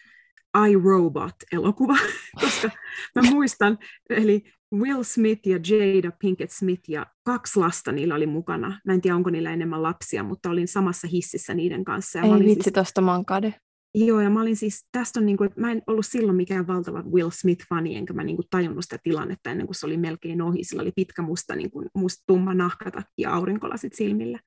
iRobot-elokuva, 0.68 1.96
koska 2.40 2.70
mä 3.14 3.30
muistan, 3.30 3.78
eli 4.10 4.42
Will 4.74 5.02
Smith 5.02 5.48
ja 5.48 5.56
Jada 5.56 6.12
Pinkett 6.18 6.52
Smith 6.52 6.90
ja 6.90 7.06
kaksi 7.24 7.60
lasta 7.60 7.92
niillä 7.92 8.14
oli 8.14 8.26
mukana. 8.26 8.80
Mä 8.84 8.92
en 8.92 9.00
tiedä, 9.00 9.16
onko 9.16 9.30
niillä 9.30 9.52
enemmän 9.52 9.82
lapsia, 9.82 10.22
mutta 10.22 10.50
olin 10.50 10.68
samassa 10.68 11.08
hississä 11.08 11.54
niiden 11.54 11.84
kanssa. 11.84 12.18
Ja 12.18 12.24
Ei 12.24 12.30
olin 12.30 12.46
vitsi, 12.46 12.62
siis, 12.62 12.74
tosta 12.74 13.00
mä 13.00 13.12
oon 13.12 13.24
kade. 13.24 13.54
Joo, 13.94 14.20
ja 14.20 14.30
mä 14.30 14.40
olin 14.40 14.56
siis, 14.56 14.88
tästä 14.92 15.20
on 15.20 15.26
niin 15.26 15.36
kuin, 15.36 15.46
että 15.46 15.60
mä 15.60 15.72
en 15.72 15.82
ollut 15.86 16.06
silloin 16.06 16.36
mikään 16.36 16.66
valtava 16.66 17.02
Will 17.02 17.30
Smith-fani, 17.30 17.96
enkä 17.96 18.12
mä 18.12 18.24
niin 18.24 18.36
kuin 18.36 18.46
tajunnut 18.50 18.84
sitä 18.84 18.98
tilannetta 19.02 19.50
ennen 19.50 19.66
kuin 19.66 19.74
se 19.74 19.86
oli 19.86 19.96
melkein 19.96 20.42
ohi. 20.42 20.64
Sillä 20.64 20.82
oli 20.82 20.92
pitkä 20.96 21.22
musta, 21.22 21.56
niin 21.56 21.70
kuin, 21.70 21.88
musta 21.94 22.24
tumma 22.26 22.54
nahkatakki 22.54 23.22
ja 23.22 23.34
aurinkolasit 23.34 23.94
silmillä. 23.94 24.38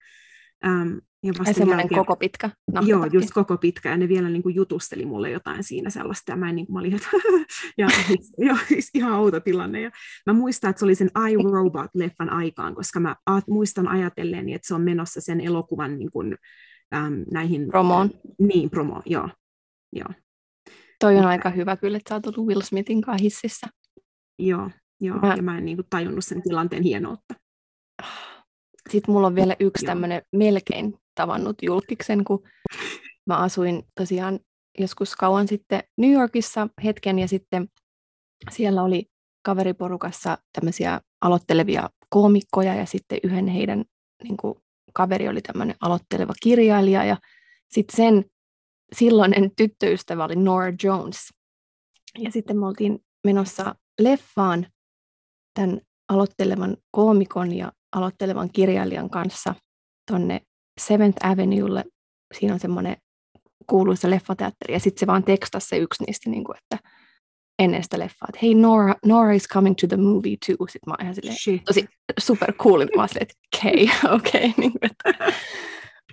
Ähm, 0.66 0.98
ja 1.24 1.34
vasta 1.40 1.54
semmoinen 1.54 1.84
jälkeen- 1.84 2.00
koko 2.00 2.16
pitkä 2.16 2.50
Joo, 2.82 3.06
just 3.06 3.30
koko 3.34 3.58
pitkä, 3.58 3.90
ja 3.90 3.98
ne 3.98 4.08
vielä 4.08 4.30
niin 4.30 4.44
kuin 4.44 4.56
jutusteli 4.56 5.06
mulle 5.06 5.30
jotain 5.32 5.64
siinä 5.64 5.90
sellaista, 5.90 6.32
ja 6.32 6.36
mä, 6.36 6.50
en, 6.50 6.56
niin 6.56 6.66
kuin, 6.66 6.74
mä 6.74 6.80
olin, 6.80 6.96
että 6.96 7.08
ja, 7.78 7.88
joo, 8.38 8.58
siis 8.68 8.90
ihan 8.94 9.14
outo 9.20 9.40
tilanne. 9.40 9.82
Ja 9.82 9.92
mä 10.26 10.34
muistan, 10.34 10.70
että 10.70 10.80
se 10.80 10.86
oli 10.86 10.96
sen 10.96 11.10
iRobot-leffan 11.30 12.30
aikaan, 12.30 12.76
koska 12.76 13.00
mä 13.00 13.16
muistan 13.50 13.88
ajatelleeni, 13.88 14.54
että 14.54 14.68
se 14.68 14.76
on 14.76 14.82
menossa 14.82 15.22
sen 15.22 15.42
elokuvan 15.42 16.00
niin 16.00 16.12
kuin, 16.12 16.36
äm, 16.96 17.26
näihin... 17.32 17.68
Promoon. 17.68 18.10
Niin, 18.40 18.70
promo, 18.70 19.02
joo. 19.06 19.30
joo. 19.94 20.10
Toi 21.00 21.18
on 21.18 21.26
aika 21.26 21.50
hyvä 21.50 21.78
kyllä, 21.78 21.98
että 21.98 22.10
sä 22.10 22.16
oot 22.16 22.26
ollut 22.28 22.48
Will 22.48 22.62
Smithin 22.62 23.02
kanssa 23.02 23.24
hississä. 23.24 23.68
Joo, 24.40 24.70
joo. 25.02 25.18
Mä- 25.20 25.36
ja 25.36 25.44
mä 25.44 25.58
en 25.58 25.66
niin 25.66 25.78
kuin, 25.78 25.88
tajunnut 25.90 26.26
sen 26.26 26.42
tilanteen 26.42 26.84
hienoutta. 26.84 27.34
Sitten 28.90 29.14
mulla 29.14 29.28
on 29.28 29.36
vielä 29.36 29.56
yksi 29.60 29.86
tämmöinen 29.86 30.22
melkein 30.36 31.00
tavannut 31.16 31.56
julkiksen, 31.62 32.24
kun 32.24 32.44
mä 33.26 33.38
asuin 33.38 33.84
tosiaan 33.96 34.40
joskus 34.80 35.16
kauan 35.16 35.48
sitten 35.48 35.84
New 35.98 36.12
Yorkissa 36.12 36.68
hetken 36.84 37.20
ja 37.20 37.28
sitten 37.28 37.68
siellä 38.52 38.84
oli 38.84 39.06
kaveriporukassa 39.46 40.38
tämmöisiä 40.60 41.02
aloittelevia 41.22 41.90
koomikkoja 42.10 42.76
ja 42.76 42.86
sitten 42.86 43.20
yhden 43.24 43.48
heidän 43.48 43.86
niin 44.24 44.38
kuin, 44.38 44.56
kaveri 44.94 45.28
oli 45.28 45.42
tämmöinen 45.42 45.76
aloitteleva 45.82 46.34
kirjailija 46.44 47.04
ja 47.04 47.18
sitten 47.70 47.96
sen 47.96 48.26
silloinen 48.96 49.52
tyttöystävä 49.56 50.26
oli 50.26 50.36
Nora 50.36 50.74
Jones. 50.84 51.34
Ja 52.18 52.32
sitten 52.32 52.60
me 52.60 52.68
oltiin 52.68 53.00
menossa 53.24 53.76
leffaan 54.00 54.68
tämän 55.54 55.82
aloittelevan 56.10 56.78
koomikon 56.92 57.54
ja 57.54 57.72
aloittelevan 57.96 58.50
kirjailijan 58.54 59.10
kanssa 59.10 59.56
tonne 60.12 60.42
Seventh 60.82 61.26
Avenuelle. 61.26 61.84
Siinä 62.40 62.54
on 62.54 62.60
semmoinen 62.60 62.98
kuuluisa 63.68 64.10
leffateatteri, 64.10 64.74
ja 64.74 64.80
sitten 64.80 65.00
se 65.00 65.08
vaan 65.08 65.24
tekstasi 65.24 65.68
se 65.68 65.78
yksi 65.78 66.04
niistä, 66.04 66.30
niin 66.30 66.44
kuin, 66.44 66.58
että 66.58 66.90
ennen 67.60 67.84
sitä 67.84 68.00
leffaa, 68.00 68.28
että 68.30 68.40
hei 68.42 68.56
Nora, 68.56 68.96
Nora 69.06 69.32
is 69.32 69.48
coming 69.48 69.76
to 69.82 69.88
the 69.88 69.98
movie 69.98 70.38
too. 70.48 70.68
Sitten 70.68 70.88
mä 70.88 70.92
oon 70.94 71.02
ihan 71.02 71.16
silleen, 71.16 71.38
Shit. 71.38 71.64
tosi 71.64 71.86
super 72.20 72.54
cool, 72.54 72.80
mä 72.96 73.02
oon 73.02 73.10
silleen, 73.10 73.28
että 73.30 73.36
okei, 73.58 73.84
okay, 73.84 74.16
okei, 74.16 74.50
okay, 74.50 74.54
niin 74.58 74.74
että 74.82 75.34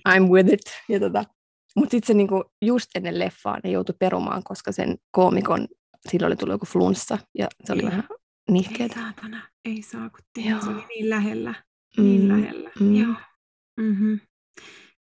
I'm 0.09 0.31
with 0.31 0.53
it. 0.53 0.61
Ja 0.89 1.01
tota, 1.01 1.25
mutta 1.77 1.91
sitten 1.91 2.07
se 2.07 2.15
niinku, 2.15 2.45
just 2.63 2.91
ennen 2.95 3.19
leffaa 3.19 3.59
ne 3.65 3.71
joutui 3.71 3.95
perumaan, 3.99 4.43
koska 4.45 4.73
sen 4.73 4.97
koomikon, 5.11 5.69
silloin 6.11 6.31
oli 6.31 6.37
tullut 6.37 6.55
joku 6.55 6.67
flunssa, 6.67 7.19
ja 7.39 7.49
se 7.65 7.73
oli 7.73 7.83
ei. 7.83 7.87
vähän 7.87 8.05
nihkeetä. 8.51 9.01
Ei 9.67 9.83
saatana, 9.83 10.11
ei 10.45 10.53
saakutti. 10.61 10.65
Se 10.65 10.71
oli 10.71 10.85
niin 10.89 11.11
lähellä, 11.11 11.55
niin 11.97 12.23
mm. 12.23 12.29
lähellä. 12.29 12.71
Mm. 12.81 12.95
Joo. 12.97 13.15
Mm-hmm. 13.81 14.21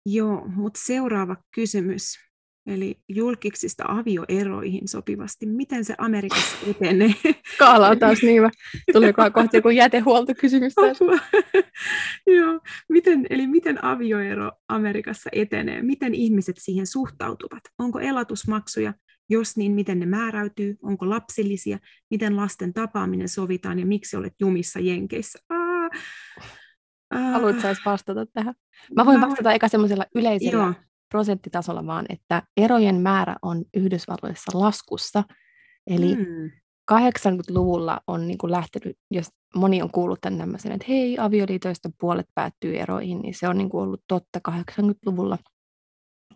Joo, 0.06 0.48
mutta 0.48 0.80
seuraava 0.84 1.36
kysymys. 1.54 2.18
Eli 2.66 2.96
julkiksista 3.08 3.84
avioeroihin 3.88 4.88
sopivasti. 4.88 5.46
Miten 5.46 5.84
se 5.84 5.94
Amerikassa 5.98 6.56
etenee? 6.70 7.14
Kaala 7.58 7.88
on 7.88 7.98
taas 7.98 8.22
niin 8.22 8.36
hyvä. 8.36 8.50
Tuli 8.92 9.12
kohta 9.12 9.56
joku 9.56 9.68
jätehuoltokysymys 9.68 10.72
Joo. 12.36 12.60
Miten, 12.88 13.26
eli 13.30 13.46
miten 13.46 13.84
avioero 13.84 14.52
Amerikassa 14.68 15.30
etenee? 15.32 15.82
Miten 15.82 16.14
ihmiset 16.14 16.56
siihen 16.58 16.86
suhtautuvat? 16.86 17.62
Onko 17.78 18.00
elatusmaksuja? 18.00 18.94
Jos 19.32 19.56
niin, 19.56 19.72
miten 19.72 20.00
ne 20.00 20.06
määräytyy? 20.06 20.76
Onko 20.82 21.10
lapsillisia? 21.10 21.78
Miten 22.10 22.36
lasten 22.36 22.72
tapaaminen 22.72 23.28
sovitaan 23.28 23.78
ja 23.78 23.86
miksi 23.86 24.16
olet 24.16 24.34
jumissa 24.40 24.80
Jenkeissä? 24.80 25.38
Aa, 25.48 25.90
Haluatko 27.32 27.62
vastata 27.86 28.26
tähän? 28.26 28.54
Mä 28.96 29.06
voin 29.06 29.20
mä 29.20 29.26
vastata 29.26 29.44
voin... 29.44 29.56
eka 29.56 29.68
semmoisella 29.68 30.04
yleisellä 30.14 30.62
Joo. 30.62 30.74
prosenttitasolla 31.08 31.86
vaan, 31.86 32.06
että 32.08 32.42
erojen 32.56 33.00
määrä 33.00 33.36
on 33.42 33.64
Yhdysvalloissa 33.74 34.58
laskussa. 34.58 35.24
Eli 35.86 36.14
mm. 36.14 36.50
80-luvulla 36.92 38.00
on 38.06 38.26
niin 38.26 38.38
kuin 38.38 38.50
lähtenyt, 38.50 38.96
jos 39.10 39.26
moni 39.56 39.82
on 39.82 39.90
kuullut 39.90 40.20
tämän 40.20 40.38
tämmöisen, 40.38 40.72
että 40.72 40.86
hei, 40.88 41.18
avioliitoista 41.18 41.90
puolet 42.00 42.26
päättyy 42.34 42.78
eroihin, 42.78 43.18
niin 43.18 43.34
se 43.34 43.48
on 43.48 43.58
niin 43.58 43.70
kuin 43.70 43.82
ollut 43.82 44.02
totta 44.08 44.40
80-luvulla. 44.50 45.38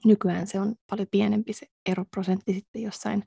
Nykyään 0.07 0.46
se 0.46 0.61
on 0.61 0.74
paljon 0.90 1.09
pienempi 1.11 1.52
se 1.52 1.66
eroprosentti 1.86 2.52
sitten 2.52 2.82
jossain 2.82 3.22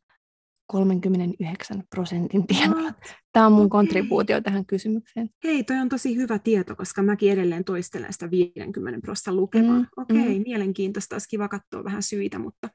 39 0.67 1.83
prosentin 1.89 2.47
tienoilla. 2.47 2.93
Tämä 3.33 3.45
on 3.45 3.51
mun 3.51 3.65
okay. 3.65 3.69
kontribuutio 3.69 4.41
tähän 4.41 4.65
kysymykseen. 4.65 5.29
Hei, 5.43 5.63
toi 5.63 5.77
on 5.77 5.89
tosi 5.89 6.15
hyvä 6.15 6.39
tieto, 6.39 6.75
koska 6.75 7.01
mäkin 7.03 7.31
edelleen 7.31 7.63
toistelen 7.63 8.13
sitä 8.13 8.31
50 8.31 8.99
prosentin 9.01 9.35
lukemaa. 9.35 9.79
Mm, 9.79 9.85
Okei, 9.97 10.19
okay, 10.19 10.37
mm. 10.37 10.43
mielenkiintoista, 10.43 11.15
olisi 11.15 11.29
kiva 11.29 11.47
katsoa 11.47 11.83
vähän 11.83 12.03
syitä, 12.03 12.39
mutta 12.39 12.69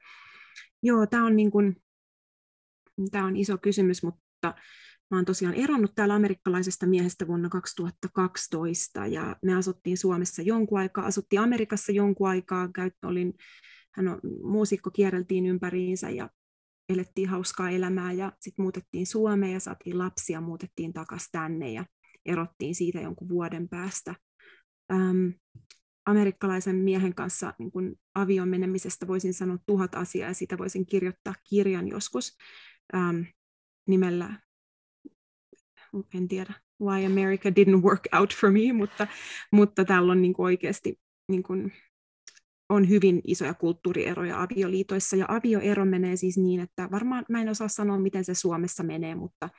joo, 0.83 1.07
tämä 1.07 1.25
on, 1.25 1.35
niin 1.35 1.51
kuin, 1.51 1.75
tämä 3.11 3.25
on 3.25 3.35
iso 3.35 3.57
kysymys, 3.57 4.03
mutta 4.03 4.53
mä 5.11 5.17
oon 5.17 5.25
tosiaan 5.25 5.55
eronnut 5.55 5.95
täällä 5.95 6.13
amerikkalaisesta 6.13 6.85
miehestä 6.85 7.27
vuonna 7.27 7.49
2012 7.49 9.07
ja 9.07 9.35
me 9.41 9.55
asuttiin 9.55 9.97
Suomessa 9.97 10.41
jonkun 10.41 10.79
aikaa, 10.79 11.05
asuttiin 11.05 11.41
Amerikassa 11.41 11.91
jonkun 11.91 12.29
aikaa, 12.29 12.69
olin, 13.03 13.33
hän 13.95 14.07
on 14.07 14.19
muusikko, 14.43 14.91
kierreltiin 14.91 15.45
ympäriinsä 15.45 16.09
ja 16.09 16.29
elettiin 16.89 17.29
hauskaa 17.29 17.69
elämää 17.69 18.11
ja 18.11 18.31
sitten 18.39 18.63
muutettiin 18.63 19.07
Suomeen 19.07 19.53
ja 19.53 19.59
saatiin 19.59 19.97
lapsia, 19.97 20.41
muutettiin 20.41 20.93
takaisin 20.93 21.31
tänne 21.31 21.71
ja 21.71 21.85
erottiin 22.25 22.75
siitä 22.75 22.99
jonkun 22.99 23.29
vuoden 23.29 23.69
päästä. 23.69 24.15
Ähm, 24.93 25.27
amerikkalaisen 26.05 26.75
miehen 26.75 27.15
kanssa 27.15 27.53
niin 27.59 27.71
kun 27.71 27.95
avion 28.15 28.49
menemisestä 28.49 29.07
voisin 29.07 29.33
sanoa 29.33 29.57
tuhat 29.65 29.95
asiaa 29.95 30.29
ja 30.29 30.33
siitä 30.33 30.57
voisin 30.57 30.85
kirjoittaa 30.85 31.33
kirjan 31.49 31.87
joskus 31.87 32.37
ähm, 32.95 33.21
nimellä, 33.87 34.39
en 36.13 36.27
tiedä, 36.27 36.53
Why 36.81 37.05
America 37.05 37.49
Didn't 37.49 37.81
Work 37.83 38.01
Out 38.19 38.35
for 38.35 38.51
Me, 38.51 38.73
mutta, 38.73 39.07
mutta 39.51 39.85
täällä 39.85 40.11
on 40.11 40.21
niin 40.21 40.35
oikeasti 40.37 40.99
niin 41.29 41.43
on 42.69 42.89
hyvin 42.89 43.21
isoja 43.23 43.53
kulttuurieroja 43.53 44.41
avioliitoissa, 44.41 45.15
ja 45.15 45.25
avioero 45.27 45.85
menee 45.85 46.15
siis 46.15 46.37
niin, 46.37 46.59
että 46.59 46.89
varmaan 46.91 47.25
mä 47.29 47.41
en 47.41 47.49
osaa 47.49 47.67
sanoa, 47.67 47.99
miten 47.99 48.25
se 48.25 48.33
Suomessa 48.33 48.83
menee, 48.83 49.15
mutta 49.15 49.49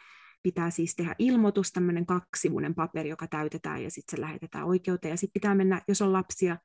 pitää 0.43 0.71
siis 0.71 0.97
tehdä 0.97 1.15
ilmoitus, 1.19 1.73
tämmöinen 1.73 2.07
kaksivuinen 2.07 2.75
paperi, 2.75 3.09
joka 3.09 3.27
täytetään, 3.27 3.83
ja 3.83 3.91
sitten 3.91 4.17
se 4.17 4.21
lähetetään 4.21 4.67
oikeuteen, 4.67 5.11
ja 5.11 5.17
sitten 5.17 5.41
pitää 5.41 5.55
mennä, 5.55 5.83
jos 5.89 6.03
on 6.03 6.13
lapsia, 6.13 6.57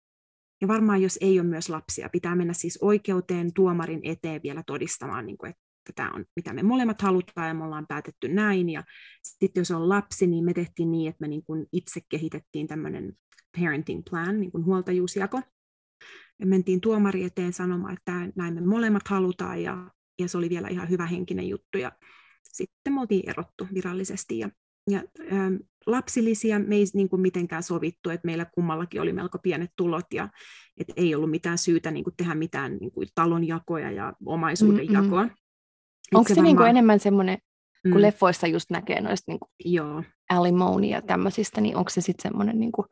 ja 0.61 0.67
varmaan 0.67 1.01
jos 1.01 1.17
ei 1.21 1.39
ole 1.39 1.47
myös 1.47 1.69
lapsia, 1.69 2.09
pitää 2.09 2.35
mennä 2.35 2.53
siis 2.53 2.79
oikeuteen 2.81 3.53
tuomarin 3.53 4.01
eteen 4.03 4.41
vielä 4.43 4.63
todistamaan, 4.67 5.25
niin 5.25 5.37
kuin, 5.37 5.49
että 5.49 5.61
tämä 5.95 6.11
on, 6.15 6.25
mitä 6.35 6.53
me 6.53 6.63
molemmat 6.63 7.01
halutaan, 7.01 7.47
ja 7.47 7.53
me 7.53 7.63
ollaan 7.63 7.87
päätetty 7.87 8.27
näin, 8.27 8.69
ja 8.69 8.83
sitten 9.23 9.61
jos 9.61 9.71
on 9.71 9.89
lapsi, 9.89 10.27
niin 10.27 10.45
me 10.45 10.53
tehtiin 10.53 10.91
niin, 10.91 11.09
että 11.09 11.21
me 11.21 11.27
niin 11.27 11.43
kuin 11.43 11.65
itse 11.71 12.01
kehitettiin 12.09 12.67
tämmöinen 12.67 13.13
parenting 13.57 14.03
plan, 14.09 14.39
niin 14.39 14.51
kuin 14.51 14.65
huoltajuusjako, 14.65 15.41
ja 16.41 16.47
mentiin 16.47 16.81
tuomari 16.81 17.23
eteen 17.23 17.53
sanomaan, 17.53 17.93
että 17.93 18.11
näin 18.35 18.53
me 18.53 18.61
molemmat 18.61 19.07
halutaan 19.07 19.63
ja, 19.63 19.91
ja 20.19 20.27
se 20.27 20.37
oli 20.37 20.49
vielä 20.49 20.67
ihan 20.67 20.89
hyvä 20.89 21.05
henkinen 21.05 21.49
juttu 21.49 21.77
ja 21.77 21.91
sitten 22.43 22.93
me 22.93 23.01
oltiin 23.01 23.29
erottu 23.29 23.67
virallisesti 23.73 24.39
ja, 24.39 24.49
ja 24.89 25.03
ähm, 25.31 25.55
lapsillisia 25.85 26.59
me 26.59 26.75
ei 26.75 26.85
niin 26.93 27.09
kuin 27.09 27.21
mitenkään 27.21 27.63
sovittu, 27.63 28.09
että 28.09 28.25
meillä 28.25 28.45
kummallakin 28.45 29.01
oli 29.01 29.13
melko 29.13 29.39
pienet 29.39 29.71
tulot 29.75 30.05
ja 30.13 30.29
että 30.77 30.93
ei 30.95 31.15
ollut 31.15 31.29
mitään 31.29 31.57
syytä 31.57 31.91
niin 31.91 32.03
kuin 32.03 32.15
tehdä 32.17 32.35
mitään 32.35 32.77
niin 32.77 32.91
kuin 32.91 33.07
talonjakoja 33.15 33.91
ja 33.91 34.13
omaisuuden 34.25 34.85
mm-hmm. 34.85 35.03
jakoa. 35.03 35.27
Onko 36.13 36.27
se, 36.27 36.35
se 36.35 36.41
niin 36.41 36.57
kuin 36.57 36.69
enemmän 36.69 36.99
semmoinen, 36.99 37.37
kun 37.81 37.91
mm. 37.91 38.01
leffoissa 38.01 38.47
just 38.47 38.69
näkee 38.69 39.01
noista 39.01 39.31
niin 39.31 39.39
kuin 39.39 39.49
Joo. 39.73 40.03
alimony 40.29 40.87
ja 40.87 41.01
tämmöisistä, 41.01 41.61
niin 41.61 41.75
onko 41.75 41.89
se 41.89 42.01
sitten 42.01 42.31
semmoinen, 42.31 42.59
niin 42.59 42.71
kuin, 42.71 42.87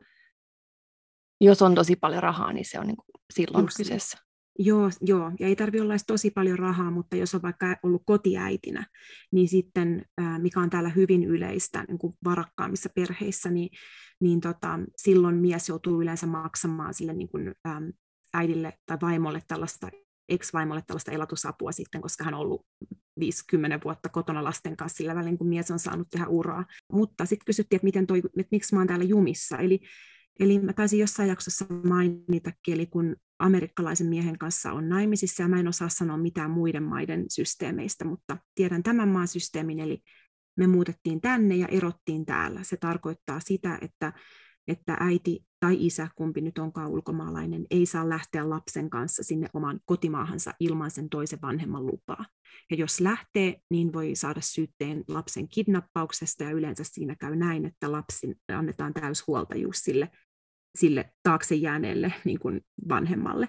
jos 1.40 1.62
on 1.62 1.74
tosi 1.74 1.96
paljon 1.96 2.22
rahaa, 2.22 2.52
niin 2.52 2.64
se 2.64 2.78
on 2.78 2.86
niin 2.86 2.96
kuin 2.96 3.22
silloin 3.34 3.64
Just 3.64 3.76
kyseessä. 3.76 4.18
Joo, 4.58 4.90
joo, 5.00 5.32
ja 5.40 5.46
ei 5.46 5.56
tarvitse 5.56 5.82
olla 5.82 5.94
tosi 6.06 6.30
paljon 6.30 6.58
rahaa, 6.58 6.90
mutta 6.90 7.16
jos 7.16 7.34
on 7.34 7.42
vaikka 7.42 7.76
ollut 7.82 8.02
kotiäitinä, 8.06 8.86
niin 9.32 9.48
sitten, 9.48 10.04
mikä 10.38 10.60
on 10.60 10.70
täällä 10.70 10.88
hyvin 10.88 11.24
yleistä 11.24 11.84
niin 11.88 11.98
kuin 11.98 12.14
varakkaammissa 12.24 12.88
perheissä, 12.94 13.50
niin, 13.50 13.68
niin 14.20 14.40
tota, 14.40 14.78
silloin 14.96 15.36
mies 15.36 15.68
joutuu 15.68 16.02
yleensä 16.02 16.26
maksamaan 16.26 16.94
sille 16.94 17.12
niin 17.12 17.28
kuin, 17.28 17.54
äm, 17.68 17.92
äidille 18.34 18.72
tai 18.86 18.98
vaimolle 19.02 19.42
tällaista 19.48 19.88
ex-vaimolle 20.28 20.82
tällaista 20.86 21.12
elatusapua 21.12 21.72
sitten, 21.72 22.00
koska 22.00 22.24
hän 22.24 22.34
on 22.34 22.40
ollut 22.40 22.66
50 23.20 23.80
vuotta 23.84 24.08
kotona 24.08 24.44
lasten 24.44 24.76
kanssa 24.76 24.96
sillä 24.96 25.14
välin, 25.14 25.38
kun 25.38 25.48
mies 25.48 25.70
on 25.70 25.78
saanut 25.78 26.08
tehdä 26.10 26.26
uraa. 26.26 26.64
Mutta 26.92 27.24
sitten 27.24 27.44
kysyttiin, 27.46 27.76
että, 27.76 27.84
miten 27.84 28.06
toi, 28.06 28.18
että 28.18 28.48
miksi 28.50 28.74
mä 28.74 28.80
oon 28.80 28.86
täällä 28.86 29.04
jumissa. 29.04 29.58
Eli 29.58 29.80
Eli 30.40 30.58
mä 30.58 30.72
taisin 30.72 30.98
jossain 30.98 31.28
jaksossa 31.28 31.66
mainita, 31.84 32.52
eli 32.68 32.86
kun 32.86 33.16
amerikkalaisen 33.38 34.06
miehen 34.06 34.38
kanssa 34.38 34.72
on 34.72 34.88
naimisissa, 34.88 35.42
ja 35.42 35.48
mä 35.48 35.60
en 35.60 35.68
osaa 35.68 35.88
sanoa 35.88 36.16
mitään 36.16 36.50
muiden 36.50 36.82
maiden 36.82 37.24
systeemeistä, 37.28 38.04
mutta 38.04 38.36
tiedän 38.54 38.82
tämän 38.82 39.08
maan 39.08 39.28
systeemin, 39.28 39.80
eli 39.80 40.02
me 40.56 40.66
muutettiin 40.66 41.20
tänne 41.20 41.56
ja 41.56 41.66
erottiin 41.66 42.26
täällä. 42.26 42.62
Se 42.62 42.76
tarkoittaa 42.76 43.40
sitä, 43.40 43.78
että, 43.80 44.12
että 44.68 44.96
äiti 45.00 45.44
tai 45.60 45.86
isä, 45.86 46.08
kumpi 46.14 46.40
nyt 46.40 46.58
onkaan 46.58 46.90
ulkomaalainen, 46.90 47.66
ei 47.70 47.86
saa 47.86 48.08
lähteä 48.08 48.50
lapsen 48.50 48.90
kanssa 48.90 49.22
sinne 49.22 49.48
oman 49.52 49.80
kotimaahansa 49.84 50.54
ilman 50.60 50.90
sen 50.90 51.08
toisen 51.08 51.38
vanhemman 51.42 51.86
lupaa. 51.86 52.24
Ja 52.70 52.76
jos 52.76 53.00
lähtee, 53.00 53.60
niin 53.70 53.92
voi 53.92 54.14
saada 54.14 54.40
syytteen 54.40 55.04
lapsen 55.08 55.48
kidnappauksesta, 55.48 56.44
ja 56.44 56.50
yleensä 56.50 56.84
siinä 56.84 57.16
käy 57.16 57.36
näin, 57.36 57.66
että 57.66 57.92
lapsi 57.92 58.38
annetaan 58.48 58.94
täyshuoltajuus 58.94 59.78
sille 59.78 60.10
sille 60.78 61.12
taakse 61.22 61.54
jääneelle 61.54 62.12
niin 62.24 62.38
kuin 62.38 62.60
vanhemmalle. 62.88 63.48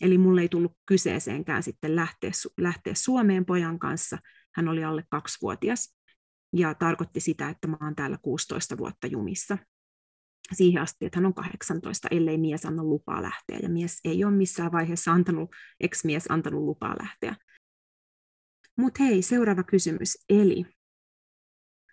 Eli 0.00 0.18
mulle 0.18 0.40
ei 0.40 0.48
tullut 0.48 0.76
kyseeseenkään 0.86 1.62
sitten 1.62 1.96
lähteä, 1.96 2.30
lähteä 2.60 2.94
Suomeen 2.94 3.46
pojan 3.46 3.78
kanssa. 3.78 4.18
Hän 4.54 4.68
oli 4.68 4.84
alle 4.84 5.04
kaksivuotias 5.10 5.96
ja 6.56 6.74
tarkoitti 6.74 7.20
sitä, 7.20 7.48
että 7.48 7.68
mä 7.68 7.76
oon 7.80 7.96
täällä 7.96 8.18
16 8.22 8.78
vuotta 8.78 9.06
jumissa. 9.06 9.58
Siihen 10.52 10.82
asti, 10.82 11.06
että 11.06 11.18
hän 11.18 11.26
on 11.26 11.34
18, 11.34 12.08
ellei 12.10 12.38
mies 12.38 12.66
anna 12.66 12.84
lupaa 12.84 13.22
lähteä. 13.22 13.58
Ja 13.62 13.68
mies 13.68 14.00
ei 14.04 14.24
ole 14.24 14.36
missään 14.36 14.72
vaiheessa 14.72 15.12
antanut, 15.12 15.50
ex-mies 15.80 16.30
antanut 16.30 16.62
lupaa 16.62 16.96
lähteä. 17.00 17.36
Mutta 18.76 19.02
hei, 19.02 19.22
seuraava 19.22 19.62
kysymys. 19.62 20.24
Eli 20.28 20.64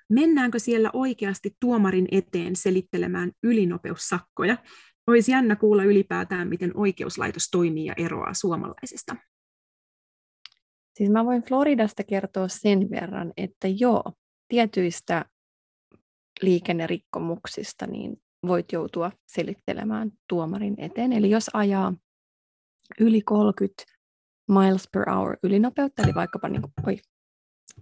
mennäänkö 0.10 0.60
siellä 0.60 0.90
oikeasti 0.94 1.56
tuomarin 1.60 2.08
eteen 2.12 2.56
selittelemään 2.56 3.32
ylinopeussakkoja? 3.44 4.58
olisi 5.08 5.32
jännä 5.32 5.56
kuulla 5.56 5.84
ylipäätään, 5.84 6.48
miten 6.48 6.72
oikeuslaitos 6.76 7.50
toimii 7.52 7.86
ja 7.86 7.94
eroaa 7.98 8.34
suomalaisesta. 8.34 9.16
Siis 10.98 11.10
mä 11.10 11.26
voin 11.26 11.44
Floridasta 11.44 12.04
kertoa 12.04 12.48
sen 12.48 12.90
verran, 12.90 13.34
että 13.38 13.68
joo, 13.68 14.04
tietyistä 14.48 15.26
liikennerikkomuksista 16.42 17.88
niin 17.88 18.22
voit 18.48 18.72
joutua 18.72 19.12
selittelemään 19.28 20.12
tuomarin 20.30 20.76
eteen. 20.78 21.14
Eli 21.14 21.30
jos 21.30 21.50
ajaa 21.54 21.94
yli 23.00 23.22
30 23.22 23.84
miles 24.48 24.90
per 24.94 25.10
hour 25.10 25.38
ylinopeutta, 25.44 26.04
eli 26.04 26.16
vaikkapa, 26.16 26.50
niin 26.50 26.62
kuin, 26.62 26.74
oi, 26.88 26.98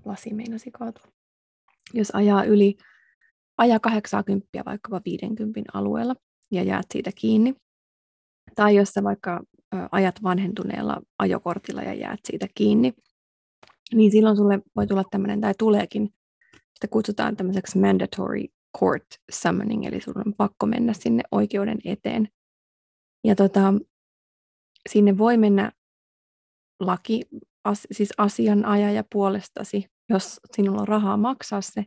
lasi 0.06 0.34
meinasi 0.34 0.72
kaatua. 0.72 1.15
Jos 1.94 2.12
ajaa 2.14 2.44
yli, 2.44 2.78
ajaa 3.58 3.80
80 3.80 4.48
vaikkapa 4.66 5.02
50 5.06 5.72
alueella 5.74 6.16
ja 6.52 6.64
jäät 6.64 6.86
siitä 6.94 7.12
kiinni, 7.16 7.56
tai 8.56 8.76
jos 8.76 8.90
sä 8.90 9.04
vaikka 9.04 9.44
ajat 9.92 10.24
vanhentuneella 10.24 11.02
ajokortilla 11.20 11.82
ja 11.82 11.94
jäät 11.94 12.20
siitä 12.26 12.48
kiinni, 12.56 12.94
niin 13.94 14.12
silloin 14.12 14.38
sulle 14.38 14.60
voi 14.76 14.88
tulla 14.88 15.04
tämmöinen, 15.12 15.42
tai 15.42 15.54
tuleekin, 15.58 16.10
sitä 16.74 16.88
kutsutaan 16.90 17.38
tämmöiseksi 17.38 17.80
mandatory 17.80 18.46
court 18.80 19.06
summoning, 19.32 19.86
eli 19.86 20.02
sun 20.02 20.18
on 20.26 20.34
pakko 20.38 20.66
mennä 20.66 20.94
sinne 20.94 21.24
oikeuden 21.32 21.78
eteen. 21.86 22.30
Ja 23.24 23.36
tota, 23.36 23.74
sinne 24.90 25.18
voi 25.18 25.38
mennä 25.38 25.72
laki, 26.80 27.22
as, 27.64 27.88
siis 27.92 28.14
asianajaja 28.18 29.04
puolestasi, 29.12 29.86
jos 30.10 30.40
sinulla 30.56 30.82
on 30.82 30.88
rahaa 30.88 31.18
maksaa 31.18 31.62
se, 31.62 31.86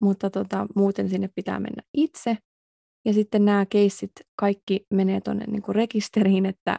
mutta 0.00 0.30
tota, 0.30 0.66
muuten 0.76 1.08
sinne 1.08 1.28
pitää 1.34 1.60
mennä 1.60 1.82
itse. 1.94 2.36
Ja 3.04 3.12
sitten 3.12 3.44
nämä 3.44 3.66
keissit 3.66 4.12
kaikki 4.36 4.86
menee 4.90 5.20
tuonne 5.20 5.44
niin 5.46 5.62
rekisteriin, 5.68 6.46
että, 6.46 6.78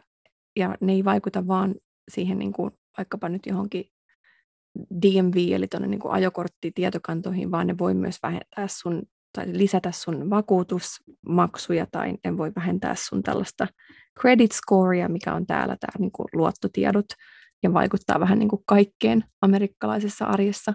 ja 0.55 0.77
ne 0.81 0.93
ei 0.93 1.05
vaikuta 1.05 1.47
vaan 1.47 1.75
siihen 2.11 2.39
niin 2.39 2.53
kuin, 2.53 2.71
vaikkapa 2.97 3.29
nyt 3.29 3.45
johonkin 3.45 3.85
DMV, 5.01 5.51
eli 5.51 5.67
tuonne 5.67 5.87
niin 5.87 6.01
ajokorttitietokantoihin, 6.09 7.51
vaan 7.51 7.67
ne 7.67 7.77
voi 7.77 7.93
myös 7.93 8.17
vähentää 8.23 8.67
sun 8.67 9.03
tai 9.33 9.45
lisätä 9.47 9.91
sun 9.91 10.29
vakuutusmaksuja 10.29 11.87
tai 11.91 12.13
ne 12.23 12.37
voi 12.37 12.51
vähentää 12.55 12.95
sun 12.97 13.23
tällaista 13.23 13.67
credit 14.19 14.51
scorea, 14.51 15.09
mikä 15.09 15.33
on 15.33 15.45
täällä 15.45 15.77
tämä 15.79 15.91
niin 15.99 16.11
luottotiedot 16.33 17.05
ja 17.63 17.73
vaikuttaa 17.73 18.19
vähän 18.19 18.39
niin 18.39 18.49
kuin 18.49 18.63
kaikkeen 18.65 19.23
amerikkalaisessa 19.41 20.25
arjessa, 20.25 20.73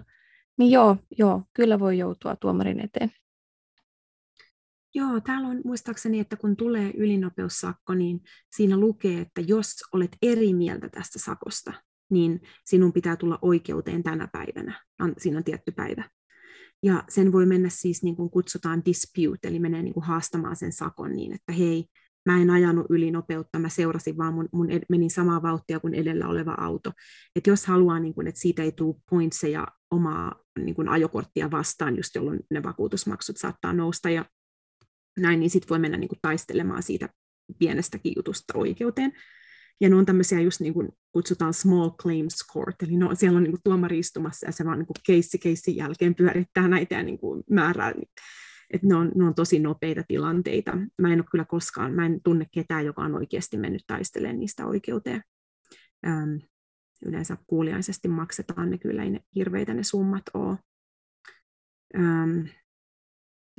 niin 0.57 0.71
joo, 0.71 0.97
joo, 1.17 1.43
kyllä 1.53 1.79
voi 1.79 1.97
joutua 1.97 2.35
tuomarin 2.35 2.79
eteen. 2.79 3.11
Joo, 4.95 5.21
täällä 5.21 5.47
on 5.47 5.61
muistaakseni, 5.65 6.19
että 6.19 6.35
kun 6.35 6.55
tulee 6.55 6.91
ylinopeussakko, 6.97 7.93
niin 7.93 8.19
siinä 8.55 8.77
lukee, 8.77 9.21
että 9.21 9.41
jos 9.41 9.75
olet 9.93 10.17
eri 10.21 10.53
mieltä 10.53 10.89
tästä 10.89 11.19
sakosta, 11.19 11.73
niin 12.09 12.41
sinun 12.65 12.93
pitää 12.93 13.15
tulla 13.15 13.39
oikeuteen 13.41 14.03
tänä 14.03 14.27
päivänä. 14.27 14.83
Siinä 15.17 15.37
on 15.37 15.43
tietty 15.43 15.71
päivä. 15.71 16.09
Ja 16.83 17.03
sen 17.09 17.31
voi 17.31 17.45
mennä 17.45 17.69
siis, 17.69 18.03
niin 18.03 18.15
kuin 18.15 18.29
kutsutaan 18.29 18.85
dispute, 18.85 19.47
eli 19.47 19.59
menee 19.59 19.81
niin 19.81 19.93
kuin 19.93 20.05
haastamaan 20.05 20.55
sen 20.55 20.71
sakon 20.71 21.15
niin, 21.15 21.33
että 21.33 21.53
hei, 21.53 21.85
mä 22.27 22.41
en 22.41 22.49
ajanut 22.49 22.85
yli 22.89 23.11
nopeutta, 23.11 23.59
mä 23.59 23.69
seurasin 23.69 24.17
vaan, 24.17 24.33
mun, 24.33 24.49
mun 24.51 24.67
menin 24.89 25.09
samaa 25.09 25.41
vauhtia 25.41 25.79
kuin 25.79 25.93
edellä 25.93 26.27
oleva 26.27 26.55
auto. 26.57 26.91
Et 27.35 27.47
jos 27.47 27.65
haluaa, 27.65 27.99
niin 27.99 28.13
kuin, 28.13 28.27
että 28.27 28.41
siitä 28.41 28.63
ei 28.63 28.71
tule 28.71 28.95
pointseja 29.09 29.67
omaa 29.91 30.35
niin 30.59 30.75
kuin 30.75 30.89
ajokorttia 30.89 31.51
vastaan, 31.51 31.97
just 31.97 32.15
jolloin 32.15 32.39
ne 32.51 32.63
vakuutusmaksut 32.63 33.37
saattaa 33.37 33.73
nousta 33.73 34.09
ja 34.09 34.25
näin, 35.19 35.39
niin 35.39 35.49
sitten 35.49 35.69
voi 35.69 35.79
mennä 35.79 35.97
niin 35.97 36.07
kuin 36.07 36.19
taistelemaan 36.21 36.83
siitä 36.83 37.09
pienestäkin 37.59 38.13
jutusta 38.15 38.57
oikeuteen. 38.57 39.13
Ja 39.81 39.89
ne 39.89 39.95
on 39.95 40.05
tämmöisiä 40.05 40.41
just 40.41 40.59
niin 40.59 40.73
kuin 40.73 40.89
kutsutaan 41.11 41.53
small 41.53 41.89
claims 41.89 42.35
court, 42.53 42.83
eli 42.83 42.97
no, 42.97 43.15
siellä 43.15 43.37
on 43.37 43.43
niin 43.43 43.51
kuin 43.51 43.61
tuomari 43.63 43.99
istumassa 43.99 44.47
ja 44.47 44.51
se 44.51 44.65
vaan 44.65 44.79
niin 44.79 44.87
kuin 44.87 44.97
keissi 45.05 45.37
keissin 45.37 45.75
jälkeen 45.75 46.15
pyörittää 46.15 46.67
näitä 46.67 46.95
ja 46.95 47.03
niin 47.03 47.19
kuin 47.19 47.43
määrää. 47.49 47.93
Että 48.73 48.87
ne 48.87 48.95
on, 48.95 49.11
ne 49.15 49.25
on 49.25 49.35
tosi 49.35 49.59
nopeita 49.59 50.03
tilanteita. 50.07 50.77
Mä 51.01 51.13
en 51.13 51.19
ole 51.19 51.25
kyllä 51.31 51.45
koskaan, 51.45 51.93
mä 51.93 52.05
en 52.05 52.21
tunne 52.23 52.45
ketään, 52.51 52.85
joka 52.85 53.01
on 53.01 53.15
oikeasti 53.15 53.57
mennyt 53.57 53.83
taistelemaan 53.87 54.39
niistä 54.39 54.65
oikeuteen. 54.65 55.23
Ähm, 56.07 56.35
yleensä 57.05 57.37
kuuliaisesti 57.47 58.07
maksetaan 58.07 58.69
ne 58.69 58.77
kyllä, 58.77 59.03
ei 59.03 59.09
ne 59.09 59.19
hirveitä 59.35 59.73
ne 59.73 59.83
summat 59.83 60.23
ole. 60.33 60.57
Ähm, 61.95 62.45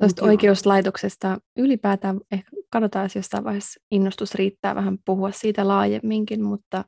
Tuosta 0.00 0.24
oikeuslaitoksesta 0.24 1.38
ylipäätään 1.56 2.20
ehkä 2.30 2.50
katsotaan, 2.70 3.04
jos 3.04 3.16
jossain 3.16 3.44
vaiheessa 3.44 3.80
innostus 3.90 4.34
riittää 4.34 4.74
vähän 4.74 4.98
puhua 5.04 5.30
siitä 5.30 5.68
laajemminkin, 5.68 6.42
mutta 6.42 6.84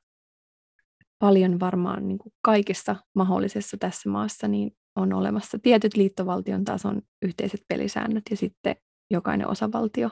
paljon 1.18 1.61
varmaan 1.61 2.09
niin 2.09 2.18
kuin 2.18 2.33
kaikessa 2.43 2.97
mahdollisessa 3.14 3.77
tässä 3.77 4.11
maassa 4.11 4.49
niin 4.49 4.77
on 4.97 5.12
olemassa 5.12 5.59
tietyt 5.59 5.97
liittovaltion 5.97 6.64
tason 6.64 7.03
yhteiset 7.22 7.61
pelisäännöt 7.68 8.22
ja 8.30 8.36
sitten 8.36 8.76
jokainen 9.11 9.49
osavaltio 9.49 10.11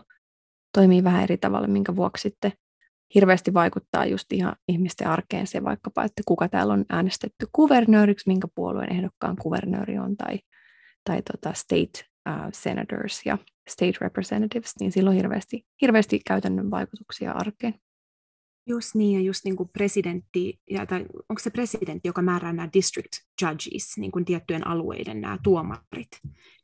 toimii 0.75 1.05
vähän 1.05 1.23
eri 1.23 1.39
tavalla, 1.39 1.69
minkä 1.69 1.97
vuoksi 1.97 2.23
sitten 2.23 2.53
hirveästi 3.15 3.55
vaikuttaa 3.55 4.07
just 4.07 4.33
ihan 4.33 4.57
ihmisten 4.69 5.09
arkeen 5.09 5.47
se 5.47 5.65
vaikkapa, 5.65 6.05
että 6.05 6.23
kuka 6.27 6.49
täällä 6.49 6.73
on 6.73 6.85
äänestetty 6.89 7.47
kuvernööriksi, 7.53 8.25
minkä 8.27 8.49
puolueen 8.55 8.93
ehdokkaan 8.93 9.37
kuvernööri 9.37 9.99
on 9.99 10.17
tai, 10.17 10.39
tai 11.05 11.23
tota 11.33 11.53
state 11.55 12.05
uh, 12.29 12.49
senators 12.53 13.27
ja 13.27 13.39
state 13.69 13.99
representatives, 14.01 14.73
niin 14.81 14.93
silloin 14.93 15.17
hirveästi, 15.17 15.67
hirveästi 15.83 16.21
käytännön 16.27 16.71
vaikutuksia 16.71 17.33
arkeen. 17.33 17.75
Just 18.69 18.95
niin, 18.95 19.21
ja 19.21 19.27
just 19.27 19.45
niin 19.45 19.57
kuin 19.57 19.69
presidentti, 19.69 20.61
ja, 20.71 20.87
tai 20.87 21.07
onko 21.29 21.41
se 21.41 21.51
presidentti, 21.51 22.09
joka 22.09 22.23
määrää 22.23 22.53
nämä 22.53 22.69
district 22.73 23.13
judges, 23.43 23.97
niin 23.97 24.11
kuin 24.11 24.25
tiettyjen 24.25 24.67
alueiden 24.67 25.21
nämä 25.21 25.39
tuomarit, 25.43 26.09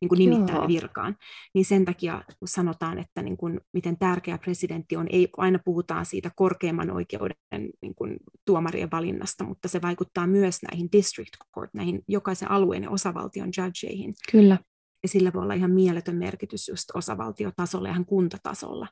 niin 0.01 0.09
kuin 0.09 0.19
nimittää 0.19 0.57
Joo. 0.57 0.69
virkaan, 0.69 1.17
niin 1.55 1.65
sen 1.65 1.85
takia 1.85 2.25
kun 2.39 2.49
sanotaan, 2.49 2.99
että 2.99 3.23
niin 3.23 3.37
kuin, 3.37 3.61
miten 3.73 3.99
tärkeä 3.99 4.39
presidentti 4.39 4.97
on, 4.97 5.07
ei 5.11 5.29
aina 5.37 5.59
puhutaan 5.65 6.07
siitä 6.07 6.31
korkeimman 6.37 6.91
oikeuden 6.91 7.71
niin 7.83 7.95
kuin, 7.95 8.17
tuomarien 8.45 8.91
valinnasta, 8.91 9.45
mutta 9.45 9.69
se 9.69 9.83
vaikuttaa 9.83 10.27
myös 10.27 10.63
näihin 10.63 10.89
district 10.93 11.35
court, 11.55 11.75
näihin 11.75 12.03
jokaisen 12.09 12.51
alueen 12.51 12.83
ja 12.83 12.91
osavaltion 12.91 13.51
judgeihin. 13.59 14.15
Kyllä 14.33 14.59
ja 15.05 15.09
sillä 15.09 15.33
voi 15.33 15.43
olla 15.43 15.55
ihan 15.55 15.71
mieletön 15.71 16.17
merkitys 16.17 16.69
just 16.69 16.91
osavaltiotasolla 16.95 17.89
ja 17.89 17.93
ihan 17.93 18.07
kuntatasolla. 18.07 18.89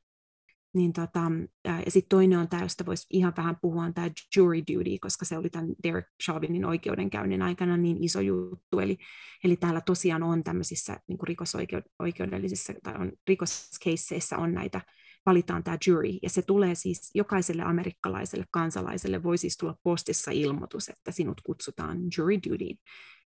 Niin 0.74 0.92
tota, 0.92 1.20
ja 1.64 1.90
sitten 1.90 2.08
toinen 2.08 2.38
on 2.38 2.48
tämä, 2.48 2.62
josta 2.62 2.86
voisi 2.86 3.06
ihan 3.10 3.32
vähän 3.36 3.56
puhua, 3.62 3.84
on 3.84 3.94
tämä 3.94 4.10
jury 4.36 4.58
duty, 4.58 4.98
koska 5.00 5.24
se 5.24 5.38
oli 5.38 5.50
tämän 5.50 5.74
Derek 5.82 6.06
Chauvinin 6.24 6.64
oikeudenkäynnin 6.64 7.42
aikana 7.42 7.76
niin 7.76 8.04
iso 8.04 8.20
juttu. 8.20 8.78
Eli, 8.78 8.98
eli 9.44 9.56
täällä 9.56 9.80
tosiaan 9.80 10.22
on 10.22 10.44
tämmöisissä 10.44 11.00
niin 11.08 11.18
rikosoikeudellisissa 11.22 12.72
tai 12.82 12.94
on, 12.94 13.12
rikoskeisseissä 13.28 14.38
on 14.38 14.54
näitä, 14.54 14.80
valitaan 15.26 15.64
tämä 15.64 15.78
jury, 15.86 16.18
ja 16.22 16.30
se 16.30 16.42
tulee 16.42 16.74
siis 16.74 17.10
jokaiselle 17.14 17.62
amerikkalaiselle 17.62 18.44
kansalaiselle 18.50 19.22
voi 19.22 19.38
siis 19.38 19.56
tulla 19.56 19.76
postissa 19.82 20.30
ilmoitus, 20.30 20.88
että 20.88 21.12
sinut 21.12 21.40
kutsutaan 21.40 21.98
jury 22.18 22.34
dutyin 22.36 22.78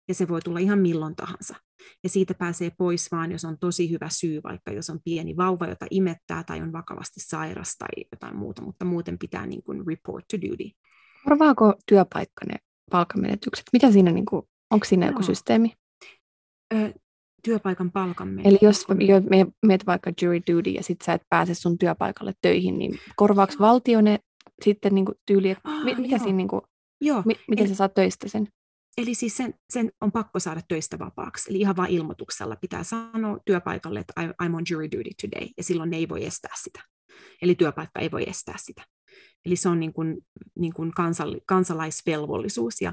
ja 0.09 0.15
se 0.15 0.29
voi 0.29 0.41
tulla 0.41 0.59
ihan 0.59 0.79
milloin 0.79 1.17
tahansa. 1.17 1.55
Ja 2.03 2.09
siitä 2.09 2.35
pääsee 2.35 2.71
pois 2.79 3.13
vaan, 3.13 3.33
jos 3.33 3.45
on 3.45 3.59
tosi 3.59 3.91
hyvä 3.91 4.09
syy, 4.09 4.41
vaikka 4.43 4.73
jos 4.73 4.91
on 4.91 5.01
pieni 5.05 5.37
vauva, 5.37 5.67
jota 5.67 5.87
imettää 5.91 6.45
tai 6.45 6.61
on 6.61 6.73
vakavasti 6.73 7.21
sairas 7.21 7.77
tai 7.79 8.05
jotain 8.13 8.37
muuta, 8.37 8.63
mutta 8.63 8.85
muuten 8.85 9.19
pitää 9.19 9.47
niin 9.47 9.63
kuin 9.63 9.87
report 9.87 10.25
to 10.29 10.37
duty. 10.37 10.71
Korvaako 11.25 11.75
työpaikka 11.87 12.45
ne 12.49 12.55
palkamenetykset? 12.91 13.65
Mitä 13.73 13.93
siinä, 13.93 14.13
niin 14.13 14.27
kuin, 14.27 14.43
onko 14.71 14.85
siinä 14.85 15.07
no. 15.07 15.13
joku 15.13 15.23
systeemi? 15.23 15.73
Ö, 16.75 16.93
työpaikan 17.45 17.93
palkan 17.93 18.41
Eli 18.47 18.59
jos 18.63 18.87
me 19.31 19.47
meet 19.67 19.87
vaikka 19.87 20.13
jury 20.23 20.41
duty 20.53 20.71
ja 20.71 20.83
sitten 20.83 21.05
sä 21.05 21.13
et 21.13 21.23
pääse 21.29 21.55
sun 21.55 21.79
työpaikalle 21.79 22.33
töihin, 22.43 22.79
niin 22.79 22.99
korvaako 23.17 23.53
valtio 23.59 24.01
ne 24.01 24.19
sitten 24.65 24.95
niin 24.95 25.05
kuin 25.05 25.19
tyyli, 25.27 25.51
että 25.51 25.69
ah, 25.69 25.85
mikä 25.85 26.01
joo. 26.01 26.19
siinä, 26.19 26.37
niin 26.37 26.49
kuin, 26.49 26.63
joo. 27.01 27.23
Mi- 27.27 27.41
miten 27.49 27.67
Eli, 27.67 27.69
sä 27.69 27.75
saat 27.75 27.95
töistä 27.95 28.29
sen? 28.29 28.49
Eli 28.97 29.15
siis 29.15 29.37
sen, 29.37 29.55
sen 29.71 29.93
on 30.01 30.13
pakko 30.13 30.39
saada 30.39 30.61
töistä 30.69 30.99
vapaaksi. 30.99 31.51
Eli 31.51 31.61
ihan 31.61 31.77
vain 31.77 31.91
ilmoituksella 31.91 32.57
pitää 32.57 32.83
sanoa 32.83 33.39
työpaikalle, 33.47 34.01
että 34.01 34.13
I'm 34.21 34.55
on 34.55 34.65
jury 34.71 34.85
duty 34.85 35.11
today, 35.23 35.49
ja 35.57 35.65
silloin 35.65 35.91
ne 35.91 35.97
ei 35.97 36.09
voi 36.09 36.25
estää 36.25 36.53
sitä. 36.63 36.81
Eli 37.43 37.55
työpaikka 37.55 38.01
ei 38.01 38.11
voi 38.11 38.25
estää 38.27 38.55
sitä. 38.59 38.83
Eli 39.47 39.57
se 39.57 39.69
on 39.69 39.81
niin 39.81 39.93
kuin, 39.93 40.17
niin 40.59 40.73
kuin 40.73 40.91
kansal, 40.91 41.41
kansalaisvelvollisuus. 41.47 42.81
Ja, 42.81 42.93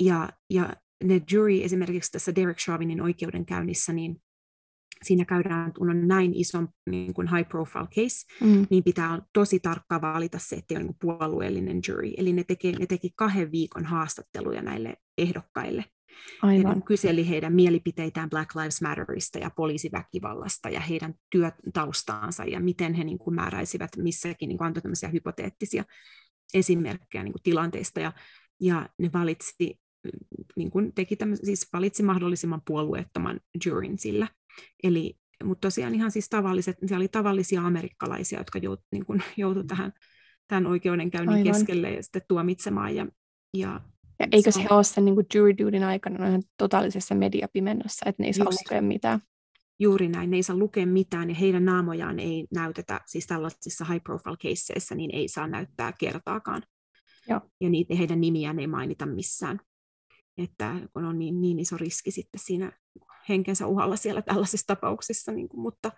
ja, 0.00 0.28
ja 0.50 0.72
ne 1.04 1.22
jury 1.32 1.62
esimerkiksi 1.62 2.12
tässä 2.12 2.34
Derek 2.34 2.56
Chauvinin 2.56 3.02
oikeudenkäynnissä, 3.02 3.92
niin 3.92 4.22
siinä 5.04 5.24
käydään, 5.24 5.72
kun 5.72 5.90
on 5.90 6.08
näin 6.08 6.34
iso 6.34 6.58
niin 6.90 7.14
kuin 7.14 7.28
high 7.34 7.48
profile 7.48 7.86
case, 7.86 8.26
mm. 8.40 8.66
niin 8.70 8.84
pitää 8.84 9.22
tosi 9.32 9.60
tarkkaan 9.60 10.00
valita 10.00 10.38
se, 10.38 10.56
että 10.56 10.74
on 10.74 10.80
niin 10.80 10.96
puolueellinen 11.00 11.80
jury. 11.88 12.12
Eli 12.16 12.32
ne, 12.32 12.44
teki, 12.44 12.72
ne 12.72 12.86
teki 12.86 13.10
kahden 13.16 13.52
viikon 13.52 13.84
haastatteluja 13.84 14.62
näille 14.62 14.96
ehdokkaille. 15.18 15.84
Aivan. 16.42 16.82
kyseli 16.82 17.28
heidän 17.28 17.52
mielipiteitään 17.52 18.30
Black 18.30 18.54
Lives 18.54 18.82
Matterista 18.82 19.38
ja 19.38 19.50
poliisiväkivallasta 19.50 20.68
ja 20.68 20.80
heidän 20.80 21.14
työtaustaansa 21.30 22.44
ja 22.44 22.60
miten 22.60 22.94
he 22.94 23.04
niin 23.04 23.18
kuin 23.18 23.34
määräisivät 23.34 23.90
missäkin, 23.96 24.48
niin 24.48 24.58
kuin 24.58 24.66
antoi 24.66 24.82
tämmöisiä 24.82 25.08
hypoteettisia 25.08 25.84
esimerkkejä 26.54 27.24
niin 27.24 27.32
kuin 27.32 27.42
tilanteista 27.42 28.00
ja, 28.00 28.12
ja 28.60 28.88
ne 28.98 29.10
valitsi, 29.12 29.80
niin 30.56 30.70
kuin 30.70 30.94
teki 30.94 31.16
tämmöisen, 31.16 31.46
siis 31.46 31.68
valitsi 31.72 32.02
mahdollisimman 32.02 32.62
puolueettoman 32.66 33.40
juryn 33.66 33.98
sillä. 33.98 34.28
Eli, 34.82 35.18
mutta 35.44 35.66
tosiaan 35.66 35.94
ihan 35.94 36.10
siis 36.10 36.28
tavalliset, 36.28 36.76
siellä 36.86 37.02
oli 37.02 37.08
tavallisia 37.08 37.66
amerikkalaisia, 37.66 38.38
jotka 38.38 38.58
jout, 38.58 38.80
niin 38.92 39.06
kuin, 39.06 39.22
joutui 39.36 39.64
tähän 39.64 39.92
tämän 40.48 40.66
oikeudenkäynnin 40.66 41.36
Aivan. 41.36 41.52
keskelle 41.52 41.90
ja 41.90 42.02
sitten 42.02 42.22
tuomitsemaan. 42.28 42.96
Ja, 42.96 43.06
ja, 43.56 43.80
ja 44.18 44.26
eikö 44.32 44.50
se 44.50 44.66
ole 44.70 44.84
sen 44.84 45.04
niin 45.04 45.16
jury 45.34 45.58
dutin 45.58 45.84
aikana 45.84 46.28
ihan 46.28 46.42
totaalisessa 46.58 47.14
mediapimennossa, 47.14 48.08
että 48.08 48.22
ne 48.22 48.26
ei 48.26 48.32
saa 48.32 48.44
Just. 48.44 48.58
lukea 48.60 48.82
mitään? 48.82 49.20
Juuri 49.78 50.08
näin, 50.08 50.30
ne 50.30 50.36
ei 50.36 50.42
saa 50.42 50.56
lukea 50.56 50.86
mitään 50.86 51.30
ja 51.30 51.34
heidän 51.34 51.64
naamojaan 51.64 52.18
ei 52.18 52.46
näytetä, 52.54 53.00
siis 53.06 53.26
tällaisissa 53.26 53.84
high 53.84 54.02
profile 54.02 54.36
caseissa, 54.36 54.94
niin 54.94 55.10
ei 55.14 55.28
saa 55.28 55.46
näyttää 55.46 55.92
kertaakaan. 55.92 56.62
Joo. 57.28 57.40
Ja 57.60 57.70
niitä, 57.70 57.94
heidän 57.94 58.20
nimiään 58.20 58.58
ei 58.58 58.66
mainita 58.66 59.06
missään. 59.06 59.60
Että 60.38 60.74
kun 60.92 61.04
on 61.04 61.18
niin, 61.18 61.40
niin 61.40 61.58
iso 61.58 61.76
riski 61.76 62.10
sitten 62.10 62.40
siinä 62.44 62.72
henkensä 63.28 63.66
uhalla 63.66 63.96
siellä 63.96 64.22
tällaisissa 64.22 64.66
tapauksissa, 64.66 65.32
niin 65.32 65.48
kuin, 65.48 65.60
mutta, 65.60 65.92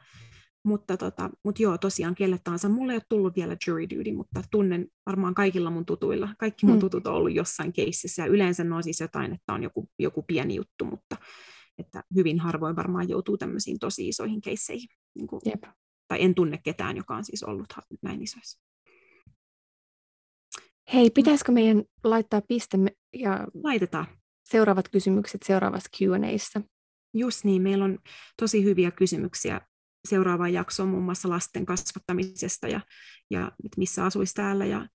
mutta, 0.69 0.97
tota, 0.97 1.31
mutta 1.45 1.63
joo, 1.63 1.79
tosiaan 1.79 2.15
kelle 2.15 2.39
tahansa. 2.45 2.69
Mulla 2.69 2.93
ei 2.93 2.97
ole 2.97 3.03
tullut 3.09 3.37
vielä 3.37 3.57
jury 3.67 3.91
duty, 3.91 4.13
mutta 4.13 4.43
tunnen 4.51 4.87
varmaan 5.07 5.35
kaikilla 5.35 5.71
mun 5.71 5.87
tutuilla. 5.87 6.35
Kaikki 6.39 6.67
mun 6.67 6.75
hmm. 6.75 6.81
tutut 6.81 7.07
on 7.07 7.15
ollut 7.15 7.35
jossain 7.35 7.73
keississä 7.73 8.23
ja 8.23 8.27
yleensä 8.27 8.65
ne 8.65 8.75
on 8.75 8.83
siis 8.83 9.01
jotain, 9.01 9.33
että 9.33 9.53
on 9.53 9.63
joku, 9.63 9.89
joku 9.99 10.23
pieni 10.23 10.55
juttu, 10.55 10.85
mutta 10.85 11.17
että 11.79 12.05
hyvin 12.15 12.41
harvoin 12.41 12.77
varmaan 12.77 13.09
joutuu 13.09 13.39
tämmöisiin 13.39 13.79
tosi 13.79 14.09
isoihin 14.09 14.41
keisseihin. 14.41 14.89
Niin 15.15 15.27
kuin, 15.27 15.41
Jep. 15.45 15.65
Tai 16.09 16.23
en 16.23 16.35
tunne 16.35 16.59
ketään, 16.63 16.97
joka 16.97 17.17
on 17.17 17.25
siis 17.25 17.43
ollut 17.43 17.67
näin 18.03 18.23
isoissa. 18.23 18.61
Hei, 20.95 21.11
pitäisikö 21.11 21.53
meidän 21.53 21.85
laittaa 22.05 22.43
piste 22.49 22.79
ja 23.13 23.47
Laitetaan. 23.65 24.07
seuraavat 24.45 24.89
kysymykset 24.89 25.43
seuraavassa 25.43 25.91
Q&Aissa? 25.99 26.61
Just 27.15 27.45
niin, 27.45 27.63
meillä 27.63 27.85
on 27.85 27.99
tosi 28.37 28.65
hyviä 28.65 28.91
kysymyksiä 28.91 29.61
seuraavaan 30.09 30.53
jaksoon 30.53 30.89
muun 30.89 31.03
muassa 31.03 31.29
lasten 31.29 31.67
kasvattamisesta 31.67 32.69
ja, 32.69 32.81
ja 33.31 33.53
että 33.65 33.79
missä 33.79 34.05
asuisi 34.05 34.35
täällä 34.35 34.67
ja 34.67 34.89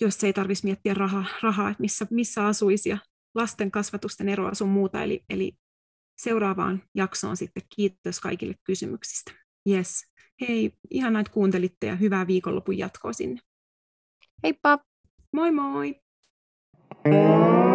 jos 0.00 0.24
ei 0.24 0.32
tarvitsisi 0.32 0.66
miettiä 0.66 0.94
rahaa, 0.94 1.24
rahaa 1.42 1.70
että 1.70 1.80
missä, 1.80 2.06
missä 2.10 2.46
asuisi 2.46 2.88
ja 2.88 2.98
lasten 3.34 3.70
kasvatusten 3.70 4.28
eroa 4.28 4.54
sun 4.54 4.68
muuta. 4.68 5.02
Eli, 5.02 5.24
eli 5.30 5.52
seuraavaan 6.18 6.82
jaksoon 6.94 7.36
sitten 7.36 7.62
kiitos 7.76 8.20
kaikille 8.20 8.54
kysymyksistä. 8.64 9.32
Yes. 9.68 10.04
Hei, 10.40 10.72
ihan 10.90 11.12
näitä 11.12 11.30
kuuntelitte 11.30 11.86
ja 11.86 11.96
hyvää 11.96 12.26
viikonlopun 12.26 12.78
jatkoa 12.78 13.12
sinne. 13.12 13.40
Heippa! 14.42 14.78
Moi 15.32 15.50
moi! 15.50 16.00
Mm-hmm. 17.04 17.69